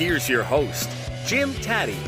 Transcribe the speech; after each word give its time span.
Here's 0.00 0.30
your 0.30 0.42
host, 0.42 0.88
Jim 1.26 1.52
Tatti. 1.56 1.98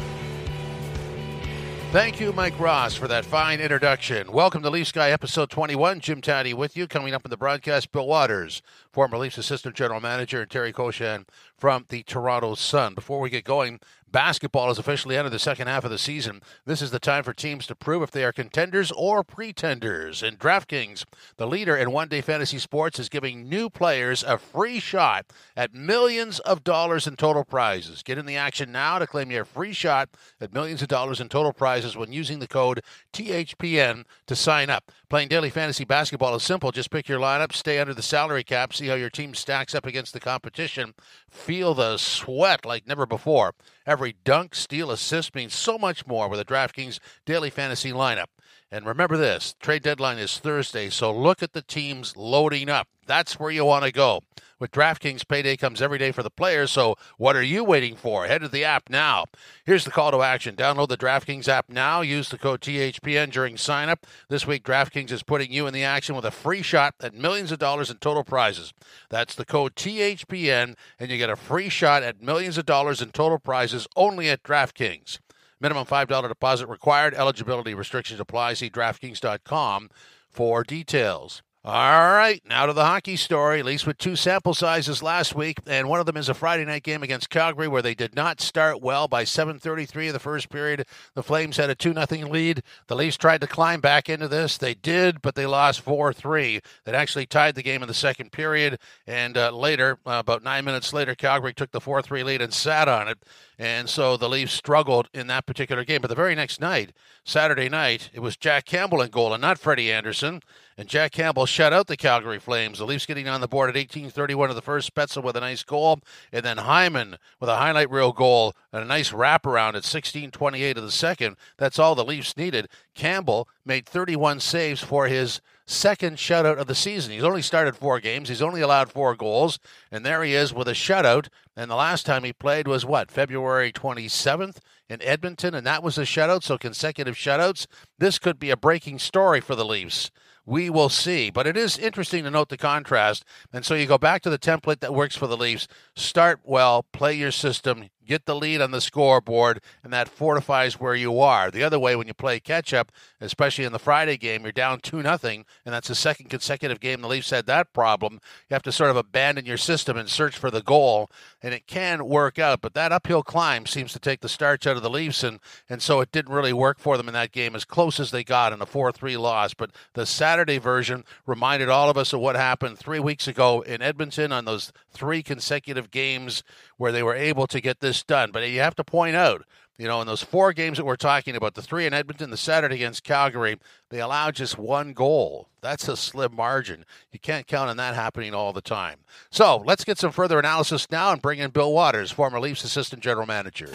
Thank 1.90 2.20
you, 2.20 2.32
Mike 2.32 2.58
Ross, 2.58 2.94
for 2.94 3.06
that 3.06 3.22
fine 3.22 3.60
introduction. 3.60 4.32
Welcome 4.32 4.62
to 4.62 4.70
Leaf 4.70 4.86
Sky 4.86 5.10
episode 5.10 5.50
21. 5.50 6.00
Jim 6.00 6.22
Tatti 6.22 6.54
with 6.54 6.74
you. 6.74 6.86
Coming 6.86 7.12
up 7.12 7.26
in 7.26 7.30
the 7.30 7.36
broadcast, 7.36 7.92
Bill 7.92 8.06
Watters, 8.06 8.62
former 8.90 9.18
Leafs 9.18 9.36
assistant 9.36 9.76
general 9.76 10.00
manager, 10.00 10.40
and 10.40 10.50
Terry 10.50 10.72
Koshan 10.72 11.26
from 11.54 11.84
the 11.90 12.02
Toronto 12.04 12.54
Sun. 12.54 12.94
Before 12.94 13.20
we 13.20 13.28
get 13.28 13.44
going, 13.44 13.78
Basketball 14.12 14.68
has 14.68 14.78
officially 14.78 15.16
entered 15.16 15.30
the 15.30 15.38
second 15.38 15.68
half 15.68 15.84
of 15.84 15.90
the 15.90 15.98
season. 15.98 16.42
This 16.66 16.82
is 16.82 16.90
the 16.90 16.98
time 16.98 17.24
for 17.24 17.32
teams 17.32 17.66
to 17.66 17.74
prove 17.74 18.02
if 18.02 18.10
they 18.10 18.24
are 18.24 18.32
contenders 18.32 18.92
or 18.92 19.24
pretenders. 19.24 20.22
And 20.22 20.38
DraftKings, 20.38 21.04
the 21.38 21.46
leader 21.46 21.74
in 21.74 21.90
one 21.90 22.08
day 22.08 22.20
fantasy 22.20 22.58
sports, 22.58 22.98
is 22.98 23.08
giving 23.08 23.48
new 23.48 23.70
players 23.70 24.22
a 24.22 24.36
free 24.36 24.78
shot 24.78 25.26
at 25.56 25.72
millions 25.72 26.40
of 26.40 26.62
dollars 26.62 27.06
in 27.06 27.16
total 27.16 27.42
prizes. 27.42 28.02
Get 28.02 28.18
in 28.18 28.26
the 28.26 28.36
action 28.36 28.70
now 28.70 28.98
to 28.98 29.06
claim 29.06 29.30
your 29.30 29.46
free 29.46 29.72
shot 29.72 30.10
at 30.40 30.52
millions 30.52 30.82
of 30.82 30.88
dollars 30.88 31.18
in 31.18 31.30
total 31.30 31.54
prizes 31.54 31.96
when 31.96 32.12
using 32.12 32.38
the 32.38 32.46
code 32.46 32.82
THPN 33.14 34.04
to 34.26 34.36
sign 34.36 34.68
up. 34.68 34.92
Playing 35.08 35.28
daily 35.28 35.50
fantasy 35.50 35.84
basketball 35.84 36.34
is 36.34 36.42
simple. 36.42 36.70
Just 36.70 36.90
pick 36.90 37.08
your 37.08 37.20
lineup, 37.20 37.52
stay 37.52 37.78
under 37.78 37.94
the 37.94 38.02
salary 38.02 38.44
cap, 38.44 38.74
see 38.74 38.88
how 38.88 38.94
your 38.94 39.10
team 39.10 39.34
stacks 39.34 39.74
up 39.74 39.86
against 39.86 40.12
the 40.12 40.20
competition, 40.20 40.94
feel 41.32 41.74
the 41.74 41.96
sweat 41.96 42.64
like 42.64 42.86
never 42.86 43.06
before. 43.06 43.54
Every 43.86 44.14
dunk, 44.24 44.54
steal, 44.54 44.90
assist 44.90 45.34
means 45.34 45.54
so 45.54 45.78
much 45.78 46.06
more 46.06 46.28
with 46.28 46.38
a 46.38 46.44
DraftKings 46.44 47.00
daily 47.24 47.50
fantasy 47.50 47.90
lineup. 47.90 48.26
And 48.70 48.86
remember 48.86 49.16
this 49.16 49.54
trade 49.60 49.82
deadline 49.82 50.18
is 50.18 50.38
Thursday, 50.38 50.88
so 50.88 51.12
look 51.12 51.42
at 51.42 51.52
the 51.52 51.62
teams 51.62 52.16
loading 52.16 52.68
up. 52.70 52.88
That's 53.06 53.38
where 53.38 53.50
you 53.50 53.64
want 53.64 53.84
to 53.84 53.92
go. 53.92 54.20
With 54.62 54.70
DraftKings, 54.70 55.26
payday 55.26 55.56
comes 55.56 55.82
every 55.82 55.98
day 55.98 56.12
for 56.12 56.22
the 56.22 56.30
players, 56.30 56.70
so 56.70 56.94
what 57.18 57.34
are 57.34 57.42
you 57.42 57.64
waiting 57.64 57.96
for? 57.96 58.28
Head 58.28 58.42
to 58.42 58.48
the 58.48 58.62
app 58.62 58.88
now. 58.88 59.24
Here's 59.64 59.84
the 59.84 59.90
call 59.90 60.12
to 60.12 60.22
action. 60.22 60.54
Download 60.54 60.86
the 60.86 60.96
DraftKings 60.96 61.48
app 61.48 61.68
now. 61.68 62.00
Use 62.00 62.28
the 62.28 62.38
code 62.38 62.60
THPN 62.60 63.32
during 63.32 63.56
signup. 63.56 64.04
This 64.28 64.46
week, 64.46 64.62
DraftKings 64.62 65.10
is 65.10 65.24
putting 65.24 65.50
you 65.50 65.66
in 65.66 65.74
the 65.74 65.82
action 65.82 66.14
with 66.14 66.24
a 66.24 66.30
free 66.30 66.62
shot 66.62 66.94
at 67.00 67.12
millions 67.12 67.50
of 67.50 67.58
dollars 67.58 67.90
in 67.90 67.96
total 67.96 68.22
prizes. 68.22 68.72
That's 69.10 69.34
the 69.34 69.44
code 69.44 69.74
THPN, 69.74 70.76
and 70.96 71.10
you 71.10 71.18
get 71.18 71.28
a 71.28 71.34
free 71.34 71.68
shot 71.68 72.04
at 72.04 72.22
millions 72.22 72.56
of 72.56 72.64
dollars 72.64 73.02
in 73.02 73.10
total 73.10 73.40
prizes 73.40 73.88
only 73.96 74.30
at 74.30 74.44
DraftKings. 74.44 75.18
Minimum 75.60 75.86
$5 75.86 76.28
deposit 76.28 76.68
required. 76.68 77.14
Eligibility 77.14 77.74
restrictions 77.74 78.20
apply. 78.20 78.54
See 78.54 78.70
DraftKings.com 78.70 79.90
for 80.30 80.62
details. 80.62 81.42
All 81.64 82.10
right, 82.10 82.42
now 82.44 82.66
to 82.66 82.72
the 82.72 82.84
hockey 82.84 83.14
story, 83.14 83.60
at 83.60 83.64
least 83.64 83.86
with 83.86 83.96
two 83.96 84.16
sample 84.16 84.52
sizes 84.52 85.00
last 85.00 85.36
week, 85.36 85.60
and 85.64 85.88
one 85.88 86.00
of 86.00 86.06
them 86.06 86.16
is 86.16 86.28
a 86.28 86.34
Friday 86.34 86.64
night 86.64 86.82
game 86.82 87.04
against 87.04 87.30
Calgary 87.30 87.68
where 87.68 87.82
they 87.82 87.94
did 87.94 88.16
not 88.16 88.40
start 88.40 88.82
well 88.82 89.06
by 89.06 89.22
7:33 89.22 90.08
of 90.08 90.12
the 90.12 90.18
first 90.18 90.48
period. 90.48 90.84
The 91.14 91.22
Flames 91.22 91.58
had 91.58 91.70
a 91.70 91.76
2-0 91.76 92.28
lead. 92.28 92.64
The 92.88 92.96
Leafs 92.96 93.16
tried 93.16 93.42
to 93.42 93.46
climb 93.46 93.80
back 93.80 94.08
into 94.08 94.26
this. 94.26 94.58
They 94.58 94.74
did, 94.74 95.22
but 95.22 95.36
they 95.36 95.46
lost 95.46 95.84
4-3. 95.84 96.60
That 96.82 96.96
actually 96.96 97.26
tied 97.26 97.54
the 97.54 97.62
game 97.62 97.80
in 97.80 97.86
the 97.86 97.94
second 97.94 98.32
period, 98.32 98.80
and 99.06 99.38
uh, 99.38 99.52
later, 99.52 100.00
uh, 100.04 100.14
about 100.14 100.42
9 100.42 100.64
minutes 100.64 100.92
later, 100.92 101.14
Calgary 101.14 101.54
took 101.54 101.70
the 101.70 101.80
4-3 101.80 102.24
lead 102.24 102.42
and 102.42 102.52
sat 102.52 102.88
on 102.88 103.06
it. 103.06 103.18
And 103.56 103.88
so 103.88 104.16
the 104.16 104.28
Leafs 104.28 104.52
struggled 104.52 105.08
in 105.14 105.28
that 105.28 105.46
particular 105.46 105.84
game. 105.84 106.00
But 106.00 106.08
the 106.08 106.16
very 106.16 106.34
next 106.34 106.60
night, 106.60 106.90
Saturday 107.24 107.68
night, 107.68 108.10
it 108.12 108.18
was 108.18 108.36
Jack 108.36 108.64
Campbell 108.64 109.00
in 109.00 109.10
goal 109.10 109.32
and 109.32 109.40
not 109.40 109.60
Freddie 109.60 109.92
Andersen. 109.92 110.42
And 110.78 110.88
Jack 110.88 111.12
Campbell 111.12 111.46
shut 111.46 111.72
out 111.72 111.86
the 111.86 111.96
Calgary 111.96 112.38
Flames. 112.38 112.78
The 112.78 112.86
Leafs 112.86 113.06
getting 113.06 113.28
on 113.28 113.40
the 113.40 113.48
board 113.48 113.68
at 113.68 113.76
18:31 113.76 114.50
of 114.50 114.56
the 114.56 114.62
first. 114.62 114.92
Spezza 114.92 115.22
with 115.22 115.36
a 115.36 115.40
nice 115.40 115.62
goal, 115.62 116.00
and 116.32 116.44
then 116.44 116.58
Hyman 116.58 117.18
with 117.38 117.50
a 117.50 117.56
highlight 117.56 117.90
reel 117.90 118.12
goal 118.12 118.54
and 118.72 118.82
a 118.82 118.86
nice 118.86 119.10
wraparound 119.10 119.74
at 119.74 119.84
16:28 119.84 120.76
of 120.78 120.84
the 120.84 120.90
second. 120.90 121.36
That's 121.58 121.78
all 121.78 121.94
the 121.94 122.04
Leafs 122.04 122.36
needed. 122.36 122.68
Campbell 122.94 123.48
made 123.64 123.86
31 123.86 124.40
saves 124.40 124.82
for 124.82 125.06
his 125.06 125.40
second 125.66 126.16
shutout 126.16 126.58
of 126.58 126.66
the 126.66 126.74
season. 126.74 127.12
He's 127.12 127.24
only 127.24 127.42
started 127.42 127.76
four 127.76 128.00
games. 128.00 128.28
He's 128.28 128.42
only 128.42 128.60
allowed 128.60 128.90
four 128.90 129.14
goals, 129.14 129.58
and 129.90 130.04
there 130.04 130.22
he 130.22 130.34
is 130.34 130.52
with 130.52 130.68
a 130.68 130.72
shutout. 130.72 131.28
And 131.56 131.70
the 131.70 131.76
last 131.76 132.04
time 132.06 132.24
he 132.24 132.32
played 132.32 132.66
was 132.66 132.84
what 132.84 133.10
February 133.10 133.72
27th 133.72 134.58
in 134.88 135.02
Edmonton, 135.02 135.54
and 135.54 135.66
that 135.66 135.82
was 135.82 135.98
a 135.98 136.02
shutout. 136.02 136.42
So 136.42 136.58
consecutive 136.58 137.14
shutouts. 137.14 137.66
This 137.98 138.18
could 138.18 138.38
be 138.38 138.50
a 138.50 138.56
breaking 138.56 138.98
story 138.98 139.40
for 139.40 139.54
the 139.54 139.64
Leafs. 139.64 140.10
We 140.44 140.70
will 140.70 140.88
see. 140.88 141.30
But 141.30 141.46
it 141.46 141.56
is 141.56 141.78
interesting 141.78 142.24
to 142.24 142.30
note 142.30 142.48
the 142.48 142.56
contrast. 142.56 143.24
And 143.52 143.64
so 143.64 143.74
you 143.74 143.86
go 143.86 143.98
back 143.98 144.22
to 144.22 144.30
the 144.30 144.38
template 144.38 144.80
that 144.80 144.94
works 144.94 145.16
for 145.16 145.26
the 145.26 145.36
Leafs. 145.36 145.68
Start 145.94 146.40
well, 146.44 146.84
play 146.92 147.14
your 147.14 147.30
system, 147.30 147.88
get 148.06 148.26
the 148.26 148.34
lead 148.34 148.60
on 148.60 148.70
the 148.70 148.80
scoreboard, 148.80 149.60
and 149.82 149.92
that 149.92 150.08
fortifies 150.08 150.80
where 150.80 150.94
you 150.94 151.20
are. 151.20 151.50
The 151.50 151.62
other 151.62 151.78
way, 151.78 151.96
when 151.96 152.06
you 152.06 152.14
play 152.14 152.40
catch 152.40 152.74
up, 152.74 152.92
especially 153.20 153.64
in 153.64 153.72
the 153.72 153.78
Friday 153.78 154.16
game, 154.16 154.42
you're 154.42 154.52
down 154.52 154.80
2 154.80 155.02
nothing, 155.02 155.44
and 155.64 155.74
that's 155.74 155.88
the 155.88 155.94
second 155.94 156.30
consecutive 156.30 156.80
game 156.80 157.00
the 157.00 157.08
Leafs 157.08 157.30
had 157.30 157.46
that 157.46 157.72
problem. 157.72 158.14
You 158.48 158.54
have 158.54 158.62
to 158.62 158.72
sort 158.72 158.90
of 158.90 158.96
abandon 158.96 159.46
your 159.46 159.56
system 159.56 159.96
and 159.96 160.08
search 160.08 160.36
for 160.36 160.50
the 160.50 160.62
goal, 160.62 161.10
and 161.42 161.54
it 161.54 161.66
can 161.66 162.06
work 162.06 162.38
out. 162.38 162.60
But 162.60 162.74
that 162.74 162.92
uphill 162.92 163.22
climb 163.22 163.66
seems 163.66 163.92
to 163.92 163.98
take 163.98 164.20
the 164.20 164.28
starch 164.28 164.66
out 164.66 164.76
of 164.76 164.82
the 164.82 164.90
Leafs, 164.90 165.22
and, 165.22 165.40
and 165.68 165.82
so 165.82 166.00
it 166.00 166.12
didn't 166.12 166.34
really 166.34 166.52
work 166.52 166.78
for 166.78 166.96
them 166.96 167.08
in 167.08 167.14
that 167.14 167.32
game 167.32 167.54
as 167.54 167.64
close 167.64 168.00
as 168.00 168.10
they 168.10 168.24
got 168.24 168.52
in 168.52 168.60
a 168.60 168.66
4 168.66 168.92
3 168.92 169.16
loss. 169.16 169.54
But 169.54 169.70
the 169.94 170.06
Saturday 170.06 170.58
version 170.58 171.04
reminded 171.26 171.68
all 171.68 171.90
of 171.90 171.96
us 171.96 172.12
of 172.12 172.20
what 172.20 172.36
happened 172.36 172.78
three 172.78 173.00
weeks 173.00 173.28
ago 173.28 173.60
in 173.62 173.82
Edmonton 173.82 174.32
on 174.32 174.44
those 174.44 174.72
three 174.90 175.22
consecutive 175.22 175.90
games 175.90 176.42
where 176.76 176.92
they 176.92 177.02
were 177.02 177.14
able 177.14 177.46
to 177.46 177.60
get 177.60 177.80
this 177.80 178.01
done. 178.04 178.30
But 178.32 178.48
you 178.48 178.60
have 178.60 178.74
to 178.76 178.84
point 178.84 179.16
out, 179.16 179.44
you 179.78 179.88
know, 179.88 180.00
in 180.00 180.06
those 180.06 180.22
four 180.22 180.52
games 180.52 180.78
that 180.78 180.84
we're 180.84 180.96
talking 180.96 181.34
about, 181.34 181.54
the 181.54 181.62
three 181.62 181.86
in 181.86 181.94
Edmonton, 181.94 182.30
the 182.30 182.36
Saturday 182.36 182.76
against 182.76 183.04
Calgary, 183.04 183.58
they 183.90 184.00
allowed 184.00 184.34
just 184.34 184.58
one 184.58 184.92
goal. 184.92 185.48
That's 185.60 185.88
a 185.88 185.96
slim 185.96 186.36
margin. 186.36 186.84
You 187.10 187.18
can't 187.18 187.46
count 187.46 187.70
on 187.70 187.76
that 187.78 187.94
happening 187.94 188.34
all 188.34 188.52
the 188.52 188.60
time. 188.60 188.98
So 189.30 189.56
let's 189.64 189.84
get 189.84 189.98
some 189.98 190.12
further 190.12 190.38
analysis 190.38 190.90
now 190.90 191.12
and 191.12 191.22
bring 191.22 191.38
in 191.38 191.50
Bill 191.50 191.72
Watters, 191.72 192.10
former 192.10 192.38
Leafs 192.38 192.64
assistant 192.64 193.02
general 193.02 193.26
manager. 193.26 193.70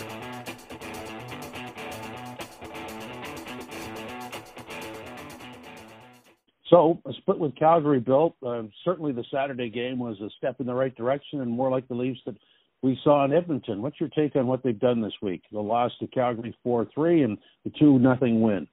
So, 6.69 7.01
a 7.05 7.13
split 7.13 7.39
with 7.39 7.55
Calgary 7.55 8.01
Bill. 8.01 8.35
Uh, 8.45 8.63
certainly, 8.83 9.13
the 9.13 9.23
Saturday 9.31 9.69
game 9.69 9.99
was 9.99 10.19
a 10.19 10.29
step 10.37 10.59
in 10.59 10.65
the 10.65 10.73
right 10.73 10.93
direction 10.95 11.39
and 11.39 11.49
more 11.49 11.71
like 11.71 11.87
the 11.87 11.95
Leafs 11.95 12.19
that 12.25 12.35
we 12.81 12.99
saw 13.03 13.25
in 13.25 13.33
Edmonton. 13.33 13.81
What's 13.81 13.99
your 13.99 14.09
take 14.09 14.35
on 14.35 14.47
what 14.47 14.63
they've 14.63 14.79
done 14.79 15.01
this 15.01 15.13
week? 15.21 15.41
The 15.51 15.59
loss 15.59 15.91
to 15.99 16.07
Calgary 16.07 16.55
4 16.63 16.87
3 16.93 17.23
and 17.23 17.37
the 17.63 17.71
2 17.79 17.99
nothing 17.99 18.41
win. 18.41 18.67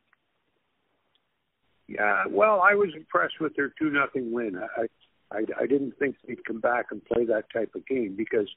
Yeah, 1.87 2.25
well, 2.29 2.61
I 2.63 2.75
was 2.75 2.91
impressed 2.97 3.35
with 3.41 3.55
their 3.57 3.73
2 3.79 3.91
nothing 3.91 4.33
win. 4.33 4.57
I, 4.57 4.87
I, 5.31 5.45
I 5.61 5.67
didn't 5.67 5.99
think 5.99 6.17
they'd 6.27 6.45
come 6.45 6.61
back 6.61 6.87
and 6.91 7.05
play 7.05 7.25
that 7.27 7.45
type 7.53 7.75
of 7.75 7.87
game 7.87 8.15
because 8.17 8.49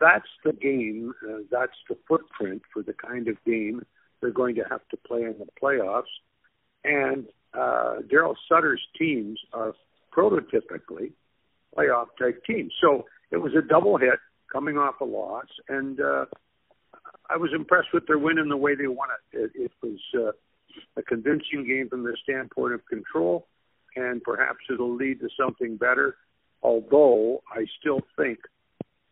that's 0.00 0.28
the 0.44 0.52
game, 0.52 1.12
uh, 1.28 1.38
that's 1.50 1.76
the 1.88 1.96
footprint 2.08 2.62
for 2.72 2.82
the 2.82 2.94
kind 2.94 3.28
of 3.28 3.36
game 3.44 3.82
they're 4.20 4.30
going 4.30 4.54
to 4.54 4.64
have 4.70 4.80
to 4.90 4.96
play 4.96 5.22
in 5.22 5.34
the 5.38 5.46
playoffs. 5.60 6.04
And 6.84 7.26
uh, 7.54 7.98
Daryl 8.10 8.34
Sutter's 8.48 8.82
teams 8.98 9.38
are 9.52 9.74
prototypically 10.16 11.12
playoff 11.76 12.06
type 12.18 12.42
teams. 12.44 12.72
So 12.80 13.06
it 13.30 13.38
was 13.38 13.52
a 13.54 13.62
double 13.62 13.96
hit 13.98 14.18
coming 14.52 14.76
off 14.76 15.00
a 15.00 15.04
loss, 15.04 15.46
and 15.68 16.00
uh, 16.00 16.26
I 17.30 17.36
was 17.36 17.50
impressed 17.54 17.88
with 17.94 18.06
their 18.06 18.18
win 18.18 18.38
and 18.38 18.50
the 18.50 18.56
way 18.56 18.74
they 18.74 18.86
won 18.86 19.08
it. 19.32 19.38
It, 19.38 19.50
it 19.54 19.72
was 19.82 19.98
uh, 20.14 20.32
a 20.96 21.02
convincing 21.02 21.64
game 21.66 21.88
from 21.88 22.04
the 22.04 22.16
standpoint 22.22 22.74
of 22.74 22.84
control, 22.86 23.46
and 23.96 24.22
perhaps 24.22 24.58
it'll 24.70 24.94
lead 24.94 25.20
to 25.20 25.28
something 25.38 25.76
better. 25.76 26.16
Although 26.62 27.42
I 27.50 27.66
still 27.80 28.00
think 28.16 28.38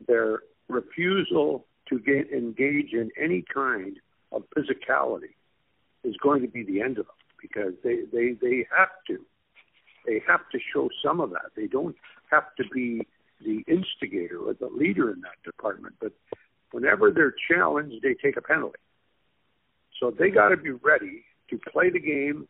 their 0.06 0.40
refusal 0.68 1.66
to 1.88 1.98
get 1.98 2.30
engage 2.32 2.92
in 2.92 3.10
any 3.20 3.44
kind 3.52 3.96
of 4.32 4.44
physicality 4.56 5.34
is 6.04 6.16
going 6.22 6.42
to 6.42 6.48
be 6.48 6.62
the 6.62 6.80
end 6.80 6.98
of 6.98 7.06
them 7.06 7.16
because 7.40 7.72
they 7.82 8.02
they 8.12 8.32
they 8.40 8.66
have 8.76 8.90
to 9.08 9.18
they 10.06 10.22
have 10.26 10.40
to 10.52 10.58
show 10.72 10.88
some 11.04 11.20
of 11.20 11.30
that. 11.30 11.50
They 11.56 11.66
don't 11.66 11.96
have 12.30 12.54
to 12.56 12.64
be 12.72 13.06
the 13.44 13.64
instigator 13.66 14.38
or 14.38 14.54
the 14.54 14.68
leader 14.68 15.10
in 15.10 15.20
that 15.22 15.42
department, 15.44 15.94
but 16.00 16.12
whenever 16.72 17.10
they're 17.10 17.34
challenged, 17.48 18.02
they 18.02 18.14
take 18.14 18.36
a 18.36 18.42
penalty. 18.42 18.78
So 19.98 20.10
they 20.10 20.30
got 20.30 20.48
to 20.48 20.56
be 20.56 20.70
ready 20.70 21.24
to 21.50 21.58
play 21.72 21.90
the 21.90 22.00
game 22.00 22.48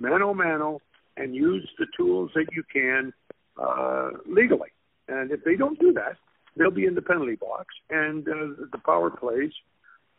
mano 0.00 0.34
mano 0.34 0.80
and 1.16 1.34
use 1.34 1.68
the 1.78 1.86
tools 1.96 2.30
that 2.34 2.46
you 2.52 2.62
can 2.72 3.12
uh, 3.60 4.10
legally. 4.26 4.70
And 5.08 5.30
if 5.30 5.44
they 5.44 5.56
don't 5.56 5.78
do 5.78 5.92
that, 5.94 6.16
they'll 6.56 6.70
be 6.70 6.86
in 6.86 6.94
the 6.94 7.02
penalty 7.02 7.36
box, 7.36 7.66
and 7.90 8.26
uh, 8.28 8.64
the 8.72 8.78
power 8.84 9.10
plays 9.10 9.52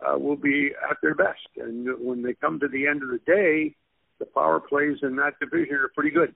uh, 0.06 0.18
will 0.18 0.36
be 0.36 0.72
at 0.90 0.98
their 1.02 1.16
best. 1.16 1.48
And 1.58 1.88
when 2.00 2.22
they 2.24 2.34
come 2.34 2.60
to 2.60 2.68
the 2.68 2.88
end 2.88 3.04
of 3.04 3.10
the 3.10 3.20
day, 3.26 3.76
the 4.20 4.26
power 4.26 4.60
plays 4.60 4.98
in 5.02 5.16
that 5.18 5.40
division 5.40 5.76
are 5.76 5.92
pretty 5.96 6.12
good. 6.12 6.36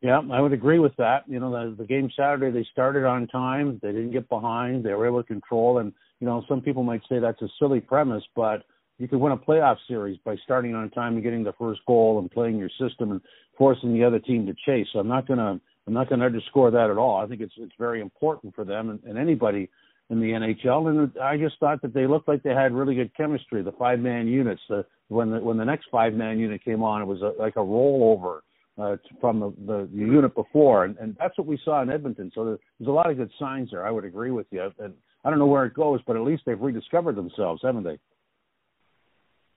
Yeah, 0.00 0.20
I 0.30 0.40
would 0.40 0.52
agree 0.52 0.78
with 0.78 0.94
that. 0.96 1.24
You 1.26 1.40
know, 1.40 1.50
the, 1.50 1.74
the 1.76 1.84
game 1.84 2.10
Saturday 2.16 2.50
they 2.52 2.66
started 2.70 3.04
on 3.04 3.26
time. 3.26 3.80
They 3.82 3.90
didn't 3.90 4.12
get 4.12 4.28
behind. 4.28 4.84
They 4.84 4.92
were 4.92 5.06
able 5.06 5.22
to 5.22 5.26
control. 5.26 5.78
And 5.78 5.92
you 6.20 6.26
know, 6.26 6.44
some 6.48 6.60
people 6.60 6.84
might 6.84 7.02
say 7.08 7.18
that's 7.18 7.42
a 7.42 7.48
silly 7.58 7.80
premise, 7.80 8.22
but 8.36 8.64
you 8.98 9.08
could 9.08 9.18
win 9.18 9.32
a 9.32 9.36
playoff 9.36 9.76
series 9.88 10.18
by 10.24 10.36
starting 10.44 10.74
on 10.74 10.90
time 10.90 11.14
and 11.14 11.22
getting 11.22 11.42
the 11.42 11.52
first 11.58 11.80
goal 11.86 12.18
and 12.20 12.30
playing 12.30 12.58
your 12.58 12.70
system 12.80 13.10
and 13.10 13.20
forcing 13.56 13.92
the 13.92 14.04
other 14.04 14.20
team 14.20 14.46
to 14.46 14.54
chase. 14.66 14.86
So 14.92 15.00
I'm 15.00 15.08
not 15.08 15.26
gonna 15.26 15.60
I'm 15.86 15.94
not 15.94 16.08
gonna 16.08 16.26
underscore 16.26 16.70
that 16.70 16.90
at 16.90 16.96
all. 16.96 17.16
I 17.16 17.26
think 17.26 17.40
it's 17.40 17.54
it's 17.56 17.74
very 17.78 18.00
important 18.00 18.54
for 18.54 18.64
them 18.64 18.90
and, 18.90 19.02
and 19.04 19.18
anybody 19.18 19.68
in 20.10 20.20
the 20.20 20.26
NHL. 20.28 20.88
And 20.90 21.18
I 21.20 21.36
just 21.36 21.58
thought 21.58 21.82
that 21.82 21.92
they 21.92 22.06
looked 22.06 22.28
like 22.28 22.44
they 22.44 22.54
had 22.54 22.72
really 22.72 22.94
good 22.94 23.14
chemistry. 23.16 23.62
The 23.62 23.72
five 23.72 23.98
man 23.98 24.28
units. 24.28 24.62
The, 24.68 24.84
when 25.08 25.30
the 25.30 25.40
when 25.40 25.56
the 25.56 25.64
next 25.64 25.86
five 25.90 26.14
man 26.14 26.38
unit 26.38 26.64
came 26.64 26.84
on, 26.84 27.02
it 27.02 27.06
was 27.06 27.22
a, 27.22 27.32
like 27.40 27.56
a 27.56 27.60
rollover 27.60 28.40
uh, 28.78 28.96
from 29.20 29.40
the, 29.40 29.52
the, 29.66 29.88
the 29.92 29.98
unit 29.98 30.34
before, 30.34 30.84
and, 30.84 30.96
and 30.98 31.16
that's 31.18 31.36
what 31.36 31.46
we 31.46 31.58
saw 31.64 31.82
in 31.82 31.90
Edmonton. 31.90 32.30
So 32.34 32.44
there's 32.44 32.88
a 32.88 32.90
lot 32.90 33.10
of 33.10 33.16
good 33.16 33.30
signs 33.38 33.70
there. 33.70 33.86
I 33.86 33.90
would 33.90 34.04
agree 34.04 34.30
with 34.30 34.46
you. 34.50 34.70
And 34.78 34.94
I 35.24 35.30
don't 35.30 35.38
know 35.38 35.46
where 35.46 35.64
it 35.64 35.74
goes, 35.74 36.00
but 36.06 36.16
at 36.16 36.22
least 36.22 36.42
they've 36.46 36.60
rediscovered 36.60 37.16
themselves, 37.16 37.62
haven't 37.64 37.84
they? 37.84 37.98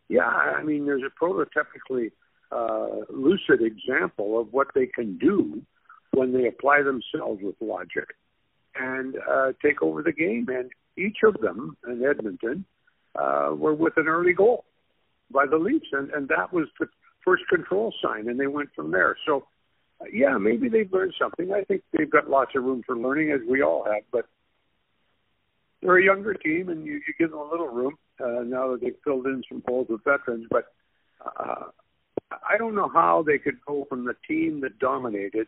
Yeah, 0.10 0.26
I 0.26 0.64
mean, 0.64 0.86
there's 0.86 1.04
a 1.04 1.24
prototypically 1.24 2.12
uh, 2.52 3.06
lucid 3.10 3.62
example 3.62 4.40
of 4.40 4.52
what 4.52 4.68
they 4.76 4.88
can 4.88 5.18
do 5.18 5.62
when 6.14 6.34
they 6.34 6.48
apply 6.48 6.82
themselves 6.82 7.42
with 7.42 7.56
logic 7.62 8.08
and 8.76 9.16
uh, 9.30 9.54
take 9.64 9.82
over 9.82 10.02
the 10.02 10.12
game. 10.12 10.48
And 10.50 10.70
each 10.98 11.18
of 11.24 11.40
them 11.40 11.78
in 11.88 12.04
Edmonton 12.04 12.66
uh, 13.16 13.52
were 13.56 13.74
with 13.74 13.94
an 13.98 14.08
early 14.08 14.34
goal 14.34 14.66
by 15.32 15.46
the 15.46 15.58
Leafs, 15.58 15.88
and, 15.94 16.10
and 16.12 16.28
that 16.28 16.52
was 16.52 16.68
the 16.80 16.88
first 17.24 17.44
control 17.50 17.94
sign, 18.04 18.28
and 18.28 18.40
they 18.40 18.48
went 18.48 18.70
from 18.76 18.92
there. 18.92 19.16
So, 19.26 19.46
uh, 20.02 20.06
yeah, 20.12 20.38
maybe 20.38 20.70
they've 20.70 20.92
learned 20.92 21.14
something. 21.20 21.52
I 21.54 21.64
think 21.64 21.84
they've 21.96 22.10
got 22.10 22.30
lots 22.30 22.52
of 22.56 22.64
room 22.64 22.84
for 22.86 22.98
learning, 22.98 23.32
as 23.32 23.42
we 23.48 23.62
all 23.62 23.86
have. 23.86 24.04
But 24.12 24.26
they're 25.82 25.98
a 25.98 26.04
younger 26.04 26.34
team, 26.34 26.70
and 26.70 26.86
you, 26.86 26.94
you 26.94 27.14
give 27.18 27.32
them 27.32 27.40
a 27.40 27.50
little 27.50 27.68
room 27.68 27.98
uh, 28.20 28.44
now 28.44 28.72
that 28.72 28.82
they've 28.82 28.96
filled 29.04 29.26
in 29.26 29.44
some 29.50 29.64
holes 29.68 29.88
with 29.90 30.04
veterans. 30.04 30.48
But 30.50 30.66
uh, 31.26 31.66
I 32.32 32.58
don't 32.58 32.76
know 32.76 32.90
how 32.94 33.24
they 33.26 33.38
could 33.38 33.60
go 33.66 33.86
from 33.90 34.06
the 34.06 34.16
team 34.28 34.62
that 34.62 34.80
dominated, 34.80 35.48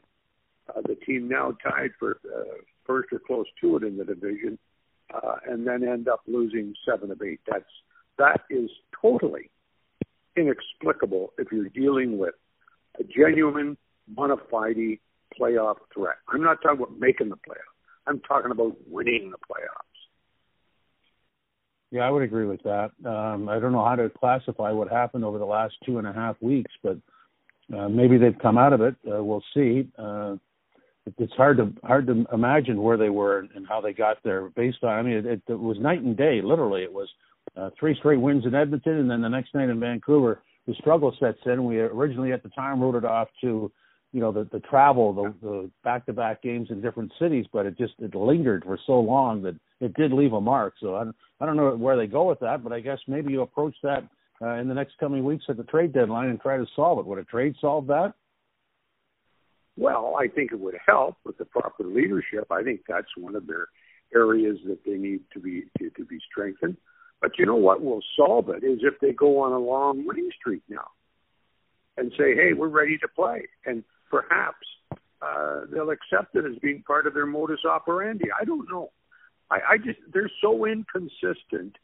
uh, 0.70 0.82
the 0.82 0.96
team 0.96 1.28
now 1.28 1.56
tied 1.64 1.92
for 2.00 2.20
uh, 2.26 2.62
first 2.86 3.10
or 3.12 3.20
close 3.20 3.46
to 3.62 3.78
it 3.78 3.84
in 3.84 3.98
the 3.98 4.06
division, 4.06 4.58
uh, 5.14 5.36
and 5.48 5.68
then 5.68 5.88
end 5.88 6.08
up 6.08 6.22
losing 6.28 6.74
seven 6.88 7.12
of 7.12 7.22
eight. 7.22 7.42
That's 7.48 7.66
that 8.18 8.42
is 8.50 8.70
totally 9.02 9.50
inexplicable 10.36 11.34
if 11.38 11.52
you're 11.52 11.70
dealing 11.70 12.18
with 12.18 12.36
a 13.00 13.04
genuine 13.04 13.78
bona 14.08 14.36
fide 14.50 15.00
playoff 15.40 15.78
threat. 15.94 16.18
I'm 16.30 16.44
not 16.44 16.62
talking 16.62 16.84
about 16.84 17.00
making 17.00 17.30
the 17.30 17.36
playoffs. 17.36 17.74
I'm 18.06 18.20
talking 18.20 18.52
about 18.52 18.76
winning 18.88 19.32
the 19.32 19.38
playoffs. 19.38 19.94
Yeah, 21.92 22.02
I 22.02 22.10
would 22.10 22.24
agree 22.24 22.46
with 22.46 22.64
that. 22.64 22.92
Um, 23.06 23.48
I 23.48 23.60
don't 23.60 23.72
know 23.72 23.86
how 23.86 23.96
to 23.96 24.10
classify 24.10 24.72
what 24.72 24.90
happened 24.90 25.24
over 25.24 25.38
the 25.38 25.46
last 25.46 25.76
two 25.86 26.00
and 26.00 26.08
a 26.08 26.14
half 26.14 26.36
weeks, 26.42 26.72
but 26.82 26.98
uh, 27.76 27.88
maybe 27.88 28.18
they've 28.18 28.38
come 28.42 28.58
out 28.58 28.74
of 28.74 28.82
it. 28.82 28.96
Uh, 29.08 29.24
we'll 29.24 29.44
see. 29.54 29.88
Uh, 29.98 30.36
it, 31.06 31.14
it's 31.20 31.34
hard 31.34 31.58
to 31.58 31.72
hard 31.86 32.08
to 32.08 32.26
imagine 32.34 32.82
where 32.82 32.98
they 32.98 33.10
were 33.10 33.48
and 33.56 33.68
how 33.68 33.80
they 33.80 33.94
got 33.94 34.18
there 34.24 34.50
based 34.50 34.84
on. 34.84 34.90
I 34.90 35.02
mean, 35.04 35.26
it, 35.26 35.42
it 35.48 35.60
was 35.60 35.78
night 35.80 36.02
and 36.02 36.18
day. 36.18 36.42
Literally, 36.44 36.82
it 36.82 36.92
was 36.92 37.10
uh, 37.56 37.70
three 37.80 37.96
straight 37.96 38.20
wins 38.20 38.46
in 38.46 38.56
Edmonton, 38.56 38.98
and 38.98 39.10
then 39.10 39.22
the 39.22 39.30
next 39.30 39.54
night 39.54 39.70
in 39.70 39.80
Vancouver, 39.80 40.42
the 40.68 40.74
struggle 40.76 41.16
sets 41.20 41.40
in. 41.46 41.66
We 41.66 41.80
originally 41.80 42.32
at 42.32 42.44
the 42.44 42.50
time 42.50 42.82
wrote 42.82 42.96
it 42.96 43.06
off 43.06 43.28
to, 43.42 43.72
you 44.12 44.20
know, 44.20 44.32
the 44.32 44.48
the 44.52 44.60
travel, 44.62 45.14
the 45.14 45.34
the 45.42 45.72
back 45.84 46.06
to 46.08 46.14
back 46.14 46.42
games 46.42 46.70
in 46.72 46.82
different 46.82 47.12
cities, 47.20 47.46
but 47.52 47.66
it 47.66 47.78
just 47.78 47.94
it 48.00 48.16
lingered 48.16 48.64
for 48.64 48.80
so 48.86 49.00
long 49.00 49.42
that 49.44 49.56
it 49.80 49.94
did 49.96 50.14
leave 50.14 50.34
a 50.34 50.42
mark. 50.42 50.76
So 50.80 50.96
I 50.96 51.04
don't, 51.04 51.16
I 51.42 51.46
don't 51.46 51.58
know 51.58 51.76
where 51.76 51.98
they 51.98 52.08
go 52.08 52.24
with 52.24 52.40
that, 52.40 52.64
but 52.64 52.72
I 52.72 52.80
guess 52.80 53.00
maybe 53.08 53.34
you 53.34 53.42
approach 53.42 53.76
that 53.84 54.08
uh, 54.42 54.56
in 54.56 54.68
the 54.68 54.74
next 54.74 54.98
coming 55.00 55.24
weeks 55.24 55.46
at 55.50 55.58
the 55.58 55.64
trade 55.64 55.94
deadline 55.94 56.30
and 56.30 56.42
try 56.42 56.58
to 56.58 56.66
solve 56.76 57.00
it. 57.00 57.06
Would 57.06 57.20
a 57.20 57.24
trade 57.26 57.56
solve 57.60 57.88
that? 57.88 58.14
Well, 59.76 60.16
I 60.20 60.28
think 60.28 60.52
it 60.52 60.60
would 60.60 60.78
help 60.86 61.18
with 61.26 61.38
the 61.38 61.46
proper 61.46 61.84
leadership. 61.84 62.46
I 62.52 62.64
think 62.64 62.82
that's 62.88 63.08
one 63.18 63.36
of 63.36 63.48
their 63.48 63.68
areas 64.16 64.58
that 64.68 64.80
they 64.86 64.94
need 64.94 65.22
to 65.34 65.40
be 65.40 65.64
to, 65.80 65.90
to 65.90 66.06
be 66.06 66.20
strengthened. 66.32 66.78
But 67.24 67.40
you 67.40 67.46
know 67.46 67.56
what 67.56 67.82
will 67.82 68.02
solve 68.18 68.50
it 68.50 68.66
is 68.66 68.80
if 68.82 69.00
they 69.00 69.14
go 69.14 69.40
on 69.40 69.54
a 69.54 69.58
long 69.58 70.06
winning 70.06 70.30
streak 70.38 70.62
now 70.68 70.90
and 71.96 72.12
say, 72.18 72.36
hey, 72.36 72.52
we're 72.52 72.68
ready 72.68 72.98
to 72.98 73.08
play. 73.08 73.48
And 73.66 73.86
perhaps 74.12 74.68
uh, 75.22 75.62
they'll 75.72 75.92
accept 75.92 76.36
it 76.36 76.44
as 76.44 76.58
being 76.62 76.84
part 76.86 77.08
of 77.08 77.14
their 77.14 77.26
modus 77.26 77.62
operandi. 77.64 78.26
I 78.38 78.44
don't 78.44 78.70
know. 78.70 78.92
I, 79.50 79.60
I 79.70 79.78
just, 79.78 80.00
they're 80.14 80.30
so 80.42 80.66
inconsistent, 80.66 81.78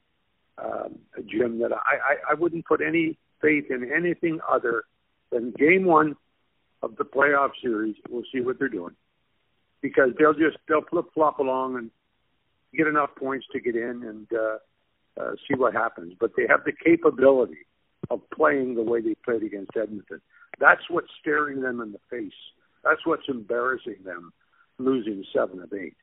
um, 0.58 1.00
Jim, 1.25 1.60
that 1.60 1.72
I, 1.72 1.77
I, 1.77 2.31
I 2.31 2.34
wouldn't 2.34 2.65
put 2.65 2.81
any 2.81 3.17
faith 3.41 3.67
in 3.69 3.89
anything 3.96 4.41
other 4.51 4.84
than 5.31 5.51
game 5.51 5.86
one 5.86 6.17
of 6.81 6.98
the 6.98 7.05
playoff 7.05 7.51
series. 7.63 7.96
We'll 8.10 8.24
see 8.34 8.41
what 8.41 8.60
they're 8.60 8.67
doing 8.67 8.96
because 9.81 10.10
they'll 10.19 10.34
just, 10.34 10.58
they'll 10.67 10.84
flip 10.89 11.05
flop 11.13 11.39
along 11.39 11.77
and 11.77 11.91
get 12.75 12.88
enough 12.88 13.12
points 13.17 13.46
to 13.53 13.62
get 13.62 13.77
in 13.77 14.03
and, 14.03 14.27
uh, 14.38 14.58
uh, 15.20 15.32
see 15.48 15.56
what 15.56 15.74
happens. 15.74 16.14
But 16.20 16.32
they 16.38 16.46
have 16.50 16.62
the 16.66 16.72
capability 16.72 17.66
of 18.10 18.22
playing 18.34 18.76
the 18.76 18.84
way 18.84 19.02
they 19.02 19.16
played 19.26 19.44
against 19.44 19.72
Edmonton. 19.76 20.22
That's 20.60 20.82
what's 20.90 21.10
staring 21.20 21.62
them 21.62 21.82
in 21.82 21.92
the 21.92 22.00
face. 22.10 22.32
That's 22.84 23.06
what's 23.06 23.28
embarrassing 23.28 23.98
them, 24.04 24.32
losing 24.78 25.24
seven 25.36 25.62
of 25.62 25.72
eight. 25.74 25.96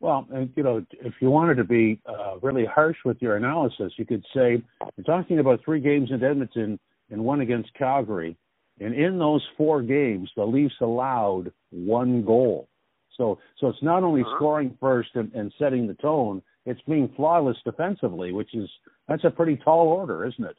Well, 0.00 0.28
you 0.54 0.62
know, 0.62 0.84
if 0.92 1.14
you 1.20 1.30
wanted 1.30 1.56
to 1.56 1.64
be 1.64 2.00
uh, 2.06 2.36
really 2.42 2.66
harsh 2.66 2.98
with 3.04 3.16
your 3.22 3.36
analysis, 3.36 3.92
you 3.96 4.04
could 4.04 4.24
say 4.34 4.62
you're 4.96 5.04
talking 5.06 5.38
about 5.38 5.64
three 5.64 5.80
games 5.80 6.10
in 6.10 6.22
Edmonton 6.22 6.78
and 7.10 7.24
one 7.24 7.40
against 7.40 7.72
Calgary, 7.74 8.36
and 8.78 8.94
in 8.94 9.18
those 9.18 9.42
four 9.56 9.80
games, 9.80 10.30
the 10.36 10.44
Leafs 10.44 10.74
allowed 10.82 11.50
one 11.70 12.24
goal. 12.24 12.68
So, 13.16 13.38
so 13.58 13.68
it's 13.68 13.82
not 13.82 14.02
only 14.02 14.20
uh-huh. 14.20 14.36
scoring 14.36 14.76
first 14.78 15.10
and, 15.14 15.32
and 15.32 15.50
setting 15.58 15.86
the 15.86 15.94
tone; 15.94 16.42
it's 16.66 16.80
being 16.82 17.10
flawless 17.16 17.56
defensively, 17.64 18.32
which 18.32 18.54
is 18.54 18.68
that's 19.08 19.24
a 19.24 19.30
pretty 19.30 19.56
tall 19.56 19.86
order, 19.88 20.26
isn't 20.26 20.44
it? 20.44 20.56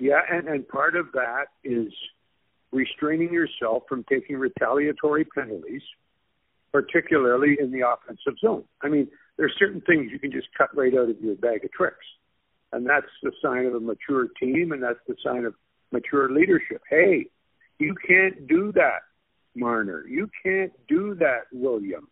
Yeah, 0.00 0.20
and, 0.28 0.48
and 0.48 0.66
part 0.66 0.96
of 0.96 1.12
that 1.12 1.46
is 1.62 1.92
restraining 2.72 3.32
yourself 3.32 3.84
from 3.88 4.04
taking 4.10 4.36
retaliatory 4.36 5.24
penalties, 5.24 5.82
particularly 6.72 7.56
in 7.60 7.70
the 7.70 7.86
offensive 7.86 8.34
zone. 8.40 8.64
I 8.82 8.88
mean, 8.88 9.08
there's 9.36 9.54
certain 9.58 9.80
things 9.82 10.10
you 10.10 10.18
can 10.18 10.32
just 10.32 10.48
cut 10.58 10.76
right 10.76 10.92
out 10.94 11.10
of 11.10 11.20
your 11.20 11.36
bag 11.36 11.64
of 11.64 11.72
tricks. 11.72 12.04
And 12.72 12.84
that's 12.84 13.06
the 13.22 13.30
sign 13.40 13.66
of 13.66 13.74
a 13.74 13.80
mature 13.80 14.26
team, 14.40 14.72
and 14.72 14.82
that's 14.82 14.98
the 15.06 15.14
sign 15.24 15.44
of 15.44 15.54
mature 15.92 16.28
leadership. 16.32 16.82
Hey, 16.90 17.26
you 17.78 17.94
can't 18.06 18.48
do 18.48 18.72
that, 18.72 19.02
Marner. 19.54 20.04
You 20.08 20.28
can't 20.42 20.72
do 20.88 21.14
that, 21.16 21.42
William. 21.52 22.08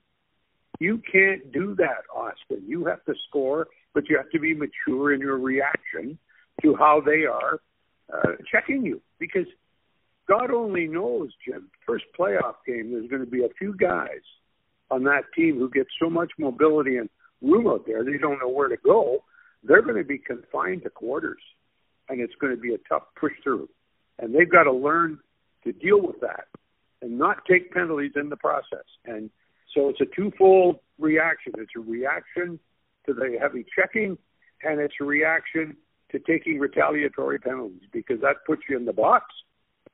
You 0.81 1.00
can't 1.11 1.52
do 1.52 1.75
that, 1.76 2.05
Auston. 2.14 2.62
You 2.67 2.87
have 2.87 3.05
to 3.05 3.14
score, 3.29 3.69
but 3.95 4.09
you 4.09 4.17
have 4.17 4.31
to 4.31 4.41
be 4.41 4.55
mature 4.55 5.12
in 5.12 5.21
your 5.21 5.38
reaction 5.38 6.19
to 6.62 6.75
how 6.76 7.00
they 7.05 7.25
are 7.25 7.61
uh, 8.12 8.33
checking 8.50 8.85
you. 8.85 9.00
Because 9.19 9.47
God 10.29 10.50
only 10.50 10.87
knows, 10.87 11.31
Jim, 11.47 11.69
first 11.87 12.05
playoff 12.19 12.57
game, 12.67 12.93
there's 12.93 13.09
going 13.09 13.25
to 13.25 13.31
be 13.31 13.45
a 13.45 13.49
few 13.59 13.75
guys 13.75 14.21
on 14.91 15.05
that 15.05 15.25
team 15.35 15.59
who 15.59 15.71
get 15.71 15.87
so 16.00 16.09
much 16.11 16.31
mobility 16.38 16.97
and 16.97 17.09
room 17.41 17.67
out 17.67 17.87
there. 17.87 18.05
They 18.05 18.19
don't 18.19 18.38
know 18.38 18.49
where 18.49 18.69
to 18.69 18.76
go. 18.76 19.25
They're 19.64 19.83
going 19.83 19.97
to 19.97 20.05
be 20.05 20.19
confined 20.19 20.83
to 20.83 20.91
quarters, 20.91 21.41
and 22.09 22.21
it's 22.21 22.35
going 22.41 22.55
to 22.55 22.61
be 22.61 22.75
a 22.75 22.79
tough 22.88 23.05
push 23.19 23.33
through. 23.43 23.69
And 24.19 24.35
they've 24.35 24.50
got 24.50 24.64
to 24.64 24.73
learn 24.73 25.19
to 25.64 25.73
deal 25.73 26.00
with 26.00 26.21
that 26.21 26.47
and 27.00 27.19
not 27.19 27.45
take 27.49 27.73
penalties 27.73 28.12
in 28.17 28.29
the 28.29 28.37
process. 28.37 28.85
And 29.05 29.31
so 29.75 29.88
it's 29.88 30.00
a 30.00 30.07
twofold 30.17 30.76
reaction. 30.99 31.52
It's 31.59 31.73
a 31.76 31.81
reaction 31.81 32.59
to 33.07 33.14
the 33.14 33.37
heavy 33.41 33.64
checking, 33.76 34.17
and 34.62 34.81
it's 34.81 34.95
a 35.00 35.05
reaction 35.05 35.76
to 36.11 36.19
taking 36.21 36.59
retaliatory 36.59 37.38
penalties 37.38 37.88
because 37.93 38.21
that 38.21 38.37
puts 38.47 38.62
you 38.69 38.76
in 38.76 38.85
the 38.85 38.93
box. 38.93 39.26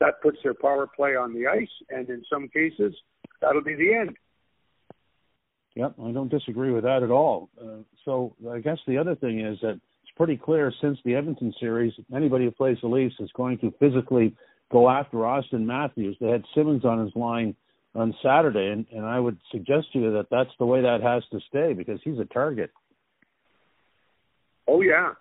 That 0.00 0.20
puts 0.23 0.38
their 0.42 0.54
power 0.54 0.87
play 0.87 1.16
on 1.16 1.35
the 1.35 1.47
ice, 1.47 1.68
and 1.90 2.08
in 2.08 2.23
some 2.30 2.49
cases, 2.49 2.94
that'll 3.40 3.64
be 3.64 3.75
the 3.75 3.94
end. 3.94 4.16
Yep, 5.75 5.94
I 6.04 6.11
don't 6.11 6.28
disagree 6.28 6.73
with 6.73 6.85
that 6.85 7.02
at 7.02 7.11
all. 7.11 7.50
Uh, 7.61 7.82
so 8.04 8.35
I 8.50 8.58
guess 8.58 8.78
the 8.87 8.99
other 8.99 9.14
thing 9.14 9.40
is 9.40 9.58
that 9.62 9.80
it's 10.02 10.12
pretty 10.16 10.37
clear 10.37 10.73
since 10.80 10.99
the 11.04 11.14
Edmonton 11.14 11.52
series, 11.61 11.92
anybody 12.14 12.44
who 12.44 12.50
plays 12.50 12.78
the 12.80 12.88
Leafs 12.88 13.14
is 13.20 13.30
going 13.35 13.58
to 13.58 13.73
physically 13.78 14.35
go 14.70 14.88
after 14.88 15.18
Auston 15.18 15.64
Matthews. 15.64 16.16
They 16.20 16.28
had 16.28 16.44
Simmonds 16.54 16.85
on 16.85 17.04
his 17.04 17.14
line 17.14 17.54
on 17.95 18.14
Saturday, 18.23 18.68
and, 18.68 18.87
and 18.92 19.04
I 19.04 19.18
would 19.18 19.38
suggest 19.50 19.92
to 19.92 19.99
you 19.99 20.12
that 20.12 20.26
that's 20.30 20.50
the 20.59 20.66
way 20.66 20.83
that 20.83 21.00
has 21.02 21.23
to 21.33 21.40
stay 21.49 21.73
because 21.73 22.00
he's 22.04 22.18
a 22.18 22.25
target. 22.25 22.71
Oh 24.66 24.80
yeah, 24.83 25.14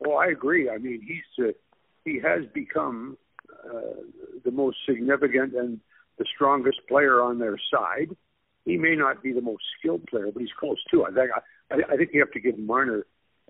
well 0.00 0.18
I 0.18 0.26
agree. 0.26 0.70
I 0.70 0.78
mean 0.78 1.00
he's 1.06 1.44
uh, 1.44 1.52
he 2.04 2.20
has 2.20 2.44
become 2.54 3.16
uh, 3.64 4.02
the 4.44 4.50
most 4.50 4.76
significant 4.88 5.54
and 5.54 5.80
the 6.18 6.24
strongest 6.34 6.78
player 6.88 7.20
on 7.20 7.38
their 7.38 7.58
side. 7.70 8.16
He 8.64 8.76
may 8.76 8.94
not 8.94 9.22
be 9.22 9.32
the 9.32 9.40
most 9.40 9.64
skilled 9.78 10.06
player, 10.06 10.28
but 10.32 10.40
he's 10.40 10.52
close 10.58 10.78
to. 10.92 11.04
I 11.04 11.10
think 11.10 11.30
I, 11.70 11.92
I 11.92 11.96
think 11.96 12.10
you 12.12 12.20
have 12.20 12.32
to 12.32 12.40
give 12.40 12.58
Marner 12.58 13.04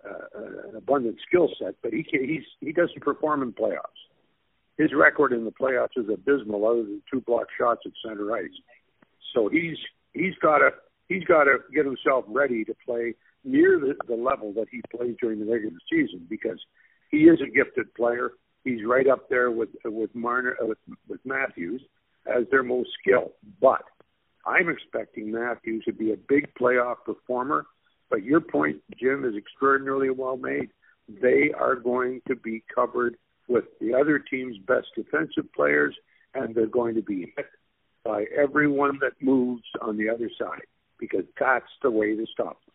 uh, 0.05 0.69
an 0.71 0.77
abundant 0.77 1.19
skill 1.27 1.51
set, 1.59 1.75
but 1.83 1.93
he 1.93 2.07
he's 2.11 2.45
he 2.61 2.73
doesn't 2.73 3.03
perform 3.03 3.43
in 3.43 3.53
playoffs 3.53 4.02
his 4.83 4.93
record 4.93 5.33
in 5.33 5.45
the 5.45 5.53
playoffs 5.53 5.97
is 5.97 6.09
abysmal, 6.13 6.67
other 6.67 6.83
than 6.83 7.03
two 7.11 7.21
block 7.21 7.47
shots 7.57 7.83
at 7.87 7.93
center 8.05 8.35
ice. 8.35 8.51
So 9.35 9.49
he's 9.49 9.77
he's 10.13 10.35
got 10.43 10.59
to 10.59 10.71
he's 11.09 11.25
got 11.25 11.45
to 11.45 11.59
get 11.75 11.85
himself 11.85 12.25
ready 12.29 12.65
to 12.65 12.75
play 12.85 13.15
near 13.45 13.79
the, 13.79 13.95
the 14.09 14.21
level 14.21 14.53
that 14.55 14.67
he 14.71 14.81
played 14.95 15.17
during 15.21 15.39
the 15.39 15.51
regular 15.51 15.77
season 15.91 16.27
because 16.29 16.61
he 17.11 17.19
is 17.25 17.41
a 17.41 17.51
gifted 17.51 17.95
player. 17.95 18.33
He's 18.65 18.85
right 18.85 19.07
up 19.09 19.29
there 19.29 19.51
with 19.51 19.71
with 19.85 20.15
Marner 20.15 20.57
uh, 20.61 20.67
with, 20.67 20.79
with 21.09 21.21
Matthews 21.25 21.83
as 22.27 22.45
their 22.51 22.63
most 22.63 22.91
skilled. 23.01 23.33
But 23.61 23.83
I'm 24.45 24.69
expecting 24.69 25.31
Matthews 25.31 25.85
to 25.85 25.93
be 25.93 26.13
a 26.13 26.17
big 26.17 26.53
playoff 26.61 26.97
performer. 27.05 27.67
But 28.11 28.25
your 28.25 28.41
point, 28.41 28.79
Jim, 29.01 29.25
is 29.25 29.35
extraordinarily 29.37 30.11
well 30.11 30.37
made. 30.37 30.71
They 31.09 31.51
are 31.59 31.77
going 31.77 32.21
to 32.29 32.37
be 32.37 32.63
covered 32.75 33.17
with 33.53 33.65
the 33.81 33.95
other 33.95 34.19
team's 34.19 34.57
best 34.67 34.87
defensive 34.97 35.53
players, 35.55 35.95
and 36.35 36.55
they're 36.55 36.67
going 36.67 36.95
to 36.95 37.03
be 37.03 37.33
hit 37.37 37.47
by 38.05 38.25
everyone 38.37 38.99
that 39.01 39.13
moves 39.21 39.63
on 39.81 39.97
the 39.97 40.09
other 40.09 40.31
side 40.39 40.67
because 40.99 41.25
that's 41.39 41.65
the 41.83 41.91
way 41.91 42.17
to 42.17 42.27
stop 42.33 42.59
them. 42.65 42.75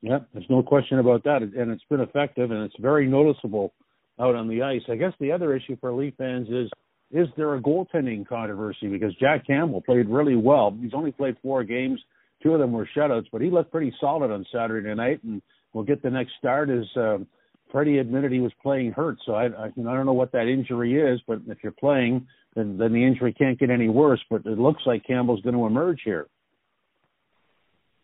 Yeah, 0.00 0.18
there's 0.32 0.48
no 0.48 0.62
question 0.62 0.98
about 0.98 1.24
that, 1.24 1.42
and 1.42 1.70
it's 1.70 1.82
been 1.90 2.00
effective, 2.00 2.50
and 2.50 2.62
it's 2.62 2.76
very 2.80 3.06
noticeable 3.06 3.74
out 4.20 4.34
on 4.34 4.48
the 4.48 4.62
ice. 4.62 4.82
I 4.88 4.96
guess 4.96 5.12
the 5.20 5.32
other 5.32 5.54
issue 5.54 5.76
for 5.80 5.92
Leaf 5.92 6.14
fans 6.16 6.48
is 6.48 6.70
is 7.10 7.26
there 7.36 7.54
a 7.54 7.60
goaltending 7.60 8.28
controversy 8.28 8.86
because 8.86 9.14
Jack 9.14 9.46
Campbell 9.46 9.80
played 9.80 10.08
really 10.08 10.36
well. 10.36 10.76
He's 10.78 10.92
only 10.92 11.10
played 11.10 11.36
four 11.42 11.64
games, 11.64 11.98
two 12.42 12.52
of 12.52 12.60
them 12.60 12.72
were 12.72 12.88
shutouts, 12.96 13.26
but 13.32 13.40
he 13.40 13.50
looked 13.50 13.72
pretty 13.72 13.92
solid 14.00 14.30
on 14.30 14.44
Saturday 14.52 14.94
night, 14.94 15.24
and 15.24 15.40
we'll 15.72 15.84
get 15.84 16.02
the 16.02 16.10
next 16.10 16.32
start 16.38 16.70
is. 16.70 16.86
Um, 16.96 17.26
Freddie 17.70 17.98
admitted 17.98 18.32
he 18.32 18.40
was 18.40 18.52
playing 18.62 18.92
hurt, 18.92 19.18
so 19.26 19.34
I, 19.34 19.46
I, 19.46 19.66
I 19.66 19.70
don't 19.76 20.06
know 20.06 20.12
what 20.12 20.32
that 20.32 20.48
injury 20.48 21.00
is, 21.00 21.20
but 21.26 21.40
if 21.46 21.58
you're 21.62 21.72
playing, 21.72 22.26
then 22.54 22.78
then 22.78 22.92
the 22.92 23.04
injury 23.04 23.32
can't 23.32 23.58
get 23.58 23.70
any 23.70 23.88
worse. 23.88 24.20
But 24.30 24.46
it 24.46 24.58
looks 24.58 24.82
like 24.86 25.06
Campbell's 25.06 25.42
going 25.42 25.54
to 25.54 25.66
emerge 25.66 26.00
here. 26.04 26.28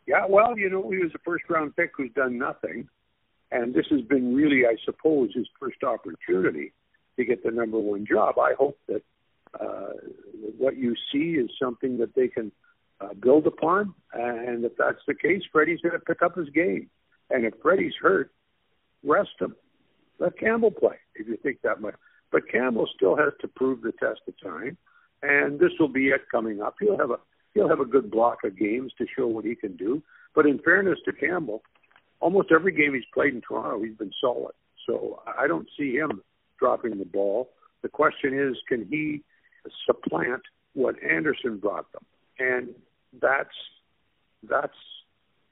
Yeah, 0.07 0.27
well, 0.29 0.59
you 0.59 0.69
know, 0.69 0.91
he 0.91 0.99
was 0.99 1.13
a 1.15 1.19
first 1.25 1.45
round 1.49 1.75
pick 1.77 1.93
who's 1.97 2.13
done 2.15 2.37
nothing, 2.37 2.89
and 3.51 3.73
this 3.73 3.87
has 3.91 4.03
been 4.03 4.35
really, 4.35 4.67
I 4.67 4.77
suppose, 4.85 5.31
his 5.35 5.47
first 5.59 5.83
opportunity 5.83 6.73
to 7.17 7.25
get 7.25 7.43
the 7.43 7.51
number 7.51 7.79
one 7.79 8.05
job. 8.07 8.39
I 8.39 8.53
hope 8.59 8.79
that 8.89 9.03
uh, 9.59 9.93
what 10.59 10.77
you 10.77 10.95
see 11.11 11.39
is 11.39 11.51
something 11.63 11.97
that 11.99 12.15
they 12.15 12.29
can 12.29 12.53
uh, 13.01 13.15
build 13.15 13.47
upon, 13.47 13.95
and 14.13 14.65
if 14.65 14.73
that's 14.77 15.01
the 15.07 15.15
case, 15.15 15.43
Freddie's 15.51 15.81
going 15.81 15.95
to 15.95 16.05
pick 16.05 16.21
up 16.23 16.37
his 16.37 16.51
game. 16.51 16.91
And 17.31 17.47
if 17.47 17.55
Freddie's 17.63 17.95
hurt, 18.01 18.31
rest 19.05 19.31
him. 19.41 19.55
Let 20.19 20.39
Campbell 20.39 20.71
play 20.71 20.97
if 21.17 21.27
you 21.27 21.37
think 21.43 21.63
that 21.63 21.81
much. 21.81 21.95
But 22.31 22.51
Campbell 22.51 22.89
still 22.95 23.17
has 23.17 23.33
to 23.41 23.49
prove 23.49 23.83
the 23.83 23.93
test 23.93 24.21
of 24.27 24.35
time, 24.41 24.77
and 25.23 25.59
this 25.59 25.71
will 25.79 25.89
be 25.89 26.09
it 26.09 26.23
coming 26.31 26.61
up. 26.61 26.77
He'll 26.81 26.99
have 26.99 27.11
a 27.11 27.19
he'll 27.55 27.69
have 27.69 27.81
a 27.81 27.85
good 27.85 28.11
block 28.11 28.39
of 28.45 28.59
games 28.59 28.93
to 28.99 29.07
show 29.17 29.27
what 29.27 29.45
he 29.45 29.55
can 29.55 29.77
do. 29.77 30.03
But 30.35 30.47
in 30.47 30.59
fairness 30.59 30.99
to 31.05 31.13
Campbell, 31.13 31.63
almost 32.21 32.49
every 32.53 32.73
game 32.73 32.95
he's 32.95 33.05
played 33.13 33.35
in 33.35 33.41
Toronto, 33.41 33.83
he's 33.83 33.97
been 33.97 34.13
solid. 34.21 34.55
So 34.87 35.23
I 35.39 35.47
don't 35.47 35.69
see 35.79 35.95
him 35.95 36.23
dropping 36.59 36.99
the 36.99 37.05
ball. 37.05 37.51
The 37.83 37.89
question 37.89 38.39
is, 38.39 38.57
can 38.69 38.87
he 38.91 39.23
supplant 39.87 40.43
what 40.73 40.97
Andersen 41.03 41.59
brought 41.59 41.91
them? 41.93 42.05
And 42.39 42.75
that's 43.21 43.55
that's 44.49 44.77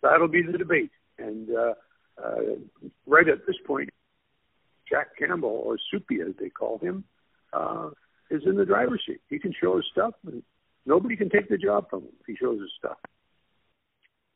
that'll 0.03 0.29
be 0.29 0.43
the 0.43 0.59
debate. 0.59 0.91
And 1.19 1.49
uh, 1.51 1.75
uh, 2.23 2.57
right 3.07 3.29
at 3.29 3.47
this 3.47 3.57
point, 3.67 3.91
Jack 4.89 5.17
Campbell, 5.19 5.63
or 5.65 5.79
Soupy 5.91 6.21
as 6.21 6.35
they 6.39 6.49
call 6.49 6.79
him, 6.79 7.05
uh, 7.53 7.91
is 8.31 8.43
in 8.47 8.57
the 8.57 8.65
driver's 8.65 9.03
seat. 9.07 9.21
He 9.29 9.39
can 9.39 9.53
show 9.61 9.77
his 9.77 9.87
stuff, 9.93 10.15
and 10.27 10.43
nobody 10.87 11.17
can 11.17 11.31
take 11.31 11.49
the 11.49 11.59
job 11.59 11.89
from 11.89 12.01
him 12.01 12.13
if 12.21 12.27
he 12.27 12.37
shows 12.37 12.61
his 12.61 12.71
stuff. 12.79 12.99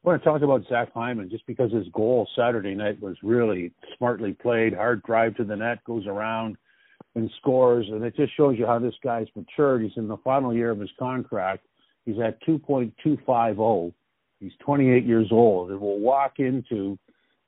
I 0.05 0.09
want 0.09 0.23
to 0.23 0.29
talk 0.29 0.43
about 0.43 0.63
Zach 0.69 0.93
Hyman 0.95 1.31
just 1.31 1.47
because 1.47 1.73
his 1.73 1.89
goal 1.93 2.29
Saturday 2.37 2.75
night 2.75 3.03
was 3.03 3.17
really 3.23 3.73
smartly 3.99 4.35
played, 4.35 4.73
hard 4.73 5.03
drive 5.03 5.35
to 5.37 5.45
the 5.45 5.57
net, 5.57 5.83
goes 5.85 6.07
around 6.07 6.57
and 7.17 7.31
scores, 7.39 7.87
and 7.91 8.05
it 8.05 8.15
just 8.15 8.37
shows 8.37 8.57
you 8.59 8.67
how 8.67 8.79
this 8.79 8.95
guy's 9.03 9.27
matured. 9.35 9.83
He's 9.83 9.97
in 9.97 10.07
the 10.07 10.19
final 10.19 10.55
year 10.55 10.71
of 10.71 10.79
his 10.79 10.91
contract. 10.99 11.67
He's 12.05 12.21
at 12.21 12.41
2.250. 12.45 13.93
He's 14.39 14.53
28 14.61 15.05
years 15.05 15.29
old. 15.33 15.71
And 15.71 15.81
will 15.81 15.99
walk 15.99 16.35
into 16.39 16.99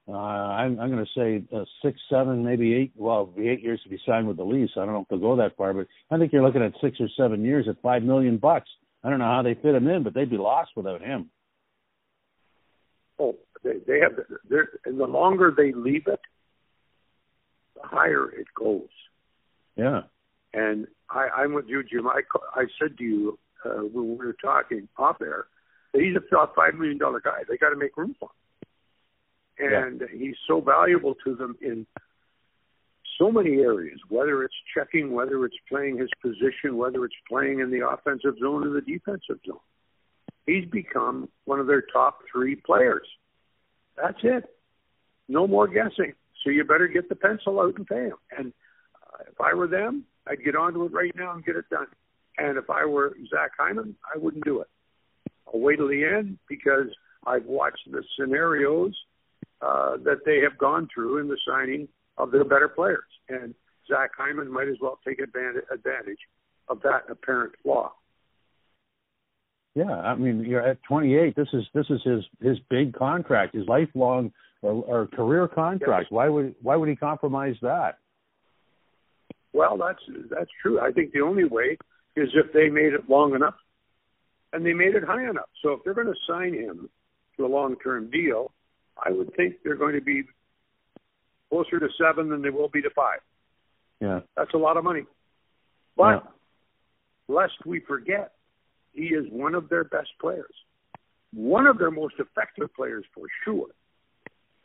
uh, 0.08 0.12
I'm, 0.12 0.80
I'm 0.80 0.90
going 0.90 1.04
to 1.04 1.12
say 1.14 1.44
uh, 1.54 1.64
six, 1.82 2.00
seven, 2.08 2.44
maybe 2.44 2.74
eight. 2.74 2.92
Well, 2.96 3.32
eight 3.36 3.62
years 3.62 3.80
to 3.84 3.90
be 3.90 3.98
signed 4.06 4.26
with 4.26 4.38
the 4.38 4.44
lease. 4.44 4.70
I 4.76 4.84
don't 4.84 4.94
know 4.94 5.02
if 5.02 5.08
they'll 5.08 5.18
go 5.18 5.36
that 5.36 5.56
far, 5.56 5.74
but 5.74 5.86
I 6.10 6.18
think 6.18 6.32
you're 6.32 6.42
looking 6.42 6.62
at 6.62 6.72
six 6.80 6.98
or 7.00 7.08
seven 7.16 7.44
years 7.44 7.66
at 7.68 7.80
five 7.82 8.02
million 8.02 8.38
bucks. 8.38 8.68
I 9.04 9.10
don't 9.10 9.18
know 9.18 9.26
how 9.26 9.42
they 9.42 9.54
fit 9.54 9.74
him 9.74 9.88
in, 9.88 10.02
but 10.02 10.14
they'd 10.14 10.30
be 10.30 10.38
lost 10.38 10.70
without 10.76 11.02
him. 11.02 11.30
Oh, 13.18 13.36
they, 13.62 13.74
they 13.86 14.00
have. 14.00 14.12
They're, 14.48 14.68
and 14.84 14.98
the 14.98 15.04
longer 15.04 15.52
they 15.54 15.72
leave 15.72 16.06
it, 16.06 16.20
the 17.74 17.82
higher 17.86 18.30
it 18.30 18.46
goes. 18.56 18.88
Yeah. 19.76 20.02
And 20.54 20.86
I, 21.10 21.28
I'm 21.36 21.52
with 21.52 21.66
you, 21.68 21.82
Jim. 21.84 22.08
I, 22.08 22.22
I 22.54 22.64
said 22.80 22.96
to 22.98 23.04
you 23.04 23.38
uh, 23.64 23.82
when 23.92 24.18
we 24.18 24.26
were 24.26 24.36
talking 24.42 24.88
off 24.96 25.20
air 25.20 25.46
he's 25.92 26.16
a 26.16 26.20
top 26.34 26.54
five 26.54 26.74
million 26.74 26.98
dollar 26.98 27.20
guy. 27.20 27.42
They 27.48 27.56
got 27.56 27.70
to 27.70 27.76
make 27.76 27.96
room 27.96 28.14
for 28.18 28.28
him 28.28 28.47
and 29.58 30.00
yeah. 30.00 30.06
he's 30.16 30.36
so 30.46 30.60
valuable 30.60 31.14
to 31.24 31.34
them 31.34 31.56
in 31.60 31.86
so 33.18 33.32
many 33.32 33.56
areas, 33.56 33.98
whether 34.08 34.44
it's 34.44 34.54
checking, 34.74 35.12
whether 35.12 35.44
it's 35.44 35.56
playing 35.68 35.98
his 35.98 36.10
position, 36.22 36.76
whether 36.76 37.04
it's 37.04 37.14
playing 37.28 37.60
in 37.60 37.70
the 37.70 37.86
offensive 37.86 38.38
zone 38.40 38.66
or 38.66 38.70
the 38.70 38.80
defensive 38.80 39.40
zone. 39.46 39.58
He's 40.46 40.64
become 40.66 41.28
one 41.44 41.60
of 41.60 41.66
their 41.66 41.82
top 41.82 42.20
three 42.32 42.54
players. 42.54 43.06
That's 43.96 44.18
it. 44.22 44.44
No 45.28 45.46
more 45.46 45.66
guessing. 45.66 46.14
So 46.42 46.50
you 46.50 46.64
better 46.64 46.86
get 46.86 47.08
the 47.08 47.16
pencil 47.16 47.60
out 47.60 47.76
and 47.76 47.86
pay 47.86 48.04
him. 48.06 48.16
And 48.36 48.52
uh, 48.94 49.24
if 49.30 49.40
I 49.40 49.54
were 49.54 49.66
them, 49.66 50.04
I'd 50.26 50.44
get 50.44 50.56
onto 50.56 50.84
it 50.84 50.92
right 50.92 51.12
now 51.16 51.32
and 51.34 51.44
get 51.44 51.56
it 51.56 51.68
done. 51.70 51.86
And 52.38 52.56
if 52.56 52.70
I 52.70 52.84
were 52.84 53.16
Zach 53.28 53.50
Hyman, 53.58 53.96
I 54.14 54.16
wouldn't 54.16 54.44
do 54.44 54.60
it. 54.60 54.68
I'll 55.52 55.60
wait 55.60 55.76
till 55.76 55.88
the 55.88 56.04
end 56.04 56.38
because 56.48 56.86
I've 57.26 57.46
watched 57.46 57.90
the 57.90 58.02
scenarios 58.18 58.94
uh, 59.60 59.96
that 60.04 60.24
they 60.24 60.40
have 60.40 60.56
gone 60.58 60.88
through 60.92 61.18
in 61.18 61.28
the 61.28 61.38
signing 61.46 61.88
of 62.16 62.30
their 62.30 62.44
better 62.44 62.68
players. 62.68 63.04
And 63.28 63.54
Zach 63.88 64.10
Hyman 64.16 64.50
might 64.52 64.68
as 64.68 64.76
well 64.80 64.98
take 65.06 65.18
advantage, 65.18 65.64
advantage 65.72 66.18
of 66.68 66.80
that 66.82 67.02
apparent 67.10 67.54
flaw. 67.62 67.92
Yeah, 69.74 69.90
I 69.90 70.14
mean, 70.16 70.44
you're 70.44 70.66
at 70.66 70.82
28. 70.88 71.36
This 71.36 71.48
is 71.52 71.64
this 71.72 71.86
is 71.88 72.00
his 72.04 72.24
his 72.40 72.58
big 72.68 72.94
contract, 72.94 73.54
his 73.54 73.66
lifelong 73.68 74.32
or, 74.62 74.82
or 74.84 75.06
career 75.06 75.46
contract. 75.46 76.06
Yes. 76.06 76.10
Why 76.10 76.28
would 76.28 76.54
why 76.62 76.76
would 76.76 76.88
he 76.88 76.96
compromise 76.96 77.54
that? 77.62 77.98
Well, 79.52 79.76
that's 79.76 80.00
that's 80.30 80.50
true. 80.62 80.80
I 80.80 80.90
think 80.90 81.12
the 81.12 81.20
only 81.20 81.44
way 81.44 81.78
is 82.16 82.28
if 82.34 82.52
they 82.52 82.68
made 82.68 82.92
it 82.92 83.08
long 83.08 83.34
enough 83.34 83.54
and 84.52 84.64
they 84.64 84.72
made 84.72 84.94
it 84.94 85.04
high 85.04 85.28
enough. 85.28 85.48
So 85.62 85.72
if 85.72 85.80
they're 85.84 85.94
going 85.94 86.06
to 86.06 86.14
sign 86.28 86.54
him 86.54 86.88
to 87.36 87.46
a 87.46 87.48
long 87.48 87.76
term 87.82 88.10
deal, 88.10 88.52
I 89.04 89.10
would 89.10 89.34
think 89.36 89.56
they're 89.62 89.76
going 89.76 89.94
to 89.94 90.00
be 90.00 90.24
closer 91.50 91.78
to 91.78 91.88
seven 92.00 92.28
than 92.28 92.42
they 92.42 92.50
will 92.50 92.68
be 92.68 92.82
to 92.82 92.90
five. 92.90 93.20
Yeah. 94.00 94.20
That's 94.36 94.54
a 94.54 94.58
lot 94.58 94.76
of 94.76 94.84
money. 94.84 95.06
But 95.96 96.24
Yeah. 96.24 96.30
lest 97.28 97.64
we 97.64 97.80
forget, 97.80 98.34
he 98.92 99.08
is 99.14 99.28
one 99.30 99.54
of 99.54 99.68
their 99.68 99.84
best 99.84 100.10
players, 100.20 100.54
one 101.32 101.66
of 101.66 101.78
their 101.78 101.90
most 101.90 102.14
effective 102.18 102.72
players 102.74 103.04
for 103.14 103.26
sure. 103.44 103.68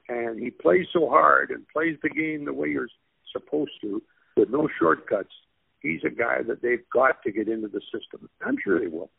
And 0.10 0.40
he 0.40 0.52
plays 0.52 0.88
so 0.92 1.10
hard 1.10 1.52
and 1.52 1.68
plays 1.70 1.98
the 2.02 2.10
game 2.10 2.46
the 2.46 2.54
way 2.54 2.70
you're 2.70 2.90
supposed 3.32 3.80
to, 3.82 4.02
with 4.36 4.50
no 4.50 4.68
shortcuts. 4.80 5.34
He's 5.82 6.04
a 6.04 6.10
guy 6.10 6.42
that 6.44 6.62
they've 6.62 6.88
got 6.90 7.22
to 7.24 7.32
get 7.32 7.48
into 7.48 7.68
the 7.68 7.82
system. 7.92 8.30
I'm 8.42 8.58
sure 8.58 8.80
they 8.80 8.88
will. 8.88 9.10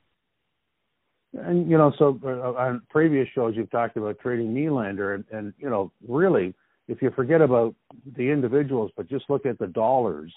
And 1.36 1.68
you 1.68 1.76
know, 1.76 1.92
so 1.98 2.18
uh, 2.24 2.28
on 2.28 2.82
previous 2.90 3.28
shows 3.34 3.54
you've 3.56 3.70
talked 3.70 3.96
about 3.96 4.18
trading 4.20 4.54
Nylander, 4.54 5.16
and, 5.16 5.24
and 5.32 5.52
you 5.58 5.68
know, 5.68 5.90
really, 6.06 6.54
if 6.86 7.02
you 7.02 7.10
forget 7.10 7.40
about 7.40 7.74
the 8.16 8.30
individuals, 8.30 8.92
but 8.96 9.08
just 9.08 9.24
look 9.28 9.44
at 9.44 9.58
the 9.58 9.66
dollars, 9.66 10.32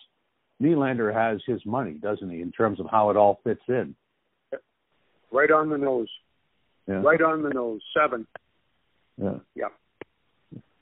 Nylander 0.61 1.13
has 1.13 1.39
his 1.45 1.63
money, 1.65 1.93
doesn't 1.93 2.29
he, 2.29 2.41
in 2.41 2.51
terms 2.51 2.79
of 2.79 2.87
how 2.89 3.09
it 3.11 3.17
all 3.17 3.39
fits 3.43 3.61
in? 3.67 3.95
Right 5.31 5.51
on 5.51 5.69
the 5.69 5.77
nose. 5.77 6.09
Yeah. 6.87 7.01
Right 7.01 7.21
on 7.21 7.43
the 7.43 7.49
nose. 7.49 7.81
Seven. 7.95 8.25
Yeah. 9.21 9.37
Yeah. 9.55 9.67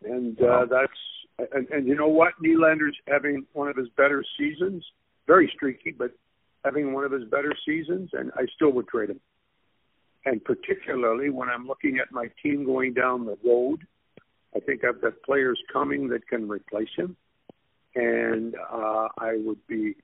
And 0.04 0.40
uh, 0.42 0.66
that's 0.70 1.52
and, 1.52 1.68
and 1.70 1.88
you 1.88 1.96
know 1.96 2.08
what? 2.08 2.34
Nylander's 2.42 2.96
having 3.08 3.46
one 3.54 3.68
of 3.68 3.76
his 3.76 3.90
better 3.98 4.24
seasons. 4.38 4.86
Very 5.28 5.52
streaky, 5.56 5.92
but 5.92 6.12
having 6.64 6.94
one 6.94 7.04
of 7.04 7.12
his 7.12 7.24
better 7.24 7.54
seasons, 7.66 8.12
and 8.14 8.32
I 8.36 8.46
still 8.56 8.72
would 8.74 8.88
trade 8.88 9.10
him. 9.10 9.20
And 10.26 10.44
particularly 10.44 11.30
when 11.30 11.50
I'm 11.50 11.68
looking 11.68 12.00
at 12.00 12.12
my 12.12 12.30
team 12.42 12.66
going 12.66 12.94
down 12.94 13.26
the 13.26 13.38
road, 13.46 13.86
I 14.56 14.60
think 14.60 14.84
I've 14.84 15.02
got 15.02 15.22
players 15.24 15.60
coming 15.72 16.10
that 16.10 16.28
can 16.28 16.48
replace 16.48 16.90
him, 16.96 17.16
and 17.94 18.56
uh, 18.72 19.10
I 19.18 19.38
would 19.38 19.66
be 19.68 19.96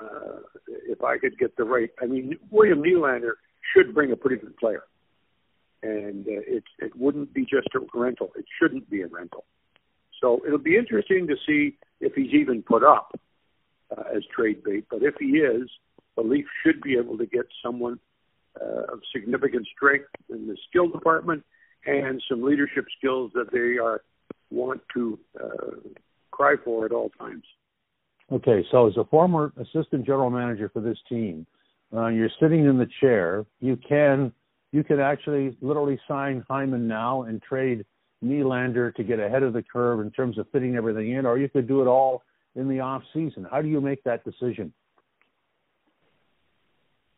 uh, 0.00 0.38
if 0.86 1.02
I 1.02 1.18
could 1.18 1.38
get 1.38 1.56
the 1.56 1.64
right. 1.64 1.90
I 2.00 2.06
mean, 2.06 2.38
William 2.50 2.82
Nylander 2.82 3.32
should 3.74 3.94
bring 3.94 4.12
a 4.12 4.16
pretty 4.16 4.36
good 4.36 4.56
player 4.56 4.84
and 5.82 6.26
uh, 6.26 6.42
it 6.46 6.64
it 6.78 6.96
wouldn't 6.96 7.32
be 7.32 7.42
just 7.42 7.68
a 7.74 7.98
rental. 7.98 8.30
It 8.36 8.44
shouldn't 8.60 8.88
be 8.90 9.02
a 9.02 9.06
rental. 9.06 9.44
So 10.20 10.40
it'll 10.46 10.58
be 10.58 10.76
interesting 10.76 11.26
to 11.28 11.36
see 11.46 11.78
if 12.00 12.14
he's 12.14 12.34
even 12.34 12.62
put 12.62 12.84
up 12.84 13.18
uh, 13.96 14.02
as 14.14 14.22
trade 14.34 14.62
bait. 14.62 14.84
But 14.90 15.02
if 15.02 15.14
he 15.18 15.38
is, 15.38 15.68
the 16.16 16.22
Leafs 16.22 16.48
should 16.64 16.82
be 16.82 16.98
able 16.98 17.16
to 17.18 17.26
get 17.26 17.46
someone 17.64 17.98
uh, 18.60 18.92
of 18.92 19.00
significant 19.14 19.66
strength 19.76 20.08
in 20.28 20.46
the 20.46 20.56
skill 20.68 20.88
department 20.88 21.44
and 21.86 22.22
some 22.28 22.42
leadership 22.42 22.84
skills 22.98 23.30
that 23.34 23.50
they 23.52 23.78
are 23.82 24.02
want 24.50 24.80
to 24.94 25.18
uh, 25.42 25.76
cry 26.30 26.54
for 26.64 26.84
at 26.84 26.92
all 26.92 27.10
times. 27.18 27.44
Okay, 28.32 28.64
so 28.70 28.86
as 28.86 28.96
a 28.96 29.04
former 29.04 29.52
assistant 29.56 30.06
general 30.06 30.30
manager 30.30 30.70
for 30.72 30.80
this 30.80 30.98
team, 31.08 31.46
uh, 31.94 32.06
you're 32.08 32.30
sitting 32.40 32.64
in 32.64 32.78
the 32.78 32.88
chair. 33.00 33.44
You 33.60 33.76
can 33.76 34.32
you 34.72 34.84
could 34.84 35.00
actually 35.00 35.56
literally 35.60 35.98
sign 36.06 36.44
Hyman 36.48 36.86
now 36.86 37.22
and 37.22 37.42
trade 37.42 37.84
Nylander 38.24 38.94
to 38.94 39.02
get 39.02 39.18
ahead 39.18 39.42
of 39.42 39.52
the 39.52 39.62
curve 39.62 40.00
in 40.00 40.12
terms 40.12 40.38
of 40.38 40.46
fitting 40.52 40.76
everything 40.76 41.10
in, 41.12 41.26
or 41.26 41.38
you 41.38 41.48
could 41.48 41.66
do 41.66 41.82
it 41.82 41.86
all 41.86 42.22
in 42.54 42.68
the 42.68 42.78
off 42.80 43.02
season. 43.12 43.46
How 43.50 43.62
do 43.62 43.68
you 43.68 43.80
make 43.80 44.04
that 44.04 44.24
decision? 44.24 44.72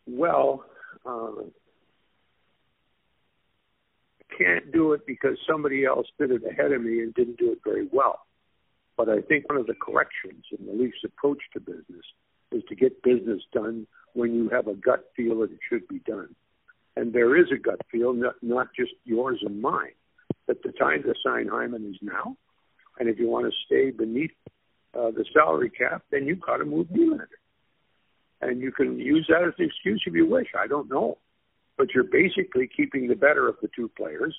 Well, 0.07 0.65
I 1.07 1.31
can't 4.37 4.73
do 4.73 4.93
it 4.93 5.07
because 5.07 5.39
somebody 5.49 5.85
else 5.85 6.07
did 6.19 6.31
it 6.31 6.43
ahead 6.49 6.73
of 6.73 6.83
me 6.83 7.01
and 7.01 7.15
didn't 7.15 7.39
do 7.39 7.53
it 7.53 7.59
very 7.65 7.89
well. 7.93 8.21
But 8.97 9.09
I 9.09 9.21
think 9.21 9.49
one 9.49 9.59
of 9.59 9.67
the 9.67 9.75
corrections 9.75 10.45
in 10.57 10.67
the 10.67 10.73
Leafs' 10.73 11.05
approach 11.05 11.39
to 11.55 11.61
business 11.61 12.05
is 12.51 12.63
to 12.69 12.75
get 12.75 13.03
business 13.03 13.43
done 13.53 13.87
when 14.13 14.35
you 14.35 14.49
have 14.51 14.69
a 14.69 14.75
gut 14.75 15.11
feel 15.17 15.41
that 15.41 15.51
it 15.51 15.59
should 15.69 15.89
be 15.89 15.99
done. 16.01 16.35
And 16.97 17.13
there 17.13 17.37
is 17.37 17.47
a 17.53 17.59
gut 17.59 17.81
feel, 17.91 18.13
not, 18.13 18.35
not 18.43 18.69
just 18.79 18.93
yours 19.05 19.43
and 19.45 19.63
mine, 19.63 19.95
that 20.47 20.63
the 20.63 20.73
time 20.73 21.03
to 21.05 21.15
sign 21.25 21.49
Hyman 21.49 21.91
is 21.91 21.99
now. 22.03 22.37
And 22.99 23.09
if 23.09 23.19
you 23.19 23.29
want 23.29 23.47
to 23.47 23.53
stay 23.65 23.91
beneath 23.91 24.33
uh, 24.95 25.11
the 25.11 25.25
salary 25.33 25.71
cap, 25.71 26.05
then 26.11 26.27
you've 26.27 26.43
got 26.43 26.59
to 26.59 26.67
move 26.67 26.89
Nylander. 26.89 27.42
And 28.43 28.61
you 28.61 28.73
can 28.73 28.99
use 28.99 29.27
that 29.29 29.47
as 29.47 29.55
an 29.59 29.67
excuse 29.67 30.03
if 30.07 30.15
you 30.15 30.27
wish. 30.27 30.49
I 30.59 30.67
don't 30.67 30.91
know. 30.91 31.19
But 31.79 31.89
you're 31.95 32.05
basically 32.05 32.69
keeping 32.77 33.09
the 33.09 33.15
better 33.15 33.49
of 33.49 33.57
the 33.63 33.69
two 33.75 33.89
players, 33.97 34.37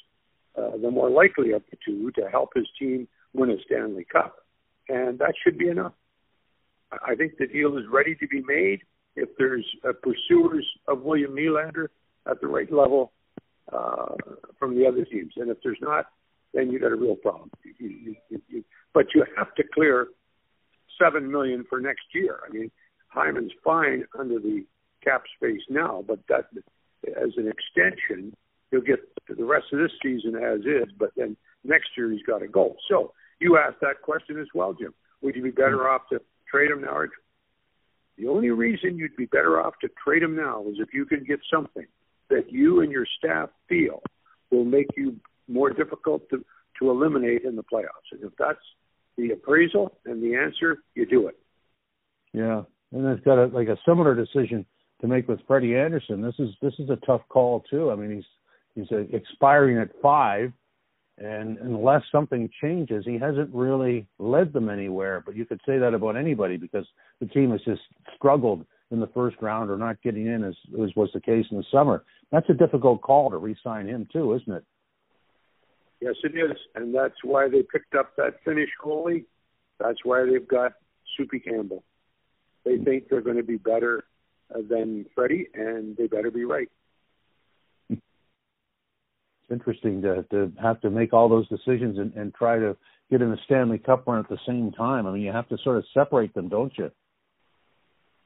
uh, 0.55 0.77
the 0.81 0.91
more 0.91 1.09
likely 1.09 1.51
of 1.53 1.63
the 1.71 1.77
two, 1.83 2.11
to 2.11 2.29
help 2.29 2.49
his 2.55 2.67
team 2.77 3.07
win 3.33 3.49
a 3.49 3.55
Stanley 3.65 4.05
Cup. 4.05 4.35
And 4.87 5.17
that 5.19 5.33
should 5.43 5.57
be 5.57 5.69
enough. 5.69 5.93
I 6.91 7.15
think 7.15 7.37
the 7.39 7.47
deal 7.47 7.77
is 7.77 7.85
ready 7.91 8.15
to 8.15 8.27
be 8.27 8.43
made. 8.47 8.81
If 9.15 9.29
there's 9.37 9.65
uh, 9.87 9.93
pursuers 9.93 10.67
of 10.87 11.01
William 11.01 11.35
Nylander 11.35 11.87
at 12.29 12.41
the 12.41 12.47
right 12.47 12.71
level 12.71 13.13
uh, 13.71 14.15
from 14.59 14.75
the 14.75 14.85
other 14.85 15.05
teams, 15.05 15.33
and 15.37 15.49
if 15.49 15.57
there's 15.63 15.79
not, 15.81 16.07
then 16.53 16.69
you 16.71 16.79
got 16.79 16.91
a 16.91 16.95
real 16.95 17.15
problem. 17.15 17.49
You, 17.63 17.89
you, 17.89 18.15
you, 18.29 18.41
you, 18.49 18.63
but 18.93 19.07
you 19.15 19.25
have 19.37 19.53
to 19.55 19.63
clear 19.73 20.07
seven 21.01 21.31
million 21.31 21.65
for 21.67 21.79
next 21.79 22.05
year. 22.13 22.39
I 22.47 22.51
mean, 22.51 22.71
Hyman's 23.13 23.51
fine 23.63 24.05
under 24.17 24.39
the 24.39 24.65
cap 25.03 25.23
space 25.35 25.61
now, 25.69 26.03
but 26.07 26.19
that 26.29 26.45
as 27.07 27.31
an 27.37 27.47
extension, 27.51 28.35
he'll 28.71 28.81
get 28.81 28.99
the 29.27 29.43
rest 29.43 29.65
of 29.73 29.79
this 29.79 29.91
season 30.01 30.35
as 30.35 30.61
is. 30.61 30.91
But 30.97 31.11
then 31.15 31.37
next 31.63 31.89
year 31.97 32.11
he's 32.11 32.23
got 32.23 32.39
to 32.39 32.47
go. 32.47 32.75
So 32.89 33.13
you 33.39 33.57
asked 33.57 33.81
that 33.81 34.01
question 34.01 34.39
as 34.39 34.47
well, 34.53 34.73
Jim. 34.73 34.93
Would 35.21 35.35
you 35.35 35.43
be 35.43 35.51
better 35.51 35.77
mm-hmm. 35.77 35.95
off 35.95 36.09
to 36.09 36.21
trade 36.49 36.71
him 36.71 36.81
now? 36.81 36.95
Or 36.95 37.09
the 38.17 38.27
only 38.27 38.49
reason 38.49 38.97
you'd 38.97 39.15
be 39.15 39.25
better 39.25 39.61
off 39.61 39.73
to 39.81 39.89
trade 40.03 40.23
him 40.23 40.35
now 40.35 40.65
is 40.67 40.77
if 40.79 40.93
you 40.93 41.05
can 41.05 41.23
get 41.23 41.39
something 41.51 41.85
that 42.29 42.51
you 42.51 42.81
and 42.81 42.91
your 42.91 43.05
staff 43.17 43.49
feel 43.67 44.01
will 44.51 44.65
make 44.65 44.87
you 44.95 45.17
more 45.47 45.69
difficult 45.69 46.29
to, 46.29 46.43
to 46.79 46.89
eliminate 46.89 47.43
in 47.43 47.55
the 47.55 47.63
playoffs. 47.63 48.11
And 48.11 48.23
if 48.23 48.33
that's 48.37 48.59
the 49.17 49.31
appraisal 49.31 49.97
and 50.05 50.23
the 50.23 50.35
answer, 50.35 50.79
you 50.95 51.05
do 51.05 51.27
it. 51.27 51.37
Yeah, 52.33 52.63
and 52.93 53.05
it's 53.07 53.25
got 53.25 53.37
a, 53.37 53.47
like 53.47 53.67
a 53.67 53.77
similar 53.85 54.15
decision 54.15 54.65
to 55.01 55.07
make 55.07 55.27
with 55.27 55.39
Freddie 55.47 55.75
Andersen. 55.75 56.21
This 56.21 56.35
is 56.39 56.49
this 56.61 56.73
is 56.79 56.89
a 56.89 56.97
tough 57.05 57.21
call 57.29 57.63
too. 57.69 57.91
I 57.91 57.95
mean, 57.95 58.15
he's 58.15 58.25
he's 58.75 58.91
uh, 58.91 59.03
expiring 59.15 59.77
at 59.77 59.89
five, 60.01 60.53
and 61.17 61.57
unless 61.57 62.03
something 62.11 62.49
changes, 62.61 63.03
he 63.05 63.17
hasn't 63.17 63.53
really 63.53 64.07
led 64.19 64.53
them 64.53 64.69
anywhere. 64.69 65.21
But 65.25 65.35
you 65.35 65.45
could 65.45 65.61
say 65.65 65.77
that 65.79 65.93
about 65.93 66.15
anybody 66.15 66.57
because 66.57 66.85
the 67.19 67.27
team 67.27 67.51
has 67.51 67.61
just 67.65 67.81
struggled 68.15 68.65
in 68.91 68.99
the 68.99 69.07
first 69.07 69.37
round 69.41 69.71
or 69.71 69.77
not 69.77 70.01
getting 70.03 70.27
in 70.27 70.43
as, 70.43 70.53
as 70.83 70.95
was 70.95 71.09
the 71.13 71.19
case 71.19 71.45
in 71.49 71.57
the 71.57 71.63
summer. 71.71 72.03
That's 72.31 72.49
a 72.49 72.53
difficult 72.53 73.01
call 73.01 73.31
to 73.31 73.37
re-sign 73.37 73.87
him 73.87 74.07
too, 74.13 74.33
isn't 74.35 74.53
it? 74.53 74.63
Yes, 75.99 76.15
it 76.23 76.37
is, 76.37 76.55
and 76.75 76.93
that's 76.93 77.15
why 77.23 77.47
they 77.49 77.63
picked 77.63 77.95
up 77.95 78.15
that 78.17 78.35
Finnish 78.45 78.69
goalie. 78.83 79.25
That's 79.79 79.99
why 80.03 80.25
they've 80.25 80.47
got 80.47 80.73
Soupy 81.17 81.39
Campbell. 81.39 81.83
They 82.65 82.77
think 82.77 83.09
they're 83.09 83.21
going 83.21 83.37
to 83.37 83.43
be 83.43 83.57
better 83.57 84.05
uh, 84.53 84.59
than 84.69 85.05
Freddie, 85.13 85.47
and 85.53 85.97
they 85.97 86.07
better 86.07 86.31
be 86.31 86.45
right. 86.45 86.69
It's 87.89 88.01
interesting 89.51 90.01
to 90.03 90.23
to 90.31 90.51
have 90.61 90.79
to 90.81 90.89
make 90.89 91.13
all 91.13 91.27
those 91.27 91.47
decisions 91.49 91.99
and, 91.99 92.13
and 92.13 92.33
try 92.33 92.57
to 92.57 92.77
get 93.11 93.21
in 93.21 93.29
the 93.29 93.37
Stanley 93.45 93.77
Cup 93.77 94.07
run 94.07 94.19
at 94.19 94.29
the 94.29 94.39
same 94.47 94.71
time. 94.71 95.05
I 95.05 95.11
mean, 95.11 95.21
you 95.21 95.31
have 95.31 95.49
to 95.49 95.57
sort 95.63 95.77
of 95.77 95.83
separate 95.93 96.33
them, 96.33 96.47
don't 96.47 96.71
you? 96.77 96.89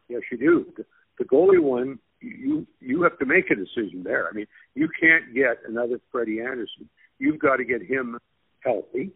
Yes, 0.08 0.22
you 0.32 0.38
do. 0.38 0.66
The, 0.78 0.86
the 1.18 1.26
goalie 1.26 1.62
one, 1.62 2.00
you 2.22 2.68
you 2.80 3.02
have 3.04 3.18
to 3.20 3.26
make 3.26 3.50
a 3.50 3.56
decision 3.56 4.04
there. 4.04 4.28
I 4.28 4.34
mean, 4.34 4.46
you 4.76 4.88
can't 5.00 5.34
get 5.34 5.58
another 5.68 6.00
Freddie 6.12 6.42
Andersen. 6.42 6.88
You've 7.20 7.40
got 7.40 7.58
to 7.58 7.66
get 7.66 7.82
him 7.82 8.20
healthy, 8.60 9.12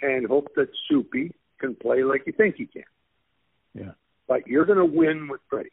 and 0.00 0.26
hope 0.26 0.48
that 0.56 0.68
Soupy 0.88 1.34
can 1.60 1.74
play 1.74 2.02
like 2.02 2.22
you 2.26 2.32
think 2.32 2.56
he 2.56 2.66
can. 2.66 2.84
Yeah. 3.74 3.92
But 4.28 4.46
you're 4.46 4.64
going 4.64 4.78
to 4.78 4.84
win 4.84 5.28
with 5.28 5.40
Freddie. 5.48 5.70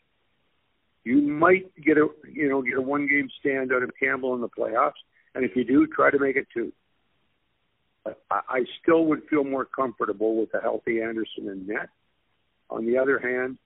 You 1.03 1.21
might 1.21 1.73
get 1.83 1.97
a 1.97 2.07
you 2.31 2.49
know 2.49 2.61
get 2.61 2.77
a 2.77 2.81
one 2.81 3.07
game 3.07 3.29
stand 3.39 3.73
out 3.73 3.83
of 3.83 3.91
Campbell 3.99 4.35
in 4.35 4.41
the 4.41 4.47
playoffs, 4.47 4.91
and 5.35 5.43
if 5.43 5.55
you 5.55 5.65
do, 5.65 5.85
try 5.87 6.11
to 6.11 6.19
make 6.19 6.37
it 6.37 6.47
two. 6.53 6.71
But 8.05 8.21
I, 8.31 8.39
I 8.49 8.65
still 8.81 9.05
would 9.05 9.23
feel 9.29 9.43
more 9.43 9.65
comfortable 9.65 10.39
with 10.39 10.53
a 10.53 10.61
healthy 10.61 11.01
Andersen 11.01 11.49
in 11.49 11.67
net. 11.67 11.89
On 12.69 12.85
the 12.85 12.97
other 12.97 13.19
hand, 13.19 13.57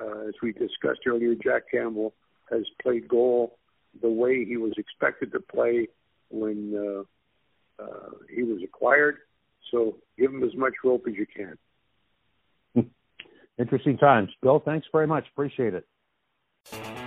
uh, 0.00 0.28
as 0.28 0.34
we 0.42 0.52
discussed 0.52 1.00
earlier, 1.06 1.34
Jack 1.34 1.70
Campbell 1.70 2.12
has 2.50 2.62
played 2.82 3.08
goal 3.08 3.56
the 4.02 4.08
way 4.08 4.44
he 4.44 4.56
was 4.56 4.72
expected 4.76 5.32
to 5.32 5.40
play 5.40 5.88
when 6.30 6.74
uh, 6.76 7.82
uh, 7.82 8.10
he 8.34 8.42
was 8.42 8.62
acquired. 8.62 9.18
So 9.70 9.96
give 10.18 10.32
him 10.32 10.42
as 10.42 10.54
much 10.54 10.74
rope 10.84 11.04
as 11.08 11.14
you 11.14 11.26
can. 11.26 11.56
Interesting 13.60 13.98
times. 13.98 14.30
Bill, 14.40 14.58
thanks 14.58 14.86
very 14.90 15.06
much. 15.06 15.26
Appreciate 15.32 15.74
it. 15.74 16.99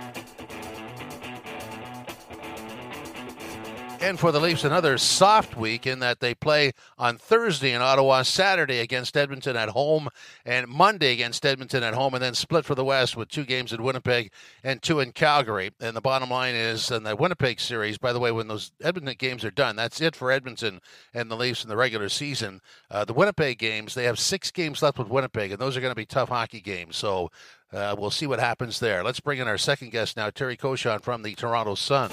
And 4.04 4.20
for 4.20 4.32
the 4.32 4.40
Leafs, 4.40 4.64
another 4.64 4.98
soft 4.98 5.56
week 5.56 5.86
in 5.86 6.00
that 6.00 6.20
they 6.20 6.34
play 6.34 6.72
on 6.98 7.16
Thursday 7.16 7.72
in 7.72 7.80
Ottawa, 7.80 8.20
Saturday 8.20 8.80
against 8.80 9.16
Edmonton 9.16 9.56
at 9.56 9.70
home, 9.70 10.10
and 10.44 10.68
Monday 10.68 11.14
against 11.14 11.46
Edmonton 11.46 11.82
at 11.82 11.94
home, 11.94 12.12
and 12.12 12.22
then 12.22 12.34
split 12.34 12.66
for 12.66 12.74
the 12.74 12.84
West 12.84 13.16
with 13.16 13.30
two 13.30 13.46
games 13.46 13.72
in 13.72 13.82
Winnipeg 13.82 14.30
and 14.62 14.82
two 14.82 15.00
in 15.00 15.12
Calgary. 15.12 15.70
And 15.80 15.96
the 15.96 16.02
bottom 16.02 16.28
line 16.28 16.54
is, 16.54 16.90
in 16.90 17.04
the 17.04 17.16
Winnipeg 17.16 17.58
series, 17.58 17.96
by 17.96 18.12
the 18.12 18.20
way, 18.20 18.30
when 18.30 18.46
those 18.46 18.72
Edmonton 18.82 19.16
games 19.18 19.42
are 19.42 19.50
done, 19.50 19.74
that's 19.74 20.02
it 20.02 20.14
for 20.14 20.30
Edmonton 20.30 20.82
and 21.14 21.30
the 21.30 21.36
Leafs 21.36 21.64
in 21.64 21.70
the 21.70 21.76
regular 21.76 22.10
season. 22.10 22.60
Uh, 22.90 23.06
the 23.06 23.14
Winnipeg 23.14 23.58
games, 23.58 23.94
they 23.94 24.04
have 24.04 24.18
six 24.18 24.50
games 24.50 24.82
left 24.82 24.98
with 24.98 25.08
Winnipeg, 25.08 25.50
and 25.50 25.58
those 25.58 25.78
are 25.78 25.80
going 25.80 25.92
to 25.92 25.96
be 25.96 26.04
tough 26.04 26.28
hockey 26.28 26.60
games. 26.60 26.98
So 26.98 27.30
uh, 27.72 27.96
we'll 27.98 28.10
see 28.10 28.26
what 28.26 28.38
happens 28.38 28.80
there. 28.80 29.02
Let's 29.02 29.20
bring 29.20 29.38
in 29.38 29.48
our 29.48 29.56
second 29.56 29.92
guest 29.92 30.14
now, 30.14 30.28
Terry 30.28 30.58
Koshan 30.58 31.00
from 31.00 31.22
the 31.22 31.34
Toronto 31.34 31.74
Sun. 31.74 32.10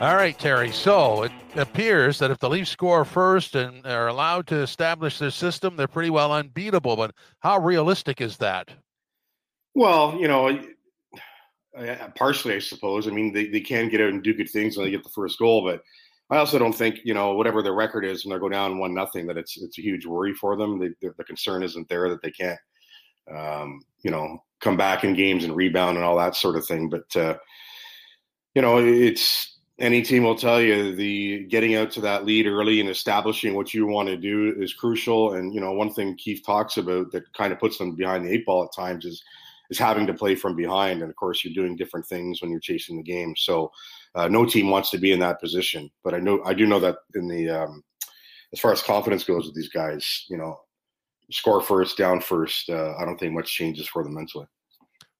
All 0.00 0.14
right, 0.14 0.38
Terry. 0.38 0.70
So 0.70 1.24
it 1.24 1.32
appears 1.56 2.20
that 2.20 2.30
if 2.30 2.38
the 2.38 2.48
Leafs 2.48 2.70
score 2.70 3.04
first 3.04 3.56
and 3.56 3.84
are 3.84 4.06
allowed 4.06 4.46
to 4.46 4.54
establish 4.54 5.18
their 5.18 5.32
system, 5.32 5.74
they're 5.74 5.88
pretty 5.88 6.10
well 6.10 6.32
unbeatable. 6.32 6.94
But 6.94 7.12
how 7.40 7.58
realistic 7.58 8.20
is 8.20 8.36
that? 8.36 8.70
Well, 9.74 10.16
you 10.20 10.28
know, 10.28 10.56
partially, 12.14 12.54
I 12.54 12.60
suppose. 12.60 13.08
I 13.08 13.10
mean, 13.10 13.32
they, 13.32 13.48
they 13.48 13.60
can 13.60 13.88
get 13.88 14.00
out 14.00 14.10
and 14.10 14.22
do 14.22 14.34
good 14.34 14.50
things 14.50 14.76
when 14.76 14.86
they 14.86 14.92
get 14.92 15.02
the 15.02 15.10
first 15.10 15.36
goal, 15.36 15.64
but 15.64 15.82
I 16.30 16.36
also 16.36 16.60
don't 16.60 16.72
think, 16.72 17.00
you 17.02 17.12
know, 17.12 17.34
whatever 17.34 17.60
their 17.60 17.74
record 17.74 18.04
is 18.04 18.24
when 18.24 18.36
they 18.36 18.40
go 18.40 18.48
down 18.48 18.78
one 18.78 18.94
nothing, 18.94 19.26
that 19.26 19.36
it's 19.36 19.60
it's 19.60 19.78
a 19.78 19.82
huge 19.82 20.06
worry 20.06 20.32
for 20.32 20.56
them. 20.56 20.78
They, 20.78 20.90
the 21.00 21.24
concern 21.24 21.64
isn't 21.64 21.88
there 21.88 22.08
that 22.08 22.22
they 22.22 22.30
can't, 22.30 22.58
um, 23.34 23.80
you 24.04 24.12
know, 24.12 24.44
come 24.60 24.76
back 24.76 25.02
in 25.02 25.14
games 25.14 25.42
and 25.42 25.56
rebound 25.56 25.96
and 25.96 26.04
all 26.04 26.18
that 26.18 26.36
sort 26.36 26.54
of 26.54 26.64
thing. 26.66 26.88
But 26.88 27.16
uh, 27.16 27.36
you 28.54 28.62
know, 28.62 28.78
it's 28.78 29.57
any 29.78 30.02
team 30.02 30.24
will 30.24 30.34
tell 30.34 30.60
you 30.60 30.94
the 30.94 31.44
getting 31.44 31.76
out 31.76 31.90
to 31.92 32.00
that 32.00 32.24
lead 32.24 32.46
early 32.46 32.80
and 32.80 32.88
establishing 32.88 33.54
what 33.54 33.72
you 33.72 33.86
want 33.86 34.08
to 34.08 34.16
do 34.16 34.54
is 34.58 34.74
crucial. 34.74 35.34
And 35.34 35.54
you 35.54 35.60
know, 35.60 35.72
one 35.72 35.92
thing 35.92 36.16
Keefe 36.16 36.44
talks 36.44 36.76
about 36.76 37.12
that 37.12 37.32
kind 37.32 37.52
of 37.52 37.60
puts 37.60 37.78
them 37.78 37.94
behind 37.94 38.24
the 38.24 38.32
eight 38.32 38.44
ball 38.44 38.64
at 38.64 38.74
times 38.74 39.04
is 39.04 39.22
is 39.70 39.78
having 39.78 40.06
to 40.06 40.14
play 40.14 40.34
from 40.34 40.56
behind. 40.56 41.00
And 41.02 41.10
of 41.10 41.16
course, 41.16 41.44
you're 41.44 41.54
doing 41.54 41.76
different 41.76 42.06
things 42.06 42.40
when 42.40 42.50
you're 42.50 42.60
chasing 42.60 42.96
the 42.96 43.02
game. 43.02 43.34
So 43.36 43.70
uh, 44.14 44.26
no 44.28 44.44
team 44.46 44.70
wants 44.70 44.90
to 44.90 44.98
be 44.98 45.12
in 45.12 45.20
that 45.20 45.40
position. 45.40 45.90
But 46.02 46.14
I 46.14 46.18
know 46.18 46.42
I 46.44 46.54
do 46.54 46.66
know 46.66 46.80
that 46.80 46.96
in 47.14 47.28
the 47.28 47.48
um, 47.48 47.84
as 48.52 48.60
far 48.60 48.72
as 48.72 48.82
confidence 48.82 49.24
goes 49.24 49.46
with 49.46 49.54
these 49.54 49.68
guys, 49.68 50.24
you 50.28 50.38
know, 50.38 50.60
score 51.30 51.60
first, 51.60 51.96
down 51.96 52.20
first. 52.20 52.68
Uh, 52.68 52.94
I 52.98 53.04
don't 53.04 53.18
think 53.18 53.34
much 53.34 53.54
changes 53.54 53.86
for 53.86 54.02
them 54.02 54.14
mentally. 54.14 54.46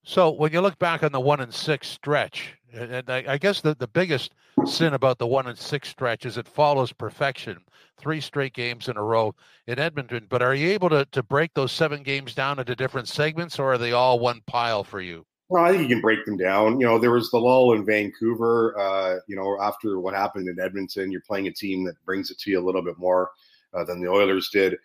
So 0.03 0.31
when 0.31 0.51
you 0.53 0.61
look 0.61 0.79
back 0.79 1.03
on 1.03 1.11
the 1.11 1.19
one 1.19 1.39
and 1.39 1.53
six 1.53 1.87
stretch, 1.87 2.55
and 2.73 3.09
I, 3.09 3.23
I, 3.27 3.37
guess 3.37 3.61
the, 3.61 3.75
the 3.75 3.87
biggest 3.87 4.33
sin 4.65 4.93
about 4.93 5.17
the 5.17 5.27
one 5.27 5.47
and 5.47 5.57
six 5.57 5.89
stretch 5.89 6.25
is 6.25 6.37
it 6.37 6.47
follows 6.47 6.93
perfection. 6.93 7.57
Three 7.97 8.21
straight 8.21 8.53
games 8.53 8.87
in 8.87 8.97
a 8.97 9.03
row 9.03 9.35
in 9.67 9.79
Edmonton. 9.79 10.27
But 10.29 10.41
are 10.41 10.55
you 10.55 10.69
able 10.69 10.89
to, 10.89 11.05
to 11.11 11.23
break 11.23 11.53
those 11.53 11.71
seven 11.71 12.03
games 12.03 12.33
down 12.33 12.59
into 12.59 12.75
different 12.75 13.07
segments, 13.07 13.59
or 13.59 13.73
are 13.73 13.77
they 13.77 13.91
all 13.91 14.19
one 14.19 14.41
pile 14.47 14.83
for 14.83 15.01
you? 15.01 15.25
Well, 15.49 15.63
I 15.63 15.71
think 15.71 15.81
you 15.81 15.89
can 15.89 16.01
break 16.01 16.25
them 16.25 16.37
down. 16.37 16.79
You 16.79 16.85
know, 16.85 16.99
there 16.99 17.11
was 17.11 17.31
the 17.31 17.39
lull 17.39 17.73
in 17.73 17.83
Vancouver. 17.83 18.79
Uh, 18.79 19.15
you 19.27 19.35
know, 19.35 19.59
after 19.59 19.99
what 19.99 20.13
happened 20.13 20.47
in 20.47 20.59
Edmonton, 20.59 21.11
you're 21.11 21.21
playing 21.21 21.47
a 21.47 21.51
team 21.51 21.83
that 21.85 21.95
brings 22.05 22.29
it 22.29 22.37
to 22.39 22.51
you 22.51 22.59
a 22.59 22.65
little 22.65 22.83
bit 22.83 22.99
more 22.99 23.31
uh, 23.73 23.83
than 23.83 23.99
the 23.99 24.07
Oilers 24.07 24.49
did. 24.49 24.77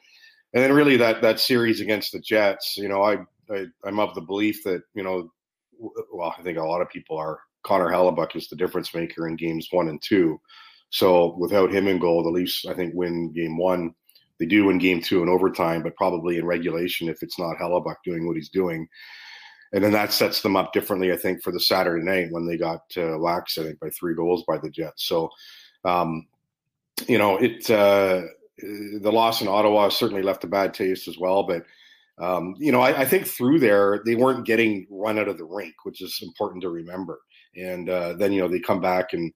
And 0.55 0.63
then 0.63 0.73
really 0.73 0.97
that 0.97 1.21
that 1.21 1.39
series 1.39 1.81
against 1.81 2.13
the 2.13 2.21
Jets. 2.21 2.79
You 2.79 2.89
know, 2.89 3.03
I, 3.03 3.19
I 3.51 3.67
I'm 3.85 4.01
of 4.01 4.15
the 4.15 4.21
belief 4.21 4.63
that 4.65 4.83
you 4.95 5.03
know, 5.03 5.31
well, 6.13 6.35
I 6.39 6.43
think 6.43 6.59
a 6.59 6.63
lot 6.63 6.81
of 6.81 6.89
people 6.89 7.17
are 7.17 7.41
Connor 7.65 7.91
Hellebuyck 7.91 8.37
is 8.37 8.49
the 8.49 8.57
difference 8.57 8.95
maker 8.95 9.27
in 9.27 9.37
games 9.37 9.69
one 9.71 9.89
and 9.89 10.01
two. 10.03 10.41
So 10.91 11.37
without 11.39 11.73
him 11.73 11.89
in 11.89 11.99
goal, 11.99 12.23
the 12.23 12.31
Leafs, 12.31 12.65
I 12.67 12.75
think, 12.75 12.95
win 12.95 13.33
game 13.33 13.59
one. 13.59 13.95
They 14.39 14.47
do 14.47 14.67
win 14.67 14.79
game 14.79 15.01
two 15.01 15.23
in 15.23 15.29
overtime, 15.29 15.83
but 15.83 15.97
probably 15.97 16.39
in 16.39 16.45
regulation 16.45 17.09
if 17.09 17.23
it's 17.23 17.39
not 17.39 17.57
Hellebuyck 17.57 17.97
doing 18.05 18.27
what 18.27 18.37
he's 18.37 18.49
doing. 18.49 18.87
And 19.73 19.83
then 19.83 19.93
that 19.93 20.13
sets 20.13 20.41
them 20.41 20.57
up 20.57 20.73
differently, 20.73 21.13
I 21.13 21.17
think, 21.17 21.43
for 21.43 21.51
the 21.51 21.59
Saturday 21.59 22.05
night 22.05 22.29
when 22.31 22.47
they 22.47 22.57
got 22.57 22.83
uh, 22.97 23.19
lax, 23.19 23.59
I 23.59 23.65
think, 23.65 23.81
by 23.81 23.91
three 23.91 24.15
goals 24.15 24.45
by 24.47 24.59
the 24.59 24.71
Jets. 24.71 25.09
So, 25.09 25.31
um, 25.85 26.29
you 27.09 27.19
know, 27.19 27.39
it 27.39 27.69
uh, 27.71 28.23
the 28.59 29.11
loss 29.11 29.41
in 29.41 29.49
Ottawa 29.49 29.89
certainly 29.89 30.23
left 30.23 30.45
a 30.45 30.49
bad 30.49 30.75
taste 30.75 31.09
as 31.09 31.19
well. 31.19 31.43
But 31.43 31.65
um, 32.19 32.55
you 32.59 32.71
know, 32.71 32.81
I, 32.81 33.01
I, 33.01 33.05
think 33.05 33.27
through 33.27 33.59
there 33.59 34.03
they 34.07 34.15
weren't 34.15 34.47
getting 34.47 34.87
run 34.89 35.19
out 35.19 35.27
of 35.27 35.37
the 35.37 35.45
rink, 35.45 35.75
which 35.83 36.01
is 36.01 36.21
important 36.23 36.63
to 36.63 36.69
remember 36.69 37.19
and 37.57 37.89
uh, 37.89 38.15
then 38.15 38.33
you 38.33 38.41
know 38.41 38.49
they 38.49 38.61
come 38.61 38.81
back 38.81 39.13
and 39.13 39.33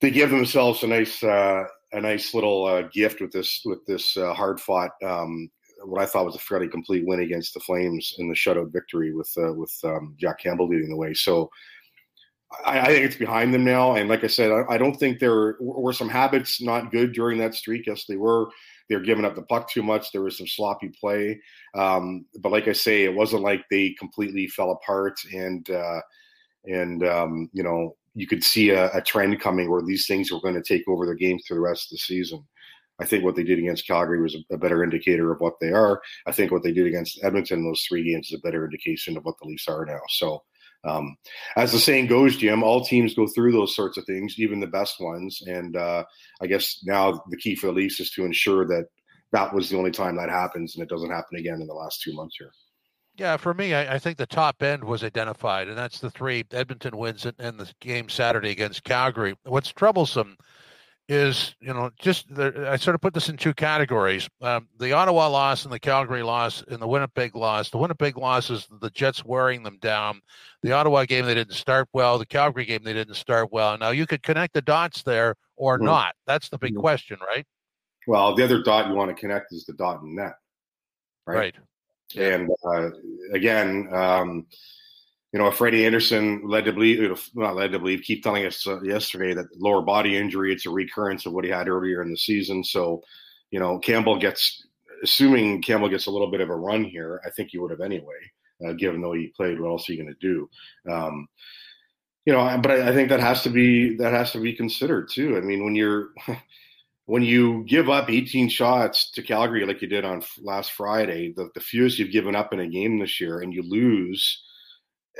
they 0.00 0.10
give 0.10 0.30
themselves 0.30 0.82
a 0.82 0.86
nice 0.86 1.22
uh, 1.22 1.64
a 1.92 2.00
nice 2.00 2.34
little 2.34 2.64
uh, 2.64 2.82
gift 2.92 3.20
with 3.20 3.32
this 3.32 3.60
with 3.64 3.84
this 3.86 4.16
uh, 4.16 4.32
hard 4.34 4.60
fought 4.60 4.90
um, 5.04 5.50
what 5.84 6.02
I 6.02 6.06
thought 6.06 6.26
was 6.26 6.34
a 6.34 6.40
fairly 6.40 6.68
complete 6.68 7.06
win 7.06 7.20
against 7.20 7.54
the 7.54 7.60
Flames 7.60 8.14
in 8.18 8.28
the 8.28 8.34
shutout 8.34 8.72
victory 8.72 9.14
with 9.14 9.32
uh, 9.38 9.52
with 9.52 9.72
um, 9.84 10.14
Jack 10.18 10.40
Campbell 10.40 10.68
leading 10.68 10.90
the 10.90 10.96
way. 10.96 11.14
So 11.14 11.50
I, 12.64 12.80
I, 12.80 12.86
think 12.86 13.04
it's 13.04 13.16
behind 13.16 13.52
them 13.52 13.64
now. 13.64 13.94
And 13.94 14.08
like 14.08 14.24
I 14.24 14.26
said, 14.26 14.50
I, 14.50 14.64
I, 14.70 14.78
don't 14.78 14.96
think 14.96 15.18
there 15.18 15.56
were 15.60 15.92
some 15.92 16.08
habits 16.08 16.62
not 16.62 16.90
good 16.90 17.12
during 17.12 17.38
that 17.38 17.54
streak. 17.54 17.86
Yes, 17.86 18.06
they 18.08 18.16
were. 18.16 18.48
They 18.88 18.96
were 18.96 19.02
giving 19.02 19.24
up 19.24 19.34
the 19.34 19.42
puck 19.42 19.70
too 19.70 19.82
much. 19.82 20.12
There 20.12 20.22
was 20.22 20.38
some 20.38 20.46
sloppy 20.46 20.90
play. 21.00 21.40
Um, 21.74 22.24
but 22.40 22.52
like 22.52 22.68
I 22.68 22.72
say, 22.72 23.04
it 23.04 23.14
wasn't 23.14 23.42
like 23.42 23.64
they 23.70 23.94
completely 23.98 24.46
fell 24.48 24.70
apart 24.70 25.18
and 25.34 25.68
uh, 25.70 26.00
and 26.64 27.06
um, 27.06 27.50
you 27.52 27.62
know 27.62 27.96
you 28.14 28.26
could 28.26 28.42
see 28.42 28.70
a, 28.70 28.90
a, 28.92 29.00
trend 29.00 29.38
coming 29.40 29.70
where 29.70 29.82
these 29.82 30.06
things 30.06 30.32
were 30.32 30.40
going 30.40 30.54
to 30.54 30.62
take 30.62 30.82
over 30.88 31.06
the 31.06 31.14
game 31.14 31.38
through 31.38 31.56
the 31.56 31.60
rest 31.60 31.86
of 31.86 31.90
the 31.90 31.98
season. 31.98 32.44
I 33.00 33.04
think 33.04 33.22
what 33.22 33.36
they 33.36 33.44
did 33.44 33.60
against 33.60 33.86
Calgary 33.86 34.20
was 34.20 34.34
a, 34.34 34.54
a, 34.54 34.58
better 34.58 34.82
indicator 34.82 35.30
of 35.30 35.40
what 35.40 35.54
they 35.60 35.70
are. 35.70 36.00
I 36.26 36.32
think 36.32 36.50
what 36.50 36.64
they 36.64 36.72
did 36.72 36.86
against 36.86 37.22
Edmonton 37.22 37.60
in 37.60 37.64
those 37.64 37.82
three 37.82 38.02
games 38.02 38.28
is 38.28 38.34
a 38.34 38.42
better 38.42 38.64
indication 38.64 39.16
of 39.16 39.24
what 39.24 39.36
the 39.40 39.46
Leafs 39.46 39.68
are 39.68 39.86
now. 39.86 40.00
So, 40.08 40.42
um, 40.84 41.16
as 41.56 41.72
the 41.72 41.78
saying 41.78 42.06
goes, 42.06 42.36
Jim, 42.36 42.62
all 42.62 42.84
teams 42.84 43.14
go 43.14 43.26
through 43.26 43.52
those 43.52 43.74
sorts 43.74 43.98
of 43.98 44.04
things, 44.04 44.36
even 44.38 44.60
the 44.60 44.66
best 44.66 45.00
ones. 45.00 45.42
And 45.46 45.76
uh, 45.76 46.04
I 46.40 46.46
guess 46.46 46.80
now 46.84 47.22
the 47.30 47.36
key 47.36 47.54
for 47.54 47.66
the 47.68 47.72
Leafs 47.72 48.00
is 48.00 48.10
to 48.12 48.24
ensure 48.24 48.66
that 48.66 48.86
that 49.32 49.52
was 49.52 49.68
the 49.68 49.76
only 49.76 49.90
time 49.90 50.16
that 50.16 50.30
happens 50.30 50.74
and 50.74 50.82
it 50.82 50.88
doesn't 50.88 51.10
happen 51.10 51.38
again 51.38 51.60
in 51.60 51.66
the 51.66 51.74
last 51.74 52.02
two 52.02 52.14
months 52.14 52.36
here. 52.38 52.52
Yeah, 53.16 53.36
for 53.36 53.52
me, 53.52 53.74
I, 53.74 53.94
I, 53.94 53.98
think 53.98 54.16
the 54.16 54.26
top 54.26 54.62
end 54.62 54.84
was 54.84 55.02
identified, 55.02 55.66
and 55.66 55.76
that's 55.76 55.98
the 55.98 56.08
three 56.08 56.44
Edmonton 56.52 56.96
wins 56.96 57.26
and, 57.26 57.58
the 57.58 57.68
game 57.80 58.08
Saturday 58.08 58.50
against 58.50 58.84
Calgary. 58.84 59.34
What's 59.42 59.72
troublesome 59.72 60.36
is, 61.08 61.54
you 61.60 61.72
know, 61.72 61.90
just 61.98 62.26
I 62.38 62.76
sort 62.76 62.94
of 62.94 63.00
put 63.00 63.14
this 63.14 63.28
in 63.28 63.36
two 63.36 63.54
categories: 63.54 64.28
um, 64.42 64.68
the 64.78 64.92
Ottawa 64.92 65.28
loss 65.28 65.64
and 65.64 65.72
the 65.72 65.80
Calgary 65.80 66.22
loss, 66.22 66.62
and 66.68 66.80
the 66.80 66.86
Winnipeg 66.86 67.34
loss. 67.34 67.70
The 67.70 67.78
Winnipeg 67.78 68.16
loss 68.18 68.50
is 68.50 68.68
the 68.80 68.90
Jets 68.90 69.24
wearing 69.24 69.62
them 69.62 69.78
down. 69.80 70.20
The 70.62 70.72
Ottawa 70.72 71.04
game 71.04 71.24
they 71.24 71.34
didn't 71.34 71.54
start 71.54 71.88
well. 71.92 72.18
The 72.18 72.26
Calgary 72.26 72.66
game 72.66 72.82
they 72.84 72.92
didn't 72.92 73.14
start 73.14 73.50
well. 73.50 73.78
Now 73.78 73.90
you 73.90 74.06
could 74.06 74.22
connect 74.22 74.54
the 74.54 74.62
dots 74.62 75.02
there 75.02 75.34
or 75.56 75.76
mm-hmm. 75.76 75.86
not. 75.86 76.14
That's 76.26 76.50
the 76.50 76.58
big 76.58 76.72
mm-hmm. 76.72 76.80
question, 76.80 77.18
right? 77.34 77.46
Well, 78.06 78.34
the 78.34 78.44
other 78.44 78.62
dot 78.62 78.88
you 78.88 78.94
want 78.94 79.14
to 79.14 79.18
connect 79.18 79.52
is 79.52 79.64
the 79.64 79.74
dot 79.74 80.02
in 80.02 80.14
net, 80.14 80.34
right? 81.26 81.36
Right. 81.36 81.54
And 82.16 82.50
uh, 82.64 82.90
again, 83.32 83.88
um, 83.92 84.46
you 85.32 85.38
know, 85.38 85.50
Freddie 85.50 85.84
Andersen 85.84 86.42
led 86.44 86.64
to 86.64 86.72
believe, 86.72 87.30
not 87.34 87.54
led 87.54 87.72
to 87.72 87.78
believe, 87.78 88.02
keep 88.02 88.22
telling 88.22 88.46
us 88.46 88.66
uh, 88.66 88.80
yesterday 88.82 89.34
that 89.34 89.46
lower 89.58 89.82
body 89.82 90.16
injury, 90.16 90.52
it's 90.52 90.66
a 90.66 90.70
recurrence 90.70 91.26
of 91.26 91.32
what 91.32 91.44
he 91.44 91.50
had 91.50 91.68
earlier 91.68 92.00
in 92.00 92.10
the 92.10 92.16
season. 92.16 92.64
So, 92.64 93.02
you 93.50 93.60
know, 93.60 93.78
Campbell 93.78 94.18
gets, 94.18 94.66
assuming 95.02 95.60
Campbell 95.60 95.90
gets 95.90 96.06
a 96.06 96.10
little 96.10 96.30
bit 96.30 96.40
of 96.40 96.48
a 96.48 96.56
run 96.56 96.82
here, 96.82 97.20
I 97.26 97.30
think 97.30 97.50
he 97.50 97.58
would 97.58 97.70
have 97.70 97.82
anyway, 97.82 98.16
uh, 98.66 98.72
given 98.72 99.02
though 99.02 99.12
he 99.12 99.32
played. 99.36 99.60
What 99.60 99.68
else 99.68 99.88
are 99.88 99.92
you 99.92 100.02
going 100.02 100.14
to 100.14 100.26
do? 100.26 100.48
Um, 100.90 101.28
you 102.24 102.32
know, 102.32 102.58
but 102.62 102.70
I, 102.70 102.88
I 102.88 102.92
think 102.92 103.10
that 103.10 103.20
has 103.20 103.42
to 103.42 103.50
be 103.50 103.96
that 103.96 104.12
has 104.12 104.32
to 104.32 104.40
be 104.40 104.52
considered 104.54 105.08
too. 105.10 105.36
I 105.36 105.40
mean, 105.40 105.64
when 105.64 105.74
you're 105.74 106.08
when 107.06 107.22
you 107.22 107.64
give 107.64 107.88
up 107.88 108.10
18 108.10 108.50
shots 108.50 109.10
to 109.12 109.22
Calgary 109.22 109.64
like 109.64 109.80
you 109.80 109.88
did 109.88 110.04
on 110.04 110.22
last 110.42 110.72
Friday, 110.72 111.32
the, 111.34 111.48
the 111.54 111.60
fewest 111.60 111.98
you've 111.98 112.12
given 112.12 112.36
up 112.36 112.52
in 112.52 112.60
a 112.60 112.68
game 112.68 112.98
this 112.98 113.18
year, 113.18 113.40
and 113.40 113.54
you 113.54 113.62
lose, 113.62 114.42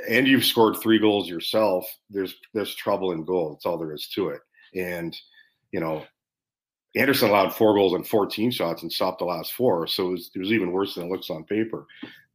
and 0.07 0.27
you've 0.27 0.45
scored 0.45 0.77
three 0.77 0.99
goals 0.99 1.27
yourself, 1.27 1.85
there's 2.09 2.35
there's 2.53 2.75
trouble 2.75 3.11
in 3.11 3.25
goal. 3.25 3.51
That's 3.51 3.65
all 3.65 3.77
there 3.77 3.93
is 3.93 4.07
to 4.15 4.29
it. 4.29 4.41
And 4.75 5.15
you 5.71 5.79
know, 5.79 6.03
Andersen 6.95 7.29
allowed 7.29 7.53
four 7.53 7.73
goals 7.73 7.93
and 7.93 8.07
14 8.07 8.51
shots 8.51 8.81
and 8.81 8.91
stopped 8.91 9.19
the 9.19 9.25
last 9.25 9.53
four, 9.53 9.85
so 9.87 10.07
it 10.07 10.11
was, 10.11 10.31
it 10.35 10.39
was 10.39 10.51
even 10.51 10.71
worse 10.71 10.95
than 10.95 11.05
it 11.05 11.11
looks 11.11 11.29
on 11.29 11.43
paper. 11.43 11.85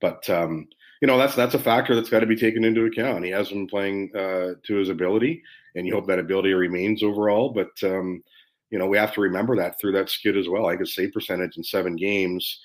But 0.01 0.29
um, 0.31 0.69
you 1.01 1.07
know, 1.07 1.19
that's 1.19 1.35
that's 1.35 1.55
a 1.55 1.59
factor 1.59 1.95
that's 1.95 2.11
got 2.11 2.21
to 2.21 2.27
be 2.27 2.37
taken 2.37 2.65
into 2.65 2.85
account. 2.85 3.25
He 3.25 3.31
has 3.31 3.49
been 3.49 3.67
playing 3.67 4.11
uh, 4.15 4.55
to 4.65 4.75
his 4.77 4.89
ability, 4.89 5.43
and 5.75 5.87
you 5.87 5.95
hope 5.95 6.07
that 6.07 6.19
ability 6.19 6.53
remains 6.55 7.03
overall. 7.03 7.51
But 7.51 7.71
um, 7.83 8.23
you 8.71 8.79
know, 8.79 8.87
we 8.87 8.97
have 8.97 9.13
to 9.15 9.21
remember 9.21 9.57
that 9.57 9.79
through 9.81 9.93
that 9.93 10.11
skid 10.11 10.37
as 10.37 10.49
well. 10.49 10.67
I 10.67 10.77
could 10.77 10.89
save 10.89 11.13
percentage 11.13 11.57
in 11.57 11.65
seven 11.65 11.97
games, 11.97 12.61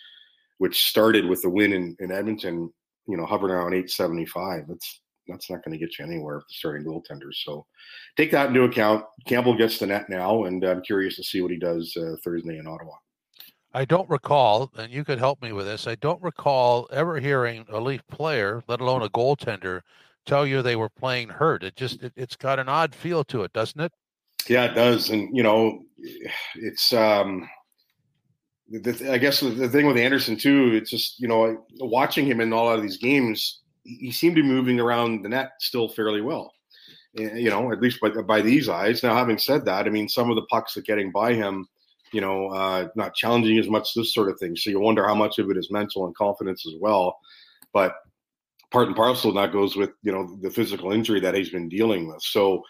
which 0.58 0.86
started 0.86 1.26
with 1.26 1.42
the 1.42 1.50
win 1.50 1.74
in, 1.74 1.96
in 2.00 2.12
Edmonton, 2.12 2.72
you 3.10 3.18
know, 3.18 3.26
hovering 3.26 3.54
around 3.54 3.74
875. 3.74 4.68
That's 4.68 5.02
that's 5.28 5.50
not 5.50 5.64
going 5.64 5.78
to 5.78 5.86
get 5.86 5.98
you 6.00 6.06
anywhere 6.06 6.38
with 6.38 6.48
the 6.48 6.54
starting 6.54 6.86
goaltender. 6.86 7.32
So 7.34 7.66
take 8.18 8.32
that 8.32 8.50
into 8.50 8.64
account. 8.64 9.06
Campbell 9.28 9.56
gets 9.56 9.78
the 9.78 9.86
net 9.86 10.10
now, 10.10 10.46
and 10.46 10.64
I'm 10.64 10.82
curious 10.82 11.16
to 11.18 11.24
see 11.24 11.42
what 11.42 11.52
he 11.52 11.58
does 11.58 11.96
uh, 11.96 12.16
Thursday 12.24 12.58
in 12.58 12.68
Ottawa. 12.68 12.94
I 13.74 13.86
don't 13.86 14.10
recall, 14.10 14.72
and 14.76 14.92
you 14.92 15.04
could 15.04 15.20
help 15.20 15.42
me 15.44 15.52
with 15.52 15.68
this. 15.68 15.86
I 15.86 15.96
don't 15.96 16.22
recall 16.24 16.88
ever 16.92 17.20
hearing 17.20 17.66
a 17.70 17.80
Leaf 17.80 18.02
player, 18.10 18.64
let 18.68 18.82
alone 18.82 19.04
a 19.04 19.10
goaltender, 19.10 19.82
tell 20.26 20.48
you 20.48 20.62
they 20.62 20.76
were 20.76 20.90
playing 20.90 21.30
hurt. 21.30 21.64
It 21.64 21.76
just 21.76 22.02
it, 22.02 22.14
has 22.18 22.36
got 22.36 22.58
an 22.58 22.68
odd 22.68 22.96
feel 22.96 23.24
to 23.26 23.44
it, 23.44 23.54
doesn't 23.54 23.80
it? 23.80 23.92
Yeah, 24.48 24.66
it 24.66 24.74
does. 24.74 25.12
And 25.12 25.36
you 25.36 25.44
know, 25.44 25.84
it's 26.56 26.92
um 26.94 27.48
I 28.72 29.18
guess 29.18 29.40
the 29.40 29.70
thing 29.70 29.88
with 29.88 29.98
Andersen 29.98 30.38
too, 30.38 30.72
it's 30.74 30.92
just 30.92 31.20
you 31.20 31.28
know 31.28 31.66
watching 31.80 32.26
him 32.26 32.40
in 32.42 32.54
all 32.54 32.72
of 32.72 32.82
these 32.82 32.98
games, 32.98 33.62
he 33.84 34.12
seemed 34.12 34.36
to 34.36 34.44
be 34.44 34.48
moving 34.48 34.80
around 34.80 35.24
the 35.24 35.30
net 35.30 35.54
still 35.60 35.90
fairly 35.90 36.22
well. 36.22 36.54
Eh, 37.18 37.36
you 37.36 37.50
know, 37.50 37.72
at 37.72 37.82
least 37.82 38.00
by 38.00 38.10
by 38.10 38.42
these 38.42 38.70
eyes. 38.70 39.02
Now, 39.02 39.16
having 39.16 39.38
said 39.38 39.66
that, 39.66 39.88
I 39.88 39.90
mean 39.90 40.08
some 40.08 40.30
of 40.30 40.36
the 40.36 40.46
pucks 40.46 40.76
that 40.76 40.86
getting 40.86 41.12
by 41.12 41.34
him 41.34 41.68
you 42.12 42.22
know, 42.22 42.48
uh, 42.50 42.88
not 42.96 43.16
challenging 43.16 43.58
as 43.58 43.68
much, 43.68 43.94
this 43.94 44.14
sort 44.14 44.30
of 44.30 44.40
thing. 44.40 44.56
So 44.56 44.70
you 44.70 44.80
wonder 44.80 45.06
how 45.08 45.16
much 45.16 45.40
of 45.40 45.50
it 45.50 45.58
is 45.58 45.72
mental 45.72 46.06
and 46.06 46.16
confidence 46.16 46.66
as 46.66 46.74
well. 46.80 47.20
But 47.74 47.96
part 48.72 48.88
and 48.88 48.96
parcel 48.96 49.34
that 49.34 49.52
goes 49.52 49.76
with, 49.76 49.92
you 50.02 50.12
know, 50.12 50.38
the 50.42 50.50
physical 50.50 50.92
injury 50.92 51.20
that 51.20 51.36
he's 51.36 51.50
been 51.50 51.70
dealing 51.70 52.08
with. 52.08 52.22
So, 52.22 52.64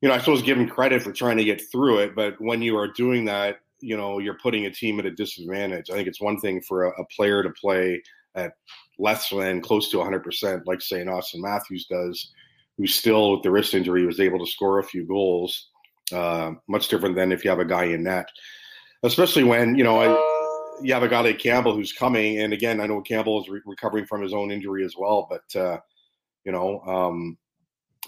you 0.00 0.08
know, 0.08 0.14
I 0.14 0.18
suppose 0.18 0.42
give 0.42 0.58
him 0.58 0.68
credit 0.68 1.02
for 1.02 1.12
trying 1.12 1.36
to 1.38 1.44
get 1.44 1.62
through 1.70 1.98
it. 1.98 2.14
But 2.14 2.40
when 2.40 2.62
you 2.62 2.76
are 2.76 2.88
doing 2.88 3.24
that, 3.26 3.60
you 3.82 3.96
know, 3.96 4.18
you're 4.18 4.38
putting 4.42 4.66
a 4.66 4.70
team 4.70 4.98
at 4.98 5.06
a 5.06 5.10
disadvantage. 5.10 5.90
I 5.90 5.94
think 5.94 6.08
it's 6.08 6.20
one 6.20 6.38
thing 6.38 6.62
for 6.62 6.84
a, 6.84 7.00
a 7.00 7.06
player 7.14 7.42
to 7.42 7.50
play 7.50 8.02
at 8.34 8.52
less 8.98 9.28
than 9.28 9.60
close 9.60 9.90
to 9.90 9.98
100%, 9.98 10.62
like 10.66 10.80
say 10.80 11.04
Auston 11.04 11.40
Matthews 11.40 11.86
does, 11.90 12.32
who 12.78 12.86
still, 12.86 13.32
with 13.32 13.42
the 13.42 13.50
wrist 13.50 13.74
injury, 13.74 14.06
was 14.06 14.20
able 14.20 14.38
to 14.38 14.50
score 14.50 14.78
a 14.78 14.84
few 14.84 15.04
goals 15.04 15.68
uh, 16.12 16.52
much 16.68 16.88
different 16.88 17.16
than 17.16 17.32
if 17.32 17.44
you 17.44 17.50
have 17.50 17.58
a 17.58 17.64
guy 17.64 17.84
in 17.84 18.04
net, 18.04 18.28
especially 19.02 19.44
when 19.44 19.74
you 19.74 19.84
know 19.84 20.00
I, 20.00 20.78
you 20.82 20.92
have 20.92 21.02
a 21.02 21.08
guy 21.08 21.20
like 21.20 21.38
Campbell 21.38 21.74
who's 21.74 21.92
coming. 21.92 22.40
And 22.40 22.52
again, 22.52 22.80
I 22.80 22.86
know 22.86 23.00
Campbell 23.00 23.40
is 23.42 23.48
re- 23.48 23.60
recovering 23.66 24.06
from 24.06 24.22
his 24.22 24.34
own 24.34 24.50
injury 24.50 24.84
as 24.84 24.94
well, 24.96 25.28
but 25.30 25.60
uh, 25.60 25.78
you 26.44 26.52
know 26.52 26.80
um, 26.80 27.38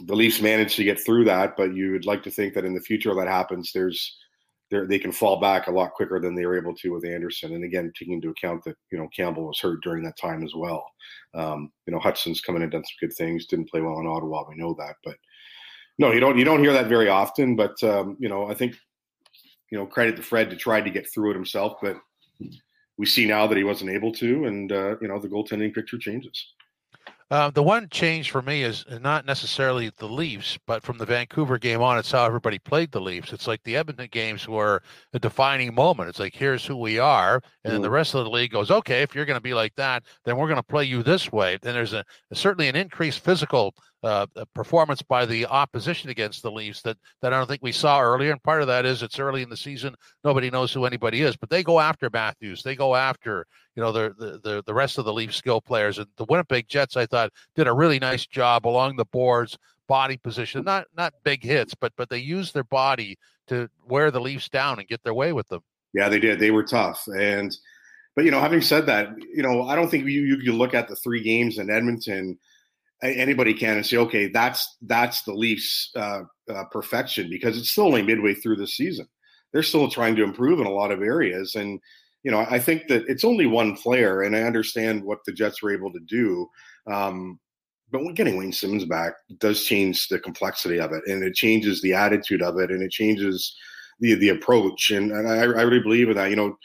the 0.06 0.14
Leafs 0.14 0.40
managed 0.40 0.76
to 0.76 0.84
get 0.84 1.04
through 1.04 1.24
that. 1.24 1.56
But 1.56 1.74
you 1.74 1.92
would 1.92 2.06
like 2.06 2.22
to 2.24 2.30
think 2.30 2.54
that 2.54 2.64
in 2.64 2.74
the 2.74 2.80
future 2.80 3.14
that 3.14 3.28
happens, 3.28 3.72
there's 3.72 4.16
they 4.86 4.98
can 4.98 5.12
fall 5.12 5.40
back 5.40 5.66
a 5.66 5.70
lot 5.70 5.92
quicker 5.92 6.18
than 6.20 6.34
they 6.34 6.46
were 6.46 6.58
able 6.58 6.74
to 6.74 6.90
with 6.90 7.04
Andersen. 7.04 7.54
And 7.54 7.64
again, 7.64 7.92
taking 7.98 8.14
into 8.14 8.30
account 8.30 8.64
that 8.64 8.76
you 8.90 8.98
know 8.98 9.08
Campbell 9.16 9.46
was 9.46 9.60
hurt 9.60 9.82
during 9.82 10.02
that 10.04 10.18
time 10.18 10.44
as 10.44 10.54
well. 10.54 10.84
Um, 11.34 11.70
you 11.86 11.92
know 11.92 12.00
Hudson's 12.00 12.40
coming 12.40 12.62
and 12.62 12.72
done 12.72 12.84
some 12.84 13.08
good 13.08 13.16
things. 13.16 13.46
Didn't 13.46 13.70
play 13.70 13.80
well 13.80 14.00
in 14.00 14.06
Ottawa, 14.06 14.44
we 14.48 14.56
know 14.56 14.74
that, 14.78 14.96
but 15.04 15.16
no, 15.98 16.12
you 16.12 16.20
don't. 16.20 16.36
You 16.36 16.44
don't 16.44 16.62
hear 16.62 16.72
that 16.72 16.88
very 16.88 17.08
often, 17.08 17.56
but 17.56 17.80
um, 17.82 18.16
you 18.18 18.28
know, 18.28 18.50
I 18.50 18.54
think 18.54 18.74
you 19.70 19.78
know 19.78 19.86
credit 19.86 20.16
to 20.16 20.22
Fred 20.22 20.50
to 20.50 20.56
try 20.56 20.80
to 20.80 20.90
get 20.90 21.10
through 21.12 21.30
it 21.30 21.34
himself, 21.34 21.74
but 21.80 21.96
we 22.96 23.06
see 23.06 23.26
now 23.26 23.46
that 23.46 23.56
he 23.56 23.64
wasn't 23.64 23.90
able 23.90 24.12
to, 24.12 24.46
and 24.46 24.72
uh, 24.72 24.96
you 25.00 25.08
know, 25.08 25.20
the 25.20 25.28
goaltending 25.28 25.74
picture 25.74 25.98
changes. 25.98 26.52
Uh, 27.30 27.50
the 27.50 27.62
one 27.62 27.88
change 27.88 28.30
for 28.30 28.42
me 28.42 28.62
is 28.62 28.84
not 29.00 29.24
necessarily 29.24 29.90
the 29.96 30.08
Leafs, 30.08 30.58
but 30.66 30.82
from 30.82 30.98
the 30.98 31.06
Vancouver 31.06 31.58
game 31.58 31.80
on, 31.80 31.98
it's 31.98 32.12
how 32.12 32.24
everybody 32.24 32.58
played 32.58 32.92
the 32.92 33.00
Leafs. 33.00 33.32
It's 33.32 33.46
like 33.46 33.62
the 33.62 33.76
Edmonton 33.76 34.08
games 34.12 34.46
were 34.46 34.82
a 35.14 35.18
defining 35.18 35.74
moment. 35.74 36.10
It's 36.10 36.20
like, 36.20 36.34
here's 36.34 36.66
who 36.66 36.76
we 36.76 36.98
are. 36.98 37.40
And 37.64 37.72
then 37.72 37.80
the 37.80 37.88
mm-hmm. 37.88 37.94
rest 37.94 38.14
of 38.14 38.24
the 38.24 38.30
league 38.30 38.52
goes, 38.52 38.70
okay, 38.70 39.02
if 39.02 39.14
you're 39.14 39.24
going 39.24 39.38
to 39.38 39.42
be 39.42 39.54
like 39.54 39.74
that, 39.76 40.04
then 40.24 40.36
we're 40.36 40.48
going 40.48 40.56
to 40.56 40.62
play 40.62 40.84
you 40.84 41.02
this 41.02 41.32
way. 41.32 41.58
Then 41.62 41.74
there's 41.74 41.94
a, 41.94 42.04
certainly 42.34 42.68
an 42.68 42.76
increased 42.76 43.20
physical 43.20 43.74
uh, 44.04 44.26
performance 44.54 45.00
by 45.00 45.24
the 45.24 45.46
opposition 45.46 46.10
against 46.10 46.42
the 46.42 46.50
Leafs 46.50 46.82
that, 46.82 46.98
that 47.22 47.32
I 47.32 47.38
don't 47.38 47.48
think 47.48 47.62
we 47.62 47.72
saw 47.72 48.00
earlier. 48.00 48.32
And 48.32 48.42
part 48.42 48.60
of 48.60 48.68
that 48.68 48.84
is 48.84 49.02
it's 49.02 49.18
early 49.18 49.42
in 49.42 49.48
the 49.48 49.56
season. 49.56 49.94
Nobody 50.22 50.50
knows 50.50 50.72
who 50.72 50.84
anybody 50.84 51.22
is, 51.22 51.36
but 51.36 51.48
they 51.48 51.62
go 51.62 51.80
after 51.80 52.10
Matthews. 52.12 52.62
They 52.62 52.76
go 52.76 52.94
after 52.94 53.46
you 53.74 53.82
know 53.82 53.92
the 53.92 54.40
the 54.44 54.62
the 54.66 54.74
rest 54.74 54.98
of 54.98 55.06
the 55.06 55.12
Leaf 55.12 55.34
skill 55.34 55.60
players. 55.60 55.98
And 55.98 56.06
the 56.16 56.26
Winnipeg 56.28 56.68
Jets, 56.68 56.96
I 56.96 57.06
thought, 57.06 57.32
did 57.56 57.66
a 57.66 57.72
really 57.72 57.98
nice 57.98 58.26
job 58.26 58.66
along 58.66 58.96
the 58.96 59.06
boards, 59.06 59.56
body 59.88 60.18
position, 60.18 60.64
not 60.64 60.86
not 60.96 61.14
big 61.24 61.42
hits, 61.42 61.74
but 61.74 61.92
but 61.96 62.10
they 62.10 62.18
used 62.18 62.52
their 62.52 62.64
body 62.64 63.16
to 63.48 63.68
wear 63.86 64.10
the 64.10 64.20
Leafs 64.20 64.50
down 64.50 64.78
and 64.78 64.88
get 64.88 65.02
their 65.02 65.14
way 65.14 65.32
with 65.32 65.48
them. 65.48 65.62
Yeah, 65.94 66.08
they 66.08 66.18
did. 66.18 66.38
They 66.38 66.50
were 66.50 66.64
tough, 66.64 67.06
and 67.18 67.56
but 68.14 68.26
you 68.26 68.30
know, 68.30 68.40
having 68.40 68.60
said 68.60 68.86
that, 68.86 69.08
you 69.34 69.42
know, 69.42 69.62
I 69.62 69.74
don't 69.74 69.90
think 69.90 70.04
you 70.04 70.22
you 70.22 70.36
can 70.38 70.58
look 70.58 70.74
at 70.74 70.88
the 70.88 70.96
three 70.96 71.22
games 71.22 71.58
in 71.58 71.70
Edmonton. 71.70 72.38
Anybody 73.02 73.52
can 73.52 73.76
and 73.76 73.86
say, 73.86 73.98
okay, 73.98 74.28
that's 74.28 74.76
that's 74.82 75.22
the 75.22 75.34
Leafs' 75.34 75.90
uh, 75.96 76.22
uh, 76.48 76.64
perfection 76.70 77.28
because 77.28 77.58
it's 77.58 77.70
still 77.70 77.86
only 77.86 78.02
midway 78.02 78.34
through 78.34 78.56
the 78.56 78.66
season. 78.66 79.06
They're 79.52 79.62
still 79.62 79.88
trying 79.88 80.16
to 80.16 80.24
improve 80.24 80.60
in 80.60 80.66
a 80.66 80.70
lot 80.70 80.90
of 80.90 81.02
areas, 81.02 81.54
and 81.54 81.80
you 82.22 82.30
know, 82.30 82.46
I 82.50 82.58
think 82.58 82.88
that 82.88 83.04
it's 83.06 83.24
only 83.24 83.46
one 83.46 83.76
player, 83.76 84.22
and 84.22 84.34
I 84.34 84.42
understand 84.42 85.04
what 85.04 85.18
the 85.26 85.32
Jets 85.32 85.62
were 85.62 85.72
able 85.72 85.92
to 85.92 86.00
do. 86.00 86.48
Um, 86.90 87.38
but 87.92 88.14
getting 88.14 88.36
Wayne 88.36 88.52
Simmonds 88.52 88.86
back 88.86 89.12
does 89.38 89.62
change 89.62 90.08
the 90.08 90.18
complexity 90.18 90.80
of 90.80 90.92
it, 90.92 91.02
and 91.06 91.22
it 91.22 91.34
changes 91.34 91.82
the 91.82 91.92
attitude 91.92 92.42
of 92.42 92.58
it, 92.58 92.70
and 92.70 92.82
it 92.82 92.90
changes 92.90 93.54
the 94.00 94.14
the 94.14 94.30
approach. 94.30 94.90
And, 94.90 95.12
and 95.12 95.28
I, 95.28 95.42
I 95.42 95.62
really 95.62 95.80
believe 95.80 96.08
in 96.08 96.16
that. 96.16 96.30
You 96.30 96.36
know, 96.36 96.56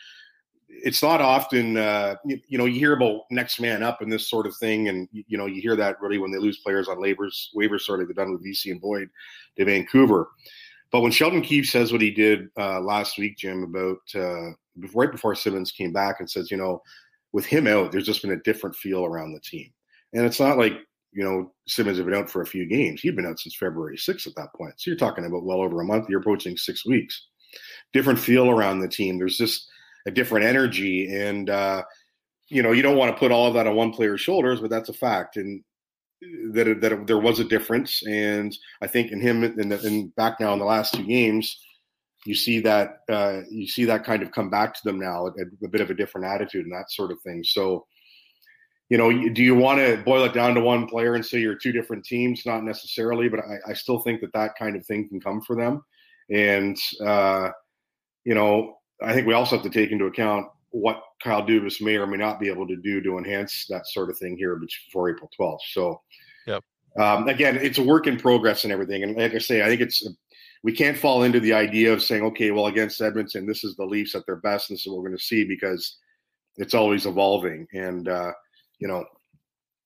it's 0.84 1.04
not 1.04 1.22
often 1.22 1.78
uh, 1.78 2.16
you, 2.26 2.40
you, 2.48 2.58
know 2.58 2.66
you 2.66 2.80
hear 2.80 2.94
about 2.94 3.22
next 3.32 3.60
man 3.60 3.84
up 3.84 4.02
and 4.02 4.12
this 4.12 4.30
sort 4.30 4.46
of 4.46 4.56
thing, 4.58 4.90
and 4.90 5.08
you, 5.12 5.24
you 5.28 5.38
know 5.38 5.46
you 5.46 5.62
hear 5.62 5.76
that 5.76 6.02
really 6.02 6.18
when 6.18 6.32
they 6.32 6.38
lose 6.38 6.60
players 6.60 6.88
on 6.88 6.98
waivers, 6.98 7.48
waivers 7.56 7.82
sort 7.82 8.02
of 8.02 8.08
they've 8.08 8.16
done 8.16 8.32
with 8.32 8.44
Vesey 8.44 8.72
and 8.72 8.82
Boyd 8.82 9.10
to 9.58 9.66
Vancouver. 9.66 10.30
But 10.92 11.02
when 11.02 11.12
Sheldon 11.12 11.42
Keefe 11.42 11.70
says 11.70 11.92
what 11.92 12.02
he 12.02 12.12
did 12.12 12.50
uh, 12.58 12.80
last 12.80 13.18
week, 13.18 13.38
Jim, 13.38 13.64
about 13.64 14.00
uh, 14.16 14.52
before, 14.80 15.04
right 15.04 15.12
before 15.12 15.36
Simmonds 15.36 15.72
came 15.72 15.94
back 15.94 16.20
and 16.20 16.30
says, 16.30 16.50
you 16.50 16.58
know, 16.58 16.82
with 17.32 17.46
him 17.46 17.68
out, 17.68 17.92
there's 17.92 18.06
just 18.06 18.22
been 18.22 18.32
a 18.32 18.42
different 18.42 18.76
feel 18.76 19.06
around 19.06 19.34
the 19.34 19.40
team. 19.40 19.72
And 20.14 20.26
it's 20.26 20.40
not 20.40 20.58
like, 20.58 20.74
you 21.12 21.24
know, 21.24 21.52
Simmonds 21.68 22.00
had 22.00 22.06
been 22.06 22.16
out 22.16 22.30
for 22.30 22.42
a 22.42 22.48
few 22.48 22.66
games. 22.66 23.02
He'd 23.02 23.16
been 23.16 23.26
out 23.26 23.40
since 23.40 23.56
February 23.56 23.98
6th 23.98 24.28
at 24.28 24.36
that 24.36 24.54
point. 24.56 24.74
So 24.78 24.90
you're 24.90 24.98
talking 24.98 25.26
about 25.26 25.44
well 25.44 25.62
over 25.62 25.80
a 25.80 25.86
month. 25.86 26.10
You're 26.10 26.22
approaching 26.22 26.58
six 26.58 26.86
weeks. 26.86 27.28
Different 27.94 28.20
feel 28.20 28.50
around 28.50 28.80
the 28.80 28.88
team. 28.88 29.18
There's 29.18 29.38
just 29.38 29.69
a 30.06 30.12
different 30.12 30.46
energy. 30.46 31.14
And, 31.14 31.50
uh, 31.50 31.84
you 32.50 32.64
know, 32.64 32.72
you 32.72 32.82
don't 32.82 32.98
want 32.98 33.14
to 33.16 33.20
put 33.20 33.32
all 33.32 33.48
of 33.48 33.54
that 33.54 33.68
on 33.68 33.76
one 33.76 33.92
player's 33.92 34.22
shoulders, 34.22 34.60
but 34.60 34.70
that's 34.70 34.90
a 34.90 34.94
fact. 34.94 35.38
And 35.38 35.64
that, 36.52 36.82
that 36.82 37.08
there 37.08 37.20
was 37.20 37.40
a 37.40 37.44
difference. 37.44 38.06
And 38.06 38.56
I 38.82 38.88
think 38.88 39.12
in 39.12 39.22
him, 39.22 39.44
in, 39.44 39.70
the, 39.70 39.86
in 39.86 40.08
back 40.10 40.40
now 40.40 40.54
in 40.54 40.60
the 40.60 40.66
last 40.66 40.94
two 40.94 41.04
games, 41.04 41.58
you 42.26 42.36
see 42.36 42.60
that 42.60 43.00
uh, 43.10 43.42
you 43.50 43.68
see 43.68 43.86
that 43.86 44.04
kind 44.04 44.22
of 44.22 44.32
come 44.32 44.50
back 44.50 44.74
to 44.74 44.82
them 44.84 45.00
now, 45.00 45.28
a, 45.28 45.66
a, 45.66 45.70
bit 45.70 45.82
of 45.82 45.90
a 45.90 45.94
different 45.94 46.28
attitude 46.28 46.66
and 46.66 46.74
that 46.74 46.92
sort 46.92 47.12
of 47.12 47.22
thing. 47.22 47.44
So, 47.44 47.86
you 48.90 48.98
know, 48.98 49.10
do 49.10 49.42
you 49.42 49.56
want 49.56 49.80
to 49.80 50.02
boil 50.04 50.26
it 50.26 50.34
down 50.34 50.56
to 50.56 50.62
one 50.62 50.88
player 50.88 51.16
and 51.16 51.26
say 51.26 51.40
you're 51.40 51.56
two 51.56 51.72
different 51.72 52.04
teams? 52.04 52.46
Not 52.46 52.64
necessarily, 52.64 53.30
but 53.30 53.40
I, 53.40 53.72
I 53.72 53.74
still 53.74 54.00
think 54.00 54.20
that 54.22 54.34
that 54.34 54.56
kind 54.58 54.76
of 54.76 54.86
thing 54.86 55.08
can 55.08 55.22
come 55.22 55.42
for 55.42 55.56
them. 55.56 55.82
And 56.30 56.78
uh, 57.06 57.52
you 58.26 58.36
know, 58.36 58.79
I 59.02 59.14
think 59.14 59.28
we 59.28 59.34
also 59.34 59.56
have 59.56 59.64
to 59.64 59.70
take 59.70 59.92
into 59.92 60.06
account 60.06 60.48
what 60.72 61.02
Kyle 61.24 61.46
Dubas 61.46 61.82
may 61.82 61.96
or 61.96 62.08
may 62.08 62.18
not 62.18 62.40
be 62.40 62.50
able 62.50 62.68
to 62.68 62.76
do 62.76 63.02
to 63.02 63.18
enhance 63.18 63.66
that 63.70 63.88
sort 63.88 64.10
of 64.10 64.18
thing 64.18 64.38
here 64.38 64.56
before 64.56 65.10
April 65.10 65.30
12th. 65.40 65.60
So, 65.72 66.02
yep. 66.46 66.64
Um, 67.00 67.28
again, 67.28 67.58
it's 67.58 67.78
a 67.78 67.84
work 67.84 68.08
in 68.08 68.18
progress 68.18 68.64
and 68.64 68.74
everything. 68.74 69.04
And 69.04 69.16
like 69.16 69.34
I 69.34 69.38
say, 69.38 69.64
I 69.64 69.68
think 69.68 69.82
it's 69.82 70.08
we 70.64 70.74
can't 70.74 70.98
fall 70.98 71.24
into 71.24 71.40
the 71.40 71.54
idea 71.54 71.94
of 71.94 72.04
saying, 72.04 72.24
okay, 72.24 72.52
well, 72.52 72.68
against 72.68 73.02
Edmonton, 73.02 73.46
this 73.46 73.64
is 73.64 73.76
the 73.76 73.86
Leafs 73.86 74.16
at 74.16 74.26
their 74.26 74.36
best, 74.38 74.70
and 74.70 74.76
this 74.76 74.82
is 74.82 74.88
what 74.88 74.98
we're 74.98 75.08
going 75.08 75.18
to 75.18 75.24
see 75.24 75.46
because 75.46 75.98
it's 76.58 76.74
always 76.74 77.06
evolving. 77.06 77.66
And 77.74 78.08
uh, 78.10 78.32
you 78.80 78.88
know, 78.88 79.06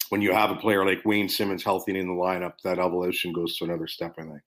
when 0.09 0.21
you 0.21 0.33
have 0.33 0.51
a 0.51 0.55
player 0.55 0.85
like 0.85 1.05
Wayne 1.05 1.29
Simmonds 1.29 1.63
healthy 1.63 1.97
in 1.97 2.07
the 2.07 2.13
lineup, 2.13 2.53
that 2.63 2.79
evolution 2.79 3.33
goes 3.33 3.57
to 3.57 3.65
another 3.65 3.87
step. 3.87 4.15
I 4.17 4.23
think. 4.23 4.41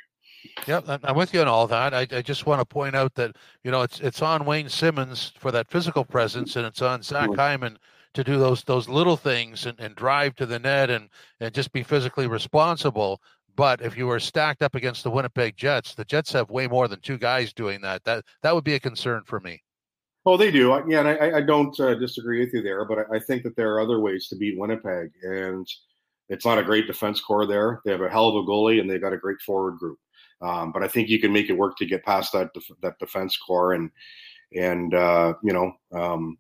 Yeah, 0.67 0.81
I'm 1.03 1.17
with 1.17 1.33
you 1.35 1.41
on 1.41 1.49
all 1.49 1.67
that. 1.67 1.95
I, 1.95 2.07
I, 2.11 2.23
just 2.23 2.47
want 2.47 2.61
to 2.61 2.65
point 2.65 2.97
out 2.97 3.15
that 3.15 3.37
you 3.65 3.71
know 3.71 3.83
it's 3.83 4.01
it's 4.01 4.23
on 4.23 4.45
Wayne 4.45 4.69
Simmonds 4.69 5.33
for 5.39 5.51
that 5.53 5.69
physical 5.71 6.05
presence, 6.05 6.57
and 6.57 6.67
it's 6.67 6.83
on 6.83 7.03
Zach 7.03 7.35
Hyman 7.35 7.79
to 8.15 8.25
do 8.25 8.39
those 8.39 8.65
those 8.65 8.89
little 8.89 9.17
things 9.17 9.67
and, 9.67 9.79
and 9.79 9.95
drive 9.95 10.35
to 10.37 10.47
the 10.47 10.59
net 10.59 10.91
and 10.91 11.09
and 11.41 11.55
just 11.55 11.73
be 11.73 11.83
physically 11.83 12.27
responsible. 12.27 13.21
But 13.55 13.81
if 13.81 13.97
you 13.97 14.07
were 14.07 14.21
stacked 14.21 14.63
up 14.63 14.75
against 14.75 15.03
the 15.03 15.11
Winnipeg 15.11 15.57
Jets, 15.57 15.95
the 15.95 16.05
Jets 16.05 16.33
have 16.33 16.51
way 16.51 16.67
more 16.67 16.89
than 16.89 17.01
two 17.01 17.19
guys 17.19 17.53
doing 17.53 17.81
that. 17.83 18.05
That 18.05 18.25
that 18.43 18.55
would 18.55 18.65
be 18.65 18.75
a 18.75 18.81
concern 18.81 19.23
for 19.25 19.41
me. 19.41 19.63
Oh, 20.27 20.37
they 20.37 20.51
do. 20.51 20.83
Yeah, 20.89 21.01
and 21.01 21.09
I, 21.09 21.39
I 21.39 21.41
don't 21.41 21.79
uh, 21.79 21.95
disagree 21.95 22.41
with 22.41 22.53
you 22.53 22.61
there, 22.61 22.85
but 22.85 23.07
I, 23.15 23.21
think 23.21 23.45
that 23.45 23.55
there 23.55 23.73
are 23.75 23.81
other 23.81 24.01
ways 24.01 24.27
to 24.29 24.37
beat 24.37 24.59
Winnipeg, 24.59 25.13
and 25.23 25.65
it's 26.29 26.45
not 26.45 26.59
a 26.59 26.65
great 26.65 26.89
defense 26.89 27.21
core 27.21 27.47
there. 27.47 27.81
They 27.85 27.93
have 27.93 28.01
a 28.01 28.11
hell 28.11 28.29
of 28.29 28.35
a 28.35 28.47
goalie, 28.47 28.81
and 28.81 28.91
they've 28.91 29.01
got 29.01 29.13
a 29.13 29.19
great 29.19 29.41
forward 29.41 29.79
group. 29.79 29.99
Um, 30.43 30.73
but 30.73 30.83
I 30.83 30.89
think 30.89 31.09
you 31.09 31.21
can 31.21 31.33
make 31.33 31.49
it 31.49 31.55
work 31.55 31.77
to 31.79 31.87
get 31.87 32.05
past 32.05 32.33
that 32.33 32.53
def- 32.53 32.71
that 32.83 32.99
defense 32.99 33.37
core, 33.37 33.73
and 33.73 33.91
and 34.55 34.95
uh, 34.95 35.35
you 35.43 35.53
know 35.53 35.73
um, 35.93 36.39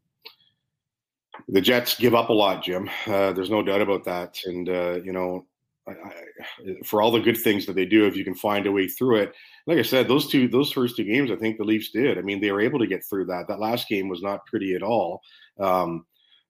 the 1.48 1.60
Jets 1.60 1.96
give 1.96 2.14
up 2.14 2.28
a 2.28 2.32
lot, 2.32 2.62
Jim. 2.62 2.90
Uh, 3.06 3.32
there's 3.32 3.50
no 3.50 3.62
doubt 3.62 3.80
about 3.80 4.04
that, 4.04 4.38
and 4.44 4.68
uh, 4.68 5.00
you 5.02 5.12
know 5.12 5.46
I, 5.88 5.92
I, 5.92 6.82
for 6.84 7.00
all 7.00 7.10
the 7.10 7.20
good 7.20 7.38
things 7.38 7.66
that 7.66 7.74
they 7.74 7.86
do, 7.86 8.06
if 8.06 8.16
you 8.16 8.24
can 8.24 8.34
find 8.34 8.66
a 8.66 8.72
way 8.72 8.88
through 8.88 9.16
it, 9.16 9.34
like 9.66 9.78
I 9.78 9.82
said, 9.82 10.08
those 10.08 10.28
two 10.28 10.48
those 10.48 10.72
first 10.72 10.96
two 10.96 11.04
games, 11.04 11.30
I 11.30 11.36
think 11.36 11.56
the 11.56 11.64
Leafs 11.64 11.90
did. 11.90 12.18
I 12.18 12.22
mean, 12.22 12.40
they 12.40 12.50
were 12.50 12.60
able 12.60 12.78
to 12.78 12.86
get 12.86 13.04
through 13.04 13.26
that. 13.26 13.48
That 13.48 13.60
last 13.60 13.88
game 13.88 14.08
was 14.08 14.22
not 14.22 14.46
pretty 14.46 14.74
at 14.74 14.82
all. 14.82 15.22
Um, 15.58 16.04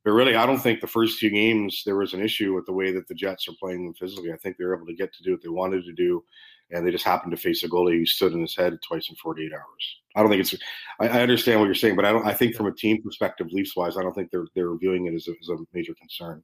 but 0.04 0.12
really, 0.12 0.37
I 0.37 0.46
don't 0.46 0.61
think 0.61 0.80
the 0.80 0.87
first 0.87 1.18
two 1.18 1.30
games 1.30 1.82
there 1.85 1.96
was 1.96 2.14
an 2.14 2.22
issue 2.22 2.54
with 2.54 2.64
the 2.66 2.72
way 2.72 2.92
that 2.92 3.09
the 3.09 3.14
Jets 3.14 3.48
are 3.48 3.56
playing 3.59 3.85
them 3.85 3.94
physically. 3.94 4.32
I 4.32 4.37
think 4.37 4.56
they 4.56 4.64
were 4.64 4.76
able 4.76 4.87
to 4.87 4.94
get 4.94 5.12
to 5.14 5.22
do 5.22 5.32
what 5.32 5.42
they 5.42 5.48
wanted 5.48 5.85
to 5.85 5.92
do, 5.92 6.24
and 6.70 6.87
they 6.87 6.90
just 6.90 7.05
happened 7.05 7.31
to 7.33 7.37
face 7.37 7.62
a 7.62 7.68
goalie 7.68 7.98
who 7.98 8.07
stood 8.07 8.33
in 8.33 8.40
his 8.40 8.57
head 8.57 8.76
twice 8.87 9.09
in 9.09 9.16
48 9.16 9.52
hours. 9.52 10.00
I 10.14 10.20
don't 10.20 10.31
think 10.31 10.40
it's. 10.40 10.55
I, 11.00 11.09
I 11.09 11.22
understand 11.22 11.61
what 11.61 11.66
you're 11.66 11.74
saying, 11.74 11.96
but 11.96 12.05
I 12.05 12.12
don't. 12.12 12.26
I 12.26 12.35
think 12.35 12.55
from 12.55 12.66
a 12.66 12.74
team 12.74 13.02
perspective, 13.02 13.48
Leafs 13.50 13.76
wise, 13.76 13.96
I 13.96 14.02
don't 14.02 14.14
think 14.14 14.31
they're 14.31 14.46
they're 14.55 14.76
viewing 14.76 15.07
it 15.07 15.14
as 15.14 15.29
a, 15.29 15.33
as 15.33 15.48
a 15.48 15.57
major 15.72 15.94
concern. 15.94 16.42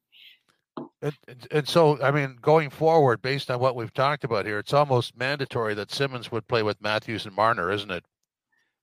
And, 1.02 1.14
and 1.50 1.68
so, 1.68 2.00
I 2.02 2.11
mean, 2.11 2.38
going 2.40 2.70
forward, 2.70 3.20
based 3.20 3.50
on 3.50 3.61
what 3.61 3.76
we've 3.76 3.92
talked 3.92 4.24
about 4.24 4.46
here, 4.46 4.58
it's 4.58 4.72
almost 4.72 5.16
mandatory 5.16 5.74
that 5.74 5.90
Simmonds 5.90 6.32
would 6.32 6.48
play 6.48 6.62
with 6.62 6.80
Matthews 6.80 7.26
and 7.26 7.35
Marner, 7.35 7.70
isn't 7.70 7.90
it? 7.90 8.04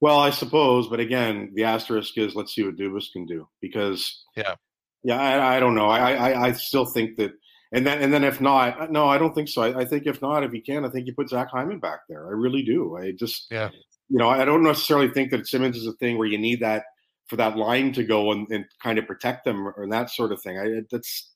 Well, 0.01 0.19
I 0.19 0.29
suppose, 0.29 0.87
but 0.87 0.99
again, 0.99 1.51
the 1.55 1.63
asterisk 1.63 2.17
is 2.17 2.35
let's 2.35 2.53
see 2.53 2.63
what 2.63 2.77
Dubas 2.77 3.11
can 3.11 3.25
do 3.25 3.47
because 3.61 4.23
yeah, 4.35 4.55
yeah, 5.03 5.19
I, 5.19 5.57
I 5.57 5.59
don't 5.59 5.75
know. 5.75 5.87
I, 5.89 6.13
I, 6.13 6.41
I 6.47 6.51
still 6.53 6.85
think 6.85 7.17
that, 7.17 7.31
and 7.71 7.85
then 7.85 8.01
and 8.01 8.13
then 8.13 8.23
if 8.23 8.41
not, 8.41 8.91
no, 8.91 9.07
I 9.07 9.17
don't 9.17 9.33
think 9.33 9.49
so. 9.49 9.61
I, 9.61 9.81
I 9.81 9.85
think 9.85 10.07
if 10.07 10.21
not, 10.21 10.43
if 10.43 10.51
he 10.51 10.61
can, 10.61 10.85
I 10.85 10.89
think 10.89 11.07
you 11.07 11.13
put 11.13 11.29
Zach 11.29 11.49
Hyman 11.49 11.79
back 11.79 12.01
there. 12.09 12.27
I 12.27 12.31
really 12.31 12.63
do. 12.63 12.97
I 12.97 13.11
just 13.11 13.47
yeah, 13.51 13.69
you 14.09 14.17
know, 14.17 14.29
I 14.29 14.45
don't 14.45 14.63
necessarily 14.63 15.09
think 15.09 15.31
that 15.31 15.47
Simmonds 15.47 15.77
is 15.77 15.87
a 15.87 15.93
thing 15.93 16.17
where 16.17 16.27
you 16.27 16.37
need 16.37 16.61
that 16.61 16.85
for 17.27 17.35
that 17.35 17.57
line 17.57 17.93
to 17.93 18.03
go 18.03 18.31
and, 18.31 18.47
and 18.49 18.65
kind 18.81 18.97
of 18.97 19.05
protect 19.05 19.45
them 19.45 19.67
or 19.67 19.87
that 19.87 20.09
sort 20.09 20.31
of 20.31 20.41
thing. 20.41 20.57
I 20.57 20.81
that's 20.91 21.31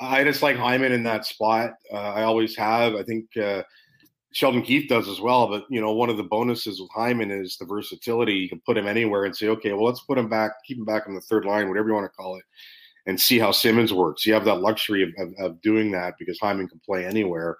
I 0.00 0.24
just 0.24 0.42
like 0.42 0.56
Hyman 0.56 0.92
in 0.92 1.02
that 1.04 1.26
spot. 1.26 1.72
Uh, 1.92 1.96
I 1.96 2.22
always 2.22 2.56
have. 2.56 2.94
I 2.94 3.02
think 3.02 3.36
uh, 3.36 3.62
Sheldon 4.32 4.62
Keefe 4.62 4.88
does 4.88 5.08
as 5.08 5.20
well. 5.20 5.46
But 5.46 5.66
you 5.68 5.80
know, 5.80 5.92
one 5.92 6.08
of 6.08 6.16
the 6.16 6.22
bonuses 6.22 6.80
with 6.80 6.90
Hyman 6.90 7.30
is 7.30 7.58
the 7.58 7.66
versatility. 7.66 8.34
You 8.34 8.48
can 8.48 8.62
put 8.64 8.78
him 8.78 8.86
anywhere 8.86 9.24
and 9.24 9.36
say, 9.36 9.48
okay, 9.48 9.72
well, 9.74 9.84
let's 9.84 10.00
put 10.00 10.18
him 10.18 10.28
back, 10.28 10.52
keep 10.66 10.78
him 10.78 10.86
back 10.86 11.06
on 11.06 11.14
the 11.14 11.20
third 11.20 11.44
line, 11.44 11.68
whatever 11.68 11.88
you 11.88 11.94
want 11.94 12.10
to 12.10 12.16
call 12.16 12.36
it, 12.36 12.44
and 13.10 13.20
see 13.20 13.40
how 13.40 13.50
Simmonds 13.50 13.92
works. 13.92 14.24
You 14.24 14.32
have 14.34 14.44
that 14.44 14.60
luxury 14.60 15.02
of, 15.02 15.10
of, 15.18 15.34
of 15.38 15.60
doing 15.62 15.90
that 15.90 16.14
because 16.16 16.38
Hyman 16.38 16.68
can 16.68 16.80
play 16.86 17.04
anywhere. 17.04 17.58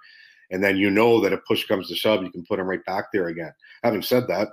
And 0.53 0.63
then 0.63 0.77
you 0.77 0.91
know 0.91 1.21
that 1.21 1.33
if 1.33 1.45
push 1.45 1.67
comes 1.67 1.89
to 1.89 1.97
shove, 1.97 2.23
you 2.23 2.31
can 2.31 2.45
put 2.47 2.61
him 2.61 2.69
right 2.69 2.85
back 2.85 3.07
there 3.13 3.27
again. 3.27 3.53
Having 3.83 4.03
said 4.03 4.29
that, 4.29 4.49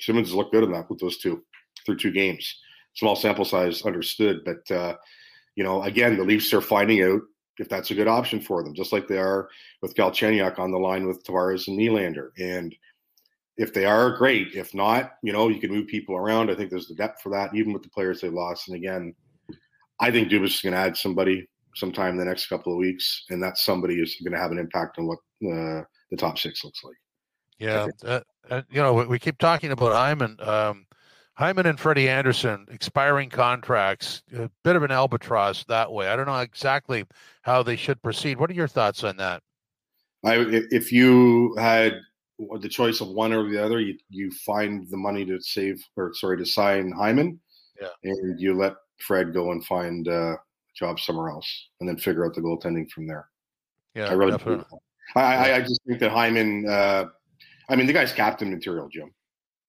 Simmonds 0.00 0.32
looked 0.32 0.52
good 0.52 0.64
in 0.64 0.72
that 0.72 0.88
with 0.88 1.00
those 1.00 1.18
two 1.18 1.44
through 1.84 1.98
two 1.98 2.12
games. 2.12 2.60
Small 2.94 3.14
sample 3.14 3.44
size, 3.44 3.82
understood, 3.82 4.40
but 4.44 4.74
uh, 4.74 4.96
you 5.54 5.64
know, 5.64 5.82
again, 5.82 6.16
the 6.16 6.24
Leafs 6.24 6.54
are 6.54 6.62
finding 6.62 7.02
out 7.02 7.20
if 7.58 7.68
that's 7.68 7.90
a 7.90 7.94
good 7.94 8.08
option 8.08 8.40
for 8.40 8.62
them, 8.64 8.74
just 8.74 8.94
like 8.94 9.06
they 9.06 9.18
are 9.18 9.50
with 9.82 9.94
Galchenyuk 9.94 10.58
on 10.58 10.70
the 10.70 10.78
line 10.78 11.06
with 11.06 11.22
Tavares 11.24 11.68
and 11.68 11.78
Nylander. 11.78 12.30
And 12.38 12.74
if 13.58 13.74
they 13.74 13.84
are, 13.84 14.16
great. 14.16 14.54
If 14.54 14.74
not, 14.74 15.12
you 15.22 15.34
know, 15.34 15.48
you 15.48 15.60
can 15.60 15.70
move 15.70 15.88
people 15.88 16.16
around. 16.16 16.50
I 16.50 16.54
think 16.54 16.70
there's 16.70 16.88
the 16.88 16.94
depth 16.94 17.20
for 17.20 17.28
that, 17.32 17.54
even 17.54 17.74
with 17.74 17.82
the 17.82 17.90
players 17.90 18.22
they 18.22 18.30
lost. 18.30 18.68
And 18.68 18.76
again, 18.78 19.14
I 20.00 20.10
think 20.10 20.28
Dubas 20.28 20.46
is 20.46 20.60
going 20.60 20.72
to 20.72 20.78
add 20.78 20.96
somebody 20.96 21.46
sometime 21.74 22.12
in 22.12 22.18
the 22.18 22.24
next 22.24 22.46
couple 22.48 22.72
of 22.72 22.78
weeks, 22.78 23.24
and 23.30 23.42
that 23.42 23.58
somebody 23.58 24.00
is 24.00 24.16
going 24.24 24.32
to 24.32 24.38
have 24.38 24.50
an 24.50 24.58
impact 24.58 24.98
on 24.98 25.06
what 25.06 25.18
uh, 25.44 25.82
the 26.10 26.16
top 26.16 26.38
six 26.38 26.64
looks 26.64 26.82
like. 26.82 26.96
Yeah, 27.58 27.88
uh, 28.04 28.20
uh, 28.50 28.62
you 28.70 28.80
know, 28.80 28.94
we, 28.94 29.06
we, 29.06 29.18
keep 29.18 29.38
talking 29.38 29.70
about 29.70 29.92
Hyman. 29.92 30.36
Um, 30.40 30.86
Hyman 31.34 31.66
and 31.66 31.78
Freddie 31.78 32.08
Andersen 32.08 32.66
expiring 32.70 33.28
contracts, 33.30 34.22
a 34.34 34.50
bit 34.64 34.76
of 34.76 34.82
an 34.82 34.90
albatross 34.90 35.64
that 35.64 35.90
way. 35.90 36.08
I 36.08 36.16
don't 36.16 36.26
know 36.26 36.38
exactly 36.38 37.04
how 37.42 37.62
they 37.62 37.76
should 37.76 38.02
proceed. 38.02 38.38
What 38.38 38.50
are 38.50 38.54
your 38.54 38.68
thoughts 38.68 39.04
on 39.04 39.16
that? 39.18 39.42
I, 40.24 40.36
if 40.70 40.92
you 40.92 41.54
had 41.56 41.98
the 42.60 42.68
choice 42.68 43.00
of 43.00 43.08
one 43.08 43.32
or 43.32 43.48
the 43.48 43.62
other, 43.62 43.80
you, 43.80 43.96
you 44.08 44.30
find 44.30 44.86
the 44.90 44.96
money 44.96 45.24
to 45.26 45.40
save 45.40 45.82
or 45.96 46.12
sorry 46.14 46.38
to 46.38 46.46
sign 46.46 46.92
Hyman, 46.92 47.40
yeah, 47.80 47.88
and 48.04 48.38
you 48.38 48.54
let 48.54 48.74
Fred 49.00 49.32
go 49.32 49.52
and 49.52 49.64
find 49.64 50.08
uh, 50.08 50.32
a 50.32 50.38
job 50.74 51.00
somewhere 51.00 51.30
else, 51.30 51.68
and 51.80 51.88
then 51.88 51.96
figure 51.96 52.24
out 52.24 52.34
the 52.34 52.40
goaltending 52.40 52.90
from 52.90 53.06
there. 53.06 53.28
Yeah, 53.94 54.06
I 54.06 54.12
really, 54.12 54.38
I, 55.16 55.20
I, 55.20 55.56
I, 55.56 55.60
just 55.60 55.80
think 55.86 56.00
that 56.00 56.12
Hyman. 56.12 56.68
Uh, 56.68 57.06
I 57.68 57.76
mean, 57.76 57.86
the 57.86 57.92
guy's 57.92 58.12
captain 58.12 58.50
material, 58.50 58.88
Jim 58.88 59.12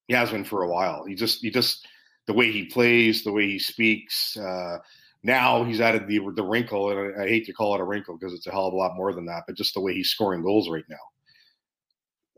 he 0.08 0.14
has 0.14 0.30
been 0.30 0.44
for 0.44 0.62
a 0.62 0.68
while. 0.68 1.04
He 1.04 1.14
just 1.14 1.40
he 1.40 1.50
just 1.50 1.86
the 2.26 2.32
way 2.32 2.52
he 2.52 2.66
plays, 2.66 3.24
the 3.24 3.32
way 3.32 3.46
he 3.46 3.58
speaks. 3.58 4.36
Uh, 4.36 4.78
now 5.22 5.64
he's 5.64 5.80
added 5.80 6.06
the 6.06 6.20
the 6.34 6.44
wrinkle, 6.44 6.90
and 6.90 7.16
I, 7.18 7.24
I 7.24 7.28
hate 7.28 7.46
to 7.46 7.52
call 7.52 7.74
it 7.74 7.80
a 7.80 7.84
wrinkle 7.84 8.18
because 8.18 8.34
it's 8.34 8.46
a 8.46 8.50
hell 8.50 8.66
of 8.66 8.74
a 8.74 8.76
lot 8.76 8.96
more 8.96 9.12
than 9.12 9.26
that. 9.26 9.44
But 9.46 9.56
just 9.56 9.74
the 9.74 9.80
way 9.80 9.94
he's 9.94 10.10
scoring 10.10 10.42
goals 10.42 10.68
right 10.68 10.84
now. 10.88 10.96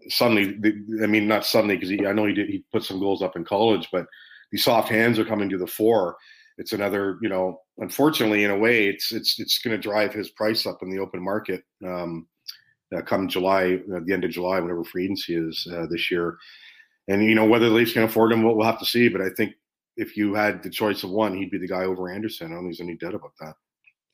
Suddenly, 0.08 0.58
I 1.02 1.06
mean, 1.06 1.26
not 1.26 1.46
suddenly 1.46 1.76
because 1.76 1.90
I 1.90 2.12
know 2.12 2.26
he 2.26 2.34
did. 2.34 2.48
He 2.48 2.64
put 2.72 2.84
some 2.84 3.00
goals 3.00 3.22
up 3.22 3.36
in 3.36 3.44
college, 3.44 3.88
but 3.90 4.06
these 4.52 4.64
soft 4.64 4.88
hands 4.88 5.18
are 5.18 5.24
coming 5.24 5.48
to 5.48 5.58
the 5.58 5.66
fore. 5.66 6.16
It's 6.56 6.72
another, 6.72 7.18
you 7.20 7.28
know, 7.28 7.60
unfortunately, 7.78 8.44
in 8.44 8.50
a 8.50 8.58
way, 8.58 8.88
it's 8.88 9.12
it's 9.12 9.40
it's 9.40 9.58
going 9.58 9.76
to 9.76 9.82
drive 9.82 10.14
his 10.14 10.30
price 10.30 10.66
up 10.66 10.82
in 10.82 10.90
the 10.90 11.00
open 11.00 11.22
market. 11.22 11.62
Um, 11.84 12.28
uh, 12.94 13.02
come 13.02 13.28
July, 13.28 13.80
uh, 13.94 14.00
the 14.04 14.12
end 14.12 14.24
of 14.24 14.30
July, 14.30 14.60
whenever 14.60 14.84
free 14.84 15.04
agency 15.04 15.34
is 15.34 15.66
uh, 15.72 15.86
this 15.90 16.10
year. 16.10 16.36
And 17.08 17.24
you 17.24 17.34
know 17.34 17.44
whether 17.44 17.68
the 17.68 17.74
Leafs 17.74 17.92
can 17.92 18.04
afford 18.04 18.32
him, 18.32 18.42
we'll 18.42 18.64
have 18.64 18.78
to 18.78 18.86
see. 18.86 19.08
But 19.08 19.20
I 19.20 19.30
think 19.36 19.54
if 19.96 20.16
you 20.16 20.34
had 20.34 20.62
the 20.62 20.70
choice 20.70 21.02
of 21.02 21.10
one, 21.10 21.36
he'd 21.36 21.50
be 21.50 21.58
the 21.58 21.68
guy 21.68 21.84
over 21.84 22.10
Andersen 22.10 22.46
I 22.46 22.54
don't 22.54 22.64
think 22.64 22.78
there's 22.78 22.88
any 22.88 22.96
doubt 22.96 23.14
about 23.14 23.32
that. 23.40 23.54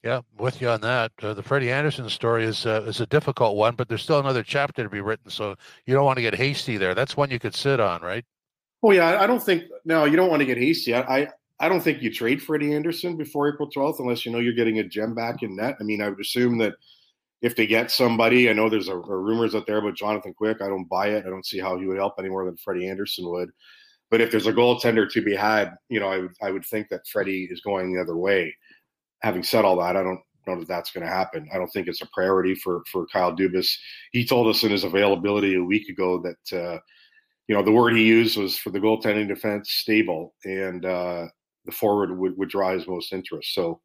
Yeah, 0.03 0.23
with 0.39 0.63
you 0.63 0.71
on 0.71 0.81
that. 0.81 1.13
Uh, 1.21 1.35
the 1.35 1.43
Freddie 1.43 1.71
Andersen 1.71 2.09
story 2.09 2.45
is 2.45 2.65
uh, 2.65 2.85
is 2.87 3.01
a 3.01 3.07
difficult 3.07 3.57
one, 3.57 3.75
but 3.77 3.89
there's 3.89 4.03
still 4.03 4.19
another 4.19 4.43
chapter 4.43 4.83
to 4.83 4.89
be 4.89 5.03
written. 5.03 5.31
So 5.31 5.57
you 5.85 5.95
don't 5.95 6.07
want 6.07 6.17
to 6.17 6.23
get 6.23 6.35
hasty 6.35 6.79
there. 6.79 6.95
That's 6.95 7.19
one 7.19 7.31
you 7.31 7.39
could 7.39 7.55
sit 7.55 7.81
on, 7.81 8.01
right? 8.01 8.25
Oh 8.83 8.93
yeah, 8.93 9.21
I 9.21 9.27
don't 9.27 9.43
think 9.43 9.65
no, 9.85 10.07
you 10.07 10.17
don't 10.17 10.31
want 10.31 10.41
to 10.41 10.47
get 10.47 10.57
hasty. 10.57 10.95
I, 10.95 11.01
I, 11.01 11.29
I 11.61 11.69
don't 11.69 11.83
think 11.83 12.01
you 12.01 12.13
trade 12.13 12.43
Freddie 12.43 12.75
Andersen 12.75 13.17
before 13.17 13.49
April 13.49 13.71
12th 13.71 14.01
unless 14.01 14.25
you 14.25 14.33
know 14.33 14.39
you're 14.39 14.55
getting 14.55 14.79
a 14.79 14.85
gem 14.85 15.15
back 15.15 15.43
in 15.43 15.57
net. 15.57 15.77
I 15.79 15.85
mean, 15.85 16.01
I 16.01 16.09
would 16.09 16.19
assume 16.19 16.57
that 16.59 16.75
if 17.43 17.55
they 17.55 17.67
get 17.67 17.91
somebody, 17.91 18.49
I 18.49 18.55
know 18.55 18.69
there's 18.69 18.89
a, 18.89 18.97
a 18.97 19.17
rumors 19.17 19.55
out 19.55 19.67
there 19.67 19.79
about 19.79 19.95
Jonathan 19.95 20.33
Quick. 20.35 20.63
I 20.63 20.69
don't 20.69 20.89
buy 20.89 21.09
it. 21.09 21.27
I 21.27 21.31
don't 21.31 21.47
see 21.47 21.59
how 21.59 21.79
he 21.79 21.87
would 21.87 21.99
help 21.99 22.15
any 22.19 22.31
more 22.31 22.47
than 22.47 22.57
Freddie 22.57 22.89
Andersen 22.89 23.29
would. 23.31 23.51
But 24.11 24.23
if 24.23 24.31
there's 24.31 24.47
a 24.47 24.53
goaltender 24.53 25.09
to 25.11 25.23
be 25.23 25.37
had, 25.37 25.75
you 25.89 26.01
know, 26.01 26.09
I 26.09 26.19
would 26.19 26.33
I 26.43 26.51
would 26.51 26.65
think 26.65 26.89
that 26.89 27.07
Freddie 27.07 27.49
is 27.51 27.61
going 27.61 27.93
the 27.93 28.01
other 28.01 28.17
way. 28.17 28.55
Having 29.21 29.45
said 29.45 29.65
all 29.65 29.77
that, 29.81 29.97
I 29.97 30.03
don't 30.03 30.21
know 30.47 30.59
that 30.59 30.69
that's 30.69 30.91
going 30.91 31.07
to 31.07 31.13
happen. 31.13 31.49
I 31.53 31.59
don't 31.59 31.69
think 31.69 31.89
it's 31.89 32.03
a 32.03 32.09
priority 32.13 32.55
for 32.55 32.83
for 32.91 33.07
Kyle 33.07 33.37
Dubas. 33.37 33.69
He 34.13 34.27
told 34.27 34.49
us 34.49 34.65
in 34.65 34.71
his 34.71 34.85
availability 34.85 35.55
a 35.57 35.63
week 35.63 35.89
ago 35.89 36.23
that 36.23 36.59
uh, 36.59 36.79
you 37.47 37.55
know 37.55 37.63
the 37.63 37.73
word 37.73 37.95
he 37.95 38.03
used 38.03 38.37
was 38.37 38.57
for 38.57 38.71
the 38.71 38.81
goaltending 38.81 39.29
defense 39.29 39.71
stable, 39.71 40.35
and 40.45 40.85
uh, 40.85 41.27
the 41.71 41.77
forward 41.77 42.17
would, 42.17 42.37
would 42.37 42.49
draw 42.49 42.73
his 42.73 42.87
most 42.87 43.13
interest. 43.13 43.55
So 43.55 43.81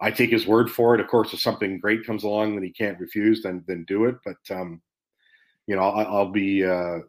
I 0.00 0.10
take 0.10 0.30
his 0.30 0.46
word 0.46 0.70
for 0.70 0.94
it. 0.94 1.00
Of 1.00 1.08
course, 1.08 1.32
if 1.32 1.40
something 1.40 1.80
great 1.80 2.06
comes 2.06 2.24
along 2.24 2.54
that 2.54 2.64
he 2.64 2.70
can't 2.70 3.00
refuse, 3.00 3.42
then 3.42 3.64
then 3.66 3.84
do 3.88 4.04
it. 4.04 4.16
But 4.24 4.36
um, 4.50 4.80
you 5.66 5.76
know, 5.76 5.82
I, 5.82 6.10
will 6.10 6.30
be. 6.30 6.64
Uh, 6.64 7.00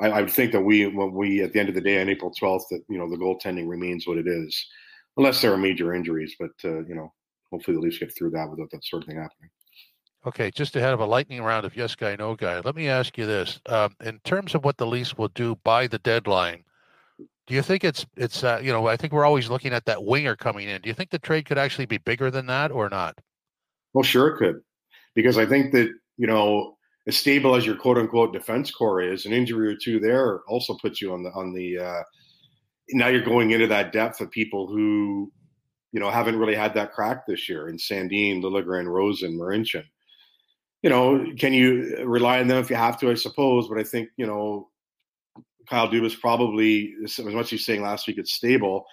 I, 0.00 0.10
I, 0.12 0.26
think 0.26 0.52
that 0.52 0.60
we, 0.60 0.86
when 0.86 1.12
we 1.12 1.42
at 1.42 1.52
the 1.52 1.60
end 1.60 1.68
of 1.68 1.74
the 1.74 1.80
day 1.80 2.00
on 2.00 2.08
April 2.08 2.30
twelfth, 2.30 2.66
that 2.70 2.82
you 2.88 2.98
know 2.98 3.10
the 3.10 3.16
goaltending 3.16 3.68
remains 3.68 4.06
what 4.06 4.18
it 4.18 4.28
is, 4.28 4.66
unless 5.16 5.42
there 5.42 5.52
are 5.52 5.58
major 5.58 5.94
injuries. 5.94 6.34
But 6.38 6.52
uh, 6.64 6.84
you 6.84 6.94
know, 6.94 7.12
hopefully 7.50 7.76
the 7.76 7.82
Leafs 7.82 7.98
get 7.98 8.16
through 8.16 8.30
that 8.30 8.48
without 8.48 8.70
that 8.70 8.84
sort 8.84 9.02
of 9.02 9.08
thing 9.08 9.18
happening. 9.18 9.50
Okay, 10.24 10.52
just 10.52 10.76
ahead 10.76 10.94
of 10.94 11.00
a 11.00 11.06
lightning 11.06 11.42
round 11.42 11.66
of 11.66 11.76
yes 11.76 11.96
guy, 11.96 12.14
no 12.14 12.36
guy. 12.36 12.60
Let 12.60 12.76
me 12.76 12.88
ask 12.88 13.18
you 13.18 13.26
this: 13.26 13.60
um, 13.66 13.96
in 14.00 14.20
terms 14.20 14.54
of 14.54 14.64
what 14.64 14.76
the 14.76 14.86
Leafs 14.86 15.18
will 15.18 15.28
do 15.28 15.56
by 15.64 15.88
the 15.88 15.98
deadline, 15.98 16.62
do 17.52 17.56
you 17.56 17.62
think 17.62 17.84
it's 17.84 18.06
it's 18.16 18.44
uh, 18.44 18.58
you 18.62 18.72
know 18.72 18.86
I 18.86 18.96
think 18.96 19.12
we're 19.12 19.26
always 19.26 19.50
looking 19.50 19.74
at 19.74 19.84
that 19.84 20.02
winger 20.02 20.34
coming 20.36 20.70
in. 20.70 20.80
Do 20.80 20.88
you 20.88 20.94
think 20.94 21.10
the 21.10 21.18
trade 21.18 21.44
could 21.44 21.58
actually 21.58 21.84
be 21.84 21.98
bigger 21.98 22.30
than 22.30 22.46
that 22.46 22.70
or 22.70 22.88
not? 22.88 23.18
Well, 23.92 24.02
sure 24.02 24.28
it 24.28 24.38
could, 24.38 24.62
because 25.14 25.36
I 25.36 25.44
think 25.44 25.70
that 25.72 25.90
you 26.16 26.26
know 26.26 26.78
as 27.06 27.18
stable 27.18 27.54
as 27.54 27.66
your 27.66 27.76
quote 27.76 27.98
unquote 27.98 28.32
defense 28.32 28.70
core 28.70 29.02
is, 29.02 29.26
an 29.26 29.34
injury 29.34 29.68
or 29.68 29.76
two 29.76 30.00
there 30.00 30.40
also 30.48 30.78
puts 30.80 31.02
you 31.02 31.12
on 31.12 31.24
the 31.24 31.30
on 31.32 31.52
the. 31.52 31.78
Uh, 31.78 32.02
now 32.92 33.08
you're 33.08 33.20
going 33.20 33.50
into 33.50 33.66
that 33.66 33.92
depth 33.92 34.22
of 34.22 34.30
people 34.30 34.66
who 34.66 35.30
you 35.92 36.00
know 36.00 36.08
haven't 36.08 36.38
really 36.38 36.54
had 36.54 36.72
that 36.72 36.94
crack 36.94 37.26
this 37.26 37.50
year 37.50 37.68
in 37.68 37.76
Sandin, 37.76 38.40
Liljegren, 38.40 38.86
Rosen, 38.86 39.38
Marincin. 39.38 39.84
You 40.80 40.88
know, 40.88 41.26
can 41.38 41.52
you 41.52 42.02
rely 42.06 42.40
on 42.40 42.48
them 42.48 42.64
if 42.64 42.70
you 42.70 42.76
have 42.76 42.98
to? 43.00 43.10
I 43.10 43.14
suppose, 43.14 43.68
but 43.68 43.76
I 43.76 43.84
think 43.84 44.08
you 44.16 44.26
know 44.26 44.70
Kyle 45.68 45.88
Dubas 45.88 46.18
probably, 46.18 46.94
as 47.04 47.18
much 47.18 47.44
as 47.44 47.50
he's 47.50 47.66
saying 47.66 47.82
last 47.82 48.06
week, 48.06 48.18
it's 48.18 48.34
stable. 48.34 48.84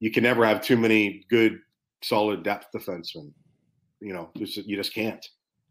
You 0.00 0.10
can 0.10 0.22
never 0.22 0.44
have 0.46 0.62
too 0.62 0.76
many 0.76 1.24
good, 1.28 1.58
solid 2.02 2.42
depth 2.42 2.66
defensemen. 2.74 3.32
You 4.00 4.12
know, 4.12 4.30
you 4.34 4.76
just 4.76 4.94
can't. 4.94 5.24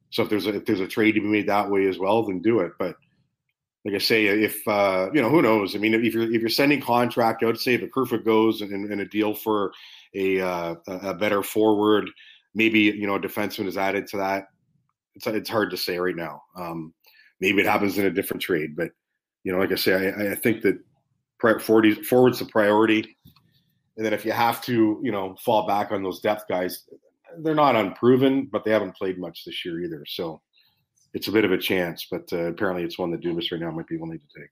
So 0.10 0.24
if 0.24 0.30
there's 0.30 0.48
a, 0.48 0.56
if 0.56 0.66
there's 0.66 0.80
a 0.80 0.88
trade 0.88 1.14
to 1.14 1.22
be 1.22 1.28
made 1.28 1.48
that 1.48 1.70
way 1.70 1.88
as 1.88 1.98
well, 1.98 2.24
then 2.24 2.42
do 2.42 2.60
it. 2.60 2.74
But 2.78 2.96
like 3.86 3.96
I 3.96 4.00
say, 4.00 4.26
if 4.26 4.68
uh, 4.68 5.10
you 5.14 5.22
know, 5.22 5.30
who 5.30 5.42
knows? 5.42 5.76
I 5.76 5.80
mean, 5.80 5.94
if 5.94 6.14
you're 6.14 6.24
if 6.24 6.42
you're 6.42 6.50
sending 6.50 6.82
contract, 6.82 7.44
I 7.44 7.46
would 7.46 7.60
say 7.60 7.76
if 7.76 7.84
a 7.84 7.88
Kerfoot 7.88 8.26
goes 8.26 8.62
and, 8.62 8.92
and, 8.92 9.02
a 9.02 9.06
deal 9.06 9.34
for 9.34 9.72
a 10.14 10.42
uh, 10.42 10.76
a 10.88 11.14
better 11.14 11.42
forward, 11.42 12.10
maybe 12.54 12.80
you 12.80 13.08
know 13.08 13.16
a 13.16 13.20
defenseman 13.20 13.68
is 13.68 13.78
added 13.78 14.08
to 14.08 14.18
that 14.18 14.48
it's 15.18 15.28
it's 15.28 15.50
hard 15.50 15.72
to 15.72 15.78
say 15.78 15.98
right 15.98 16.16
now. 16.16 16.44
Um, 16.56 16.94
maybe 17.42 17.62
it 17.62 17.66
happens 17.66 17.98
in 17.98 18.06
a 18.06 18.12
different 18.12 18.42
trade, 18.42 18.76
but 18.76 18.92
you 19.48 19.54
know, 19.54 19.60
like 19.60 19.72
I 19.72 19.76
say, 19.76 19.94
I, 19.94 20.34
I 20.34 20.36
think 20.36 20.62
that 20.64 20.78
forward's 21.40 22.40
the 22.40 22.46
priority. 22.52 23.18
And 23.96 24.06
then 24.06 24.12
if 24.12 24.26
you 24.26 24.34
have 24.34 24.62
to, 24.64 25.00
you 25.02 25.12
know, 25.14 25.38
fall 25.40 25.66
back 25.66 25.94
on 25.94 26.04
those 26.04 26.20
depth 26.20 26.50
guys, 26.50 26.84
they're 27.40 27.56
not 27.56 27.78
unproven, 27.78 28.50
but 28.52 28.66
they 28.66 28.72
haven't 28.72 28.98
played 28.98 29.18
much 29.18 29.46
this 29.46 29.64
year 29.64 29.80
either. 29.80 30.04
So 30.06 30.42
it's 31.14 31.30
a 31.30 31.32
bit 31.32 31.46
of 31.46 31.54
a 31.54 31.58
chance, 31.58 32.08
but 32.12 32.28
uh, 32.34 32.48
apparently 32.48 32.84
it's 32.84 33.00
one 33.00 33.10
that 33.12 33.22
Dubas 33.22 33.50
right 33.50 33.62
now 33.62 33.72
might 33.72 33.88
be 33.88 33.96
willing 33.96 34.20
to 34.20 34.42
take. 34.42 34.50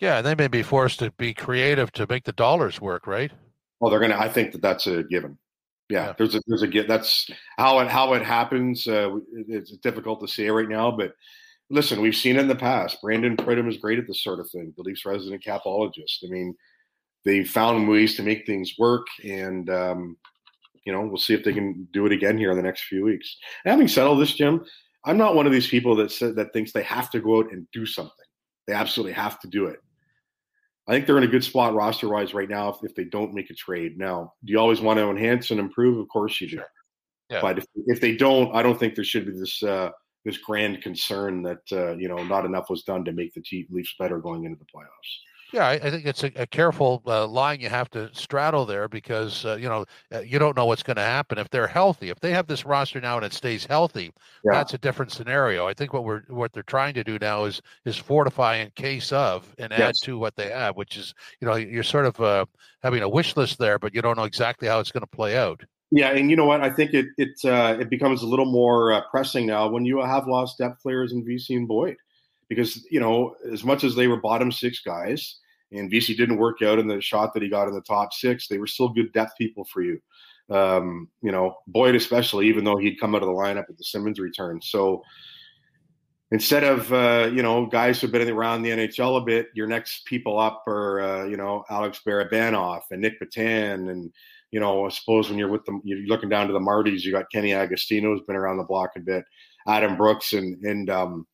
Yeah, 0.00 0.20
they 0.22 0.34
may 0.34 0.48
be 0.48 0.64
forced 0.64 0.98
to 0.98 1.12
be 1.12 1.32
creative 1.32 1.92
to 1.92 2.08
make 2.08 2.24
the 2.24 2.32
dollars 2.32 2.80
work, 2.80 3.06
right? 3.06 3.30
Well, 3.78 3.92
they're 3.92 4.00
gonna. 4.00 4.18
I 4.18 4.28
think 4.28 4.50
that 4.52 4.62
that's 4.62 4.88
a 4.88 5.04
given. 5.04 5.38
Yeah, 5.88 6.06
yeah. 6.06 6.14
there's 6.18 6.34
a 6.34 6.42
there's 6.48 6.62
a 6.62 6.66
get. 6.66 6.88
That's 6.88 7.30
how 7.58 7.78
it 7.78 7.88
how 7.88 8.14
it 8.14 8.22
happens. 8.22 8.88
Uh, 8.88 9.18
it's 9.48 9.76
difficult 9.76 10.20
to 10.20 10.26
say 10.26 10.50
right 10.50 10.68
now, 10.68 10.90
but 10.90 11.12
listen, 11.72 12.00
we've 12.00 12.14
seen 12.14 12.36
it 12.36 12.40
in 12.40 12.48
the 12.48 12.54
past. 12.54 13.00
Brandon 13.00 13.36
Pridham 13.36 13.68
is 13.68 13.78
great 13.78 13.98
at 13.98 14.06
this 14.06 14.22
sort 14.22 14.38
of 14.38 14.48
thing. 14.50 14.72
The 14.76 14.82
Leafs 14.82 15.06
resident 15.06 15.42
capologist. 15.42 16.24
I 16.24 16.28
mean, 16.28 16.54
they 17.24 17.44
found 17.44 17.88
ways 17.88 18.14
to 18.16 18.22
make 18.22 18.46
things 18.46 18.74
work, 18.78 19.06
and 19.24 19.68
um, 19.70 20.16
you 20.84 20.92
know, 20.92 21.00
we'll 21.02 21.16
see 21.16 21.34
if 21.34 21.44
they 21.44 21.52
can 21.52 21.88
do 21.92 22.06
it 22.06 22.12
again 22.12 22.36
here 22.36 22.50
in 22.50 22.56
the 22.56 22.62
next 22.62 22.84
few 22.84 23.04
weeks. 23.04 23.36
Having 23.64 23.88
said 23.88 24.06
all 24.06 24.16
this, 24.16 24.34
Jim, 24.34 24.64
I'm 25.04 25.16
not 25.16 25.34
one 25.34 25.46
of 25.46 25.52
these 25.52 25.68
people 25.68 25.96
that 25.96 26.12
said 26.12 26.36
that 26.36 26.52
thinks 26.52 26.72
they 26.72 26.82
have 26.82 27.10
to 27.10 27.20
go 27.20 27.38
out 27.38 27.52
and 27.52 27.66
do 27.72 27.86
something. 27.86 28.12
They 28.66 28.74
absolutely 28.74 29.14
have 29.14 29.40
to 29.40 29.48
do 29.48 29.66
it. 29.66 29.80
I 30.86 30.92
think 30.92 31.06
they're 31.06 31.18
in 31.18 31.24
a 31.24 31.28
good 31.28 31.44
spot 31.44 31.74
roster 31.74 32.08
wise 32.08 32.34
right 32.34 32.48
now 32.48 32.68
if, 32.70 32.76
if, 32.82 32.94
they 32.94 33.04
don't 33.04 33.34
make 33.34 33.50
a 33.50 33.54
trade. 33.54 33.96
Now, 33.98 34.32
do 34.44 34.52
you 34.52 34.58
always 34.58 34.80
want 34.80 34.98
to 34.98 35.10
enhance 35.10 35.52
and 35.52 35.60
improve? 35.60 35.98
Of 35.98 36.08
course 36.08 36.40
you 36.40 36.48
do. 36.48 36.60
Yeah. 37.30 37.40
But 37.40 37.58
if, 37.58 37.66
if 37.86 38.00
they 38.00 38.16
don't, 38.16 38.54
I 38.54 38.62
don't 38.62 38.78
think 38.78 38.96
there 38.96 39.04
should 39.04 39.26
be 39.26 39.32
this 39.32 39.62
uh, 39.62 39.90
this 40.24 40.38
grand 40.38 40.82
concern 40.82 41.42
that 41.42 41.62
uh, 41.72 41.96
you 41.96 42.08
know 42.08 42.22
not 42.24 42.44
enough 42.44 42.70
was 42.70 42.82
done 42.82 43.04
to 43.04 43.12
make 43.12 43.34
the 43.34 43.66
Leafs 43.70 43.94
better 43.98 44.18
going 44.18 44.44
into 44.44 44.58
the 44.58 44.64
playoffs. 44.64 45.18
Yeah, 45.52 45.66
I, 45.66 45.72
I 45.72 45.90
think 45.90 46.06
it's 46.06 46.24
a, 46.24 46.32
a 46.34 46.46
careful 46.46 47.02
uh, 47.06 47.26
line 47.26 47.60
you 47.60 47.68
have 47.68 47.90
to 47.90 48.08
straddle 48.14 48.64
there 48.64 48.88
because 48.88 49.44
uh, 49.44 49.56
you 49.56 49.68
know 49.68 49.84
uh, 50.12 50.20
you 50.20 50.38
don't 50.38 50.56
know 50.56 50.64
what's 50.64 50.82
going 50.82 50.96
to 50.96 51.02
happen 51.02 51.38
if 51.38 51.50
they're 51.50 51.66
healthy. 51.66 52.08
If 52.08 52.20
they 52.20 52.32
have 52.32 52.46
this 52.46 52.64
roster 52.64 53.00
now 53.00 53.16
and 53.16 53.26
it 53.26 53.34
stays 53.34 53.66
healthy, 53.66 54.12
yeah. 54.44 54.52
that's 54.52 54.72
a 54.72 54.78
different 54.78 55.12
scenario. 55.12 55.66
I 55.66 55.74
think 55.74 55.92
what 55.92 56.04
we're 56.04 56.22
what 56.28 56.52
they're 56.52 56.62
trying 56.62 56.94
to 56.94 57.04
do 57.04 57.18
now 57.20 57.44
is 57.44 57.60
is 57.84 57.98
fortify 57.98 58.56
in 58.56 58.70
case 58.70 59.12
of 59.12 59.54
and 59.58 59.70
yes. 59.70 59.80
add 59.80 59.94
to 60.04 60.18
what 60.18 60.36
they 60.36 60.50
have, 60.50 60.76
which 60.76 60.96
is 60.96 61.14
you 61.40 61.46
know 61.46 61.56
you're 61.56 61.82
sort 61.82 62.06
of 62.06 62.18
uh, 62.20 62.46
having 62.82 63.02
a 63.02 63.08
wish 63.08 63.36
list 63.36 63.58
there, 63.58 63.78
but 63.78 63.94
you 63.94 64.00
don't 64.00 64.16
know 64.16 64.24
exactly 64.24 64.68
how 64.68 64.80
it's 64.80 64.90
going 64.90 65.02
to 65.02 65.06
play 65.06 65.36
out. 65.36 65.62
Yeah, 65.94 66.12
and 66.12 66.30
you 66.30 66.36
know 66.36 66.46
what? 66.46 66.62
I 66.62 66.70
think 66.70 66.94
it 66.94 67.08
it 67.18 67.38
uh, 67.44 67.76
it 67.78 67.90
becomes 67.90 68.22
a 68.22 68.26
little 68.26 68.50
more 68.50 68.92
uh, 68.92 69.02
pressing 69.10 69.46
now 69.46 69.68
when 69.68 69.84
you 69.84 70.00
have 70.00 70.26
lost 70.26 70.56
depth 70.56 70.80
players 70.82 71.12
in 71.12 71.22
Vesey 71.22 71.54
and 71.54 71.68
Boyd, 71.68 71.96
because 72.48 72.86
you 72.90 72.98
know 72.98 73.36
as 73.52 73.62
much 73.62 73.84
as 73.84 73.94
they 73.94 74.08
were 74.08 74.16
bottom 74.16 74.50
six 74.50 74.80
guys 74.80 75.38
and 75.70 75.90
Vesey 75.90 76.14
didn't 76.16 76.38
work 76.38 76.62
out 76.62 76.78
in 76.78 76.88
the 76.88 77.00
shot 77.02 77.34
that 77.34 77.42
he 77.42 77.48
got 77.50 77.68
in 77.68 77.74
the 77.74 77.82
top 77.82 78.14
six, 78.14 78.48
they 78.48 78.56
were 78.56 78.66
still 78.66 78.88
good 78.88 79.12
depth 79.12 79.32
people 79.36 79.64
for 79.66 79.82
you. 79.82 80.00
Um, 80.48 81.08
you 81.20 81.30
know, 81.30 81.56
Boyd 81.66 81.94
especially, 81.94 82.48
even 82.48 82.64
though 82.64 82.78
he'd 82.78 82.98
come 82.98 83.14
out 83.14 83.22
of 83.22 83.28
the 83.28 83.34
lineup 83.34 83.68
at 83.68 83.76
the 83.76 83.84
Simmonds 83.84 84.18
return. 84.18 84.62
So 84.62 85.02
instead 86.30 86.64
of 86.64 86.90
uh, 86.90 87.30
you 87.34 87.42
know 87.42 87.66
guys 87.66 88.00
who've 88.00 88.10
been 88.10 88.30
around 88.30 88.62
the 88.62 88.70
NHL 88.70 89.20
a 89.20 89.24
bit, 89.26 89.48
your 89.54 89.66
next 89.66 90.06
people 90.06 90.38
up 90.38 90.64
are 90.66 91.02
uh, 91.02 91.24
you 91.26 91.36
know 91.36 91.64
Alex 91.68 92.00
Barabanov 92.06 92.80
and 92.90 93.02
Nick 93.02 93.20
Petan, 93.20 93.90
and 93.90 94.10
you 94.52 94.60
know 94.60 94.86
I 94.86 94.90
suppose 94.90 95.28
when 95.28 95.38
you're 95.38 95.48
with 95.48 95.64
them, 95.64 95.80
you're 95.84 96.06
looking 96.06 96.28
down 96.28 96.46
to 96.46 96.52
the 96.52 96.60
Marlies, 96.60 97.02
you 97.02 97.10
got 97.10 97.30
Kenny 97.32 97.52
Agostino 97.52 98.10
who's 98.10 98.24
been 98.26 98.36
around 98.36 98.58
the 98.58 98.64
block 98.64 98.90
a 98.96 99.00
bit, 99.00 99.24
Adam 99.66 99.96
Brooks, 99.96 100.32
and 100.32 100.62
and 100.64 100.88
um, 100.88 101.26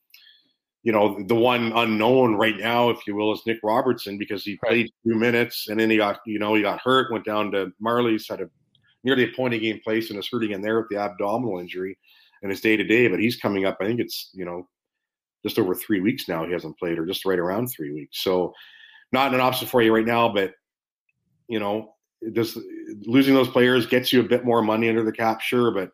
you 0.88 0.92
know, 0.92 1.22
the 1.26 1.34
one 1.34 1.72
unknown 1.74 2.36
right 2.36 2.56
now, 2.56 2.88
if 2.90 3.06
you 3.06 3.14
will, 3.14 3.32
is 3.34 3.42
Nick 3.46 3.58
Robertson 3.62 4.16
because 4.16 4.44
he 4.44 4.56
played 4.56 4.90
two 5.04 5.14
minutes 5.14 5.68
and 5.68 5.78
then 5.78 5.90
he 5.90 5.96
got, 5.96 6.20
you 6.24 6.38
know, 6.38 6.54
he 6.54 6.62
got 6.62 6.80
hurt, 6.80 7.12
went 7.12 7.24
down 7.24 7.50
to 7.52 7.72
Marlies, 7.84 8.28
had 8.28 8.40
a 8.40 8.48
nearly 9.04 9.24
a 9.24 9.36
point 9.36 9.54
a 9.54 9.58
game 9.58 9.80
place 9.84 10.08
and 10.08 10.18
is 10.18 10.28
hurting 10.30 10.52
in 10.52 10.62
there 10.62 10.78
with 10.78 10.88
the 10.88 10.96
abdominal 10.96 11.58
injury 11.58 11.98
and 12.42 12.50
his 12.50 12.60
day 12.60 12.76
to 12.76 12.84
day. 12.84 13.08
But 13.08 13.20
he's 13.20 13.36
coming 13.36 13.64
up, 13.64 13.78
I 13.80 13.86
think 13.86 14.00
it's, 14.00 14.30
you 14.32 14.44
know, 14.44 14.68
just 15.44 15.58
over 15.58 15.74
three 15.74 16.00
weeks 16.00 16.28
now 16.28 16.46
he 16.46 16.52
hasn't 16.52 16.78
played 16.78 16.98
or 16.98 17.06
just 17.06 17.24
right 17.24 17.38
around 17.38 17.68
three 17.68 17.92
weeks. 17.92 18.22
So 18.22 18.54
not 19.12 19.34
an 19.34 19.40
option 19.40 19.68
for 19.68 19.82
you 19.82 19.94
right 19.94 20.06
now, 20.06 20.32
but, 20.32 20.52
you 21.48 21.60
know, 21.60 21.96
does 22.32 22.58
losing 23.06 23.34
those 23.34 23.48
players 23.48 23.86
gets 23.86 24.12
you 24.12 24.20
a 24.20 24.24
bit 24.24 24.44
more 24.44 24.62
money 24.62 24.88
under 24.88 25.04
the 25.04 25.12
cap, 25.12 25.40
sure, 25.40 25.70
but 25.70 25.90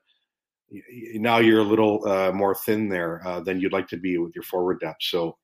now 1.14 1.38
you're 1.38 1.60
a 1.60 1.64
little 1.64 2.06
uh, 2.08 2.32
more 2.32 2.54
thin 2.54 2.88
there 2.88 3.26
uh, 3.26 3.40
than 3.40 3.60
you'd 3.60 3.72
like 3.72 3.88
to 3.88 3.96
be 3.96 4.18
with 4.18 4.34
your 4.34 4.44
forward 4.44 4.80
depth. 4.80 5.02
So 5.02 5.36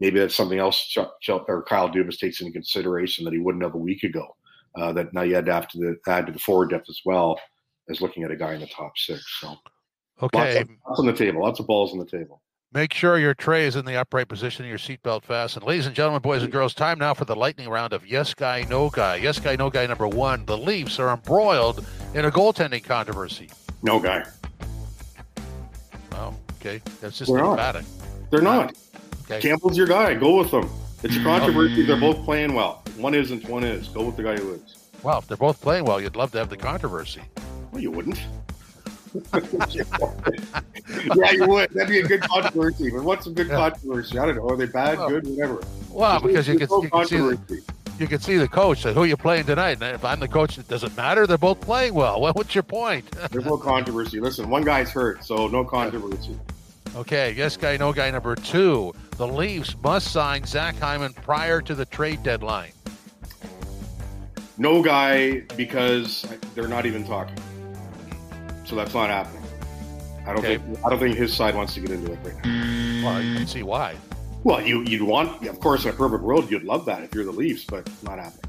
maybe 0.00 0.18
that's 0.18 0.34
something 0.34 0.58
else 0.58 0.86
Chuck, 0.86 1.20
Chuck, 1.20 1.44
or 1.48 1.62
Kyle 1.62 1.90
Dubas 1.90 2.18
takes 2.18 2.40
into 2.40 2.52
consideration 2.52 3.24
that 3.24 3.34
he 3.34 3.38
wouldn't 3.38 3.64
have 3.64 3.74
a 3.74 3.78
week 3.78 4.02
ago. 4.02 4.36
Uh, 4.76 4.92
that 4.92 5.12
now 5.12 5.22
you 5.22 5.34
had 5.34 5.46
to 5.46 5.52
have 5.52 5.68
to 5.68 5.96
add 6.06 6.26
to 6.26 6.32
the 6.32 6.38
forward 6.38 6.70
depth 6.70 6.88
as 6.88 7.00
well 7.04 7.38
as 7.88 8.00
looking 8.00 8.22
at 8.22 8.30
a 8.30 8.36
guy 8.36 8.54
in 8.54 8.60
the 8.60 8.68
top 8.68 8.92
six. 8.96 9.24
So 9.40 9.56
okay, 10.22 10.54
lots, 10.54 10.60
of, 10.60 10.68
lots 10.88 11.00
on 11.00 11.06
the 11.06 11.12
table, 11.12 11.42
lots 11.42 11.60
of 11.60 11.66
balls 11.66 11.92
on 11.92 11.98
the 11.98 12.06
table. 12.06 12.40
Make 12.72 12.94
sure 12.94 13.18
your 13.18 13.34
tray 13.34 13.66
is 13.66 13.74
in 13.74 13.84
the 13.84 13.96
upright 13.96 14.28
position, 14.28 14.64
and 14.64 14.68
your 14.68 14.78
seatbelt 14.78 15.24
fastened. 15.24 15.64
Ladies 15.64 15.86
and 15.86 15.94
gentlemen, 15.94 16.22
boys 16.22 16.44
and 16.44 16.52
girls, 16.52 16.72
time 16.72 17.00
now 17.00 17.14
for 17.14 17.24
the 17.24 17.34
lightning 17.34 17.68
round 17.68 17.92
of 17.92 18.06
Yes 18.06 18.32
Guy, 18.32 18.64
No 18.70 18.90
Guy. 18.90 19.16
Yes 19.16 19.40
Guy, 19.40 19.56
No 19.56 19.70
Guy 19.70 19.86
number 19.88 20.06
one. 20.06 20.46
The 20.46 20.56
Leafs 20.56 21.00
are 21.00 21.12
embroiled 21.12 21.84
in 22.14 22.26
a 22.26 22.30
goaltending 22.30 22.84
controversy. 22.84 23.50
No 23.82 23.98
guy. 23.98 24.24
Oh, 26.12 26.32
okay. 26.60 26.80
That's 27.00 27.18
just 27.18 27.32
They're 27.32 27.42
not. 27.42 27.82
They're 28.30 28.40
not. 28.40 28.76
Okay. 29.24 29.40
Campbell's 29.40 29.76
your 29.76 29.88
guy. 29.88 30.14
Go 30.14 30.38
with 30.38 30.52
them. 30.52 30.70
It's 31.02 31.16
a 31.16 31.20
oh. 31.20 31.24
controversy. 31.24 31.82
They're 31.82 31.98
both 31.98 32.24
playing 32.24 32.54
well. 32.54 32.84
One 32.96 33.14
isn't, 33.14 33.48
one 33.48 33.64
is. 33.64 33.88
Go 33.88 34.04
with 34.04 34.16
the 34.16 34.22
guy 34.22 34.36
who 34.36 34.52
is. 34.52 34.76
Well, 35.02 35.18
if 35.18 35.26
they're 35.26 35.36
both 35.36 35.60
playing 35.60 35.86
well, 35.86 36.00
you'd 36.00 36.14
love 36.14 36.30
to 36.32 36.38
have 36.38 36.50
the 36.50 36.56
controversy. 36.56 37.22
Well, 37.72 37.82
you 37.82 37.90
wouldn't. 37.90 38.20
yeah, 41.16 41.32
you 41.32 41.46
would. 41.46 41.70
That'd 41.70 41.88
be 41.88 42.00
a 42.00 42.06
good 42.06 42.20
controversy. 42.22 42.90
But 42.90 43.02
what's 43.02 43.26
a 43.26 43.30
good 43.30 43.48
yeah. 43.48 43.56
controversy? 43.56 44.18
I 44.18 44.26
don't 44.26 44.36
know. 44.36 44.48
Are 44.48 44.56
they 44.56 44.66
bad, 44.66 44.98
well, 44.98 45.08
good, 45.08 45.26
whatever? 45.26 45.62
Well, 45.90 46.20
because 46.20 46.46
you 46.46 46.58
can, 46.58 46.68
you 46.82 46.88
can 46.90 47.06
see 47.06 47.16
the, 47.16 47.62
you 47.98 48.06
can 48.06 48.20
see 48.20 48.36
the 48.36 48.48
coach 48.48 48.82
say, 48.82 48.94
"Who 48.94 49.02
are 49.02 49.06
you 49.06 49.16
playing 49.16 49.46
tonight?" 49.46 49.82
And 49.82 49.94
if 49.94 50.04
I'm 50.04 50.20
the 50.20 50.28
coach, 50.28 50.58
it 50.58 50.68
doesn't 50.68 50.96
matter. 50.96 51.26
They're 51.26 51.38
both 51.38 51.60
playing 51.60 51.94
well. 51.94 52.20
Well, 52.20 52.32
what's 52.34 52.54
your 52.54 52.62
point? 52.62 53.10
There's 53.30 53.44
no 53.44 53.56
controversy. 53.56 54.20
Listen, 54.20 54.48
one 54.48 54.62
guy's 54.62 54.90
hurt, 54.90 55.24
so 55.24 55.48
no 55.48 55.64
controversy. 55.64 56.38
Okay, 56.96 57.32
yes 57.36 57.56
guy, 57.56 57.76
no 57.76 57.92
guy 57.92 58.10
number 58.10 58.34
two. 58.36 58.92
The 59.16 59.26
Leafs 59.26 59.76
must 59.82 60.12
sign 60.12 60.44
Zach 60.44 60.76
Hyman 60.76 61.12
prior 61.12 61.60
to 61.62 61.74
the 61.74 61.84
trade 61.84 62.22
deadline. 62.22 62.72
No 64.58 64.82
guy 64.82 65.40
because 65.56 66.26
they're 66.54 66.68
not 66.68 66.84
even 66.84 67.04
talking. 67.06 67.36
So 68.70 68.76
that's 68.76 68.94
not 68.94 69.10
happening. 69.10 69.42
I 70.22 70.26
don't 70.26 70.38
okay. 70.38 70.58
think 70.58 70.78
I 70.86 70.90
don't 70.90 71.00
think 71.00 71.16
his 71.16 71.34
side 71.34 71.56
wants 71.56 71.74
to 71.74 71.80
get 71.80 71.90
into 71.90 72.12
it 72.12 72.18
right 72.22 72.44
now. 72.44 73.04
Well, 73.04 73.20
you 73.20 73.34
can 73.34 73.46
see 73.48 73.64
why. 73.64 73.96
Well, 74.44 74.60
you 74.60 74.84
you'd 74.84 75.02
want, 75.02 75.44
of 75.44 75.58
course, 75.58 75.84
in 75.84 75.90
a 75.90 75.92
perfect 75.92 76.22
world, 76.22 76.48
you'd 76.52 76.62
love 76.62 76.84
that 76.84 77.02
if 77.02 77.12
you're 77.12 77.24
the 77.24 77.32
Leafs, 77.32 77.64
but 77.64 77.90
not 78.04 78.20
happening. 78.20 78.44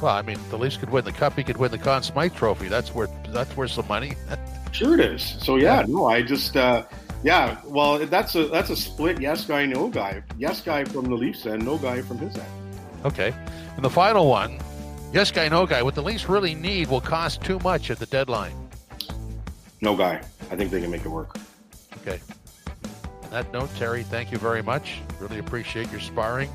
Well, 0.00 0.14
I 0.14 0.22
mean, 0.22 0.38
the 0.48 0.56
Leafs 0.56 0.78
could 0.78 0.88
win 0.88 1.04
the 1.04 1.12
cup. 1.12 1.36
He 1.36 1.44
could 1.44 1.58
win 1.58 1.70
the 1.70 1.76
Conn 1.76 2.02
Smythe 2.02 2.34
Trophy. 2.34 2.68
That's 2.68 2.94
worth 2.94 3.10
that's 3.28 3.54
worth 3.58 3.72
some 3.72 3.86
money. 3.88 4.14
sure, 4.72 4.94
it 4.94 5.00
is. 5.00 5.36
So 5.38 5.56
yeah, 5.56 5.80
yeah. 5.80 5.86
no, 5.86 6.06
I 6.06 6.22
just 6.22 6.56
uh, 6.56 6.84
yeah. 7.22 7.58
Well, 7.66 7.98
that's 8.06 8.34
a 8.36 8.46
that's 8.46 8.70
a 8.70 8.76
split 8.76 9.20
yes 9.20 9.44
guy, 9.44 9.66
no 9.66 9.88
guy. 9.90 10.22
Yes 10.38 10.62
guy 10.62 10.84
from 10.84 11.04
the 11.04 11.14
Leafs 11.14 11.44
end, 11.44 11.62
no 11.66 11.76
guy 11.76 12.00
from 12.00 12.16
his 12.16 12.34
end. 12.34 12.52
Okay, 13.04 13.34
and 13.76 13.84
the 13.84 13.90
final 13.90 14.28
one, 14.28 14.60
yes 15.12 15.30
guy, 15.30 15.46
no 15.50 15.66
guy. 15.66 15.82
What 15.82 15.94
the 15.94 16.02
Leafs 16.02 16.26
really 16.26 16.54
need 16.54 16.88
will 16.88 17.02
cost 17.02 17.42
too 17.42 17.58
much 17.58 17.90
at 17.90 17.98
the 17.98 18.06
deadline. 18.06 18.67
No 19.80 19.96
guy. 19.96 20.20
I 20.50 20.56
think 20.56 20.70
they 20.70 20.80
can 20.80 20.90
make 20.90 21.04
it 21.04 21.08
work. 21.08 21.36
Okay 22.02 22.20
On 23.24 23.30
that 23.30 23.52
note, 23.52 23.70
Terry, 23.76 24.02
thank 24.02 24.32
you 24.32 24.38
very 24.38 24.62
much. 24.62 25.00
Really 25.20 25.38
appreciate 25.38 25.90
your 25.90 26.00
sparring. 26.00 26.50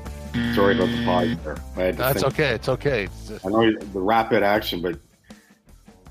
Sorry 0.54 0.74
about 0.74 0.88
the 0.88 1.04
pause 1.04 1.36
there. 1.44 1.92
That's 1.92 2.22
think. 2.22 2.32
okay. 2.32 2.54
It's 2.54 2.68
okay. 2.68 3.08
I 3.44 3.48
know 3.48 3.72
the 3.78 4.00
rapid 4.00 4.42
action, 4.42 4.82
but 4.82 4.98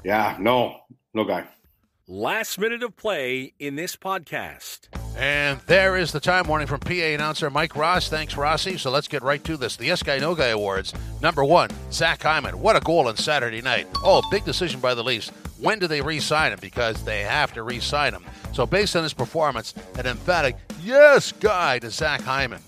yeah, 0.03 0.37
no, 0.39 0.77
no 1.13 1.25
guy. 1.25 1.45
Last 2.07 2.59
minute 2.59 2.83
of 2.83 2.95
play 2.95 3.53
in 3.59 3.75
this 3.75 3.95
podcast. 3.95 4.89
And 5.15 5.59
there 5.67 5.95
is 5.95 6.11
the 6.11 6.19
time 6.19 6.47
warning 6.47 6.67
from 6.67 6.79
PA 6.79 6.91
announcer 6.91 7.49
Mike 7.49 7.75
Ross. 7.75 8.09
Thanks, 8.09 8.35
Rossi. 8.35 8.77
So 8.77 8.91
let's 8.91 9.07
get 9.07 9.21
right 9.23 9.43
to 9.43 9.55
this. 9.57 9.75
The 9.75 9.85
Yes 9.85 10.03
Guy 10.03 10.19
No 10.19 10.35
Guy 10.35 10.47
Awards. 10.47 10.93
Number 11.21 11.43
one, 11.45 11.69
Zach 11.91 12.21
Hyman. 12.21 12.59
What 12.59 12.75
a 12.75 12.79
goal 12.79 13.07
on 13.07 13.15
Saturday 13.15 13.61
night. 13.61 13.87
Oh, 14.03 14.21
big 14.31 14.43
decision 14.43 14.79
by 14.79 14.95
the 14.95 15.03
Leafs. 15.03 15.31
When 15.63 15.79
do 15.79 15.87
they 15.87 16.01
re 16.01 16.19
sign 16.19 16.51
him? 16.51 16.59
Because 16.61 17.05
they 17.05 17.21
have 17.21 17.53
to 17.53 17.63
re 17.63 17.79
sign 17.79 18.13
him. 18.13 18.25
So, 18.51 18.65
based 18.65 18.97
on 18.97 19.03
his 19.03 19.13
performance, 19.13 19.73
an 19.97 20.05
emphatic 20.05 20.57
yes 20.83 21.31
guy 21.31 21.79
to 21.79 21.89
Zach 21.89 22.19
Hyman. 22.19 22.61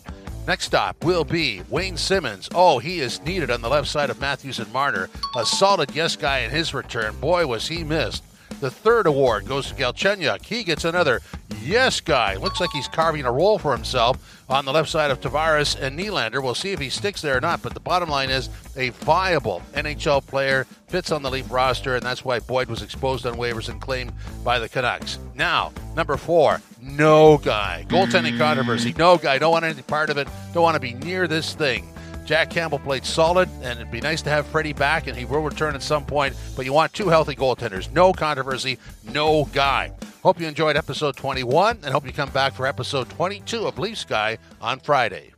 Next 0.48 0.68
stop 0.68 1.04
will 1.04 1.26
be 1.26 1.62
Wayne 1.70 1.98
Simmonds. 1.98 2.48
Oh, 2.56 2.80
he 2.80 3.02
is 3.02 3.22
needed 3.26 3.52
on 3.52 3.62
the 3.62 3.68
left 3.68 3.89
side 3.89 4.10
of 4.10 4.22
Matthews 4.22 4.60
and 4.60 4.72
Marner. 4.72 5.10
A 5.36 5.46
solid 5.46 5.93
yes 5.93 6.16
guy 6.16 6.39
in 6.39 6.52
his 6.52 6.74
return. 6.74 7.20
Boy, 7.20 7.46
was 7.46 7.68
he 7.68 7.84
missed. 7.84 8.24
The 8.62 8.72
third 8.72 9.06
award 9.06 9.47
goes 9.47 9.68
to 9.68 9.76
Galchenyuk. 9.76 10.45
He 10.45 10.64
gets 10.64 10.86
another 10.86 11.22
yes 11.62 11.99
guy. 11.99 12.36
Looks 12.36 12.60
like 12.60 12.72
he's 12.72 12.88
carving 12.88 13.26
a 13.26 13.32
role 13.32 13.60
for 13.60 13.76
himself 13.76 14.43
on 14.49 14.66
the 14.66 14.72
left 14.72 14.89
side 14.89 15.12
of 15.12 15.20
Tavares 15.20 15.80
and 15.80 15.99
Nylander. 15.99 16.41
We'll 16.41 16.56
see 16.56 16.72
if 16.72 16.80
he 16.80 16.89
sticks 16.89 17.22
there 17.22 17.38
or 17.38 17.41
not, 17.41 17.62
but 17.62 17.74
the 17.74 17.80
bottom 17.80 18.10
line 18.10 18.30
is 18.30 18.49
a 18.76 18.89
viable 18.89 19.62
NHL 19.74 20.26
player 20.26 20.66
fits 20.88 21.12
on 21.12 21.22
the 21.24 21.32
Leaf 21.32 21.51
roster, 21.51 21.95
and 21.95 22.06
that's 22.06 22.24
why 22.24 22.39
Boyd 22.39 22.70
was 22.70 22.82
exposed 22.82 23.26
on 23.26 23.36
waivers 23.36 23.70
and 23.70 23.82
claimed 23.82 24.14
by 24.43 24.60
the 24.60 24.70
Canucks. 24.70 25.20
Now, 25.34 25.74
number 25.95 26.16
four, 26.16 26.62
no 26.82 27.38
guy. 27.38 27.86
Goaltending 27.89 28.38
controversy. 28.38 28.93
No 28.97 29.18
guy. 29.18 29.39
Don't 29.39 29.51
want 29.51 29.66
any 29.66 29.82
part 29.82 30.10
of 30.10 30.18
it. 30.18 30.28
Don't 30.53 30.64
want 30.64 30.76
to 30.76 30.80
be 30.80 30.93
near 30.93 31.28
this 31.28 31.56
thing. 31.56 31.91
Jack 32.26 32.49
Campbell 32.49 32.80
played 32.80 33.05
solid, 33.05 33.47
and 33.61 33.80
it'd 33.80 33.91
be 33.91 34.01
nice 34.01 34.23
to 34.23 34.32
have 34.32 34.47
Freddie 34.47 34.73
back, 34.73 35.05
and 35.05 35.15
he 35.15 35.26
will 35.26 35.41
return 35.41 35.76
at 35.76 35.84
some 35.84 36.05
point. 36.05 36.36
But 36.55 36.65
you 36.65 36.73
want 36.73 36.91
two 36.91 37.09
healthy 37.09 37.36
goaltenders. 37.36 37.91
No 37.91 38.13
controversy, 38.13 38.80
no 39.03 39.45
guy. 39.45 39.91
Hope 40.23 40.39
you 40.41 40.47
enjoyed 40.47 40.76
episode 40.76 41.15
21, 41.15 41.80
and 41.84 41.93
hope 41.93 42.05
you 42.05 42.11
come 42.11 42.32
back 42.32 42.53
for 42.53 42.65
episode 42.65 43.09
22 43.11 43.67
of 43.67 43.78
Leaf 43.78 43.99
Sky 43.99 44.39
on 44.59 44.80
Friday. 44.80 45.35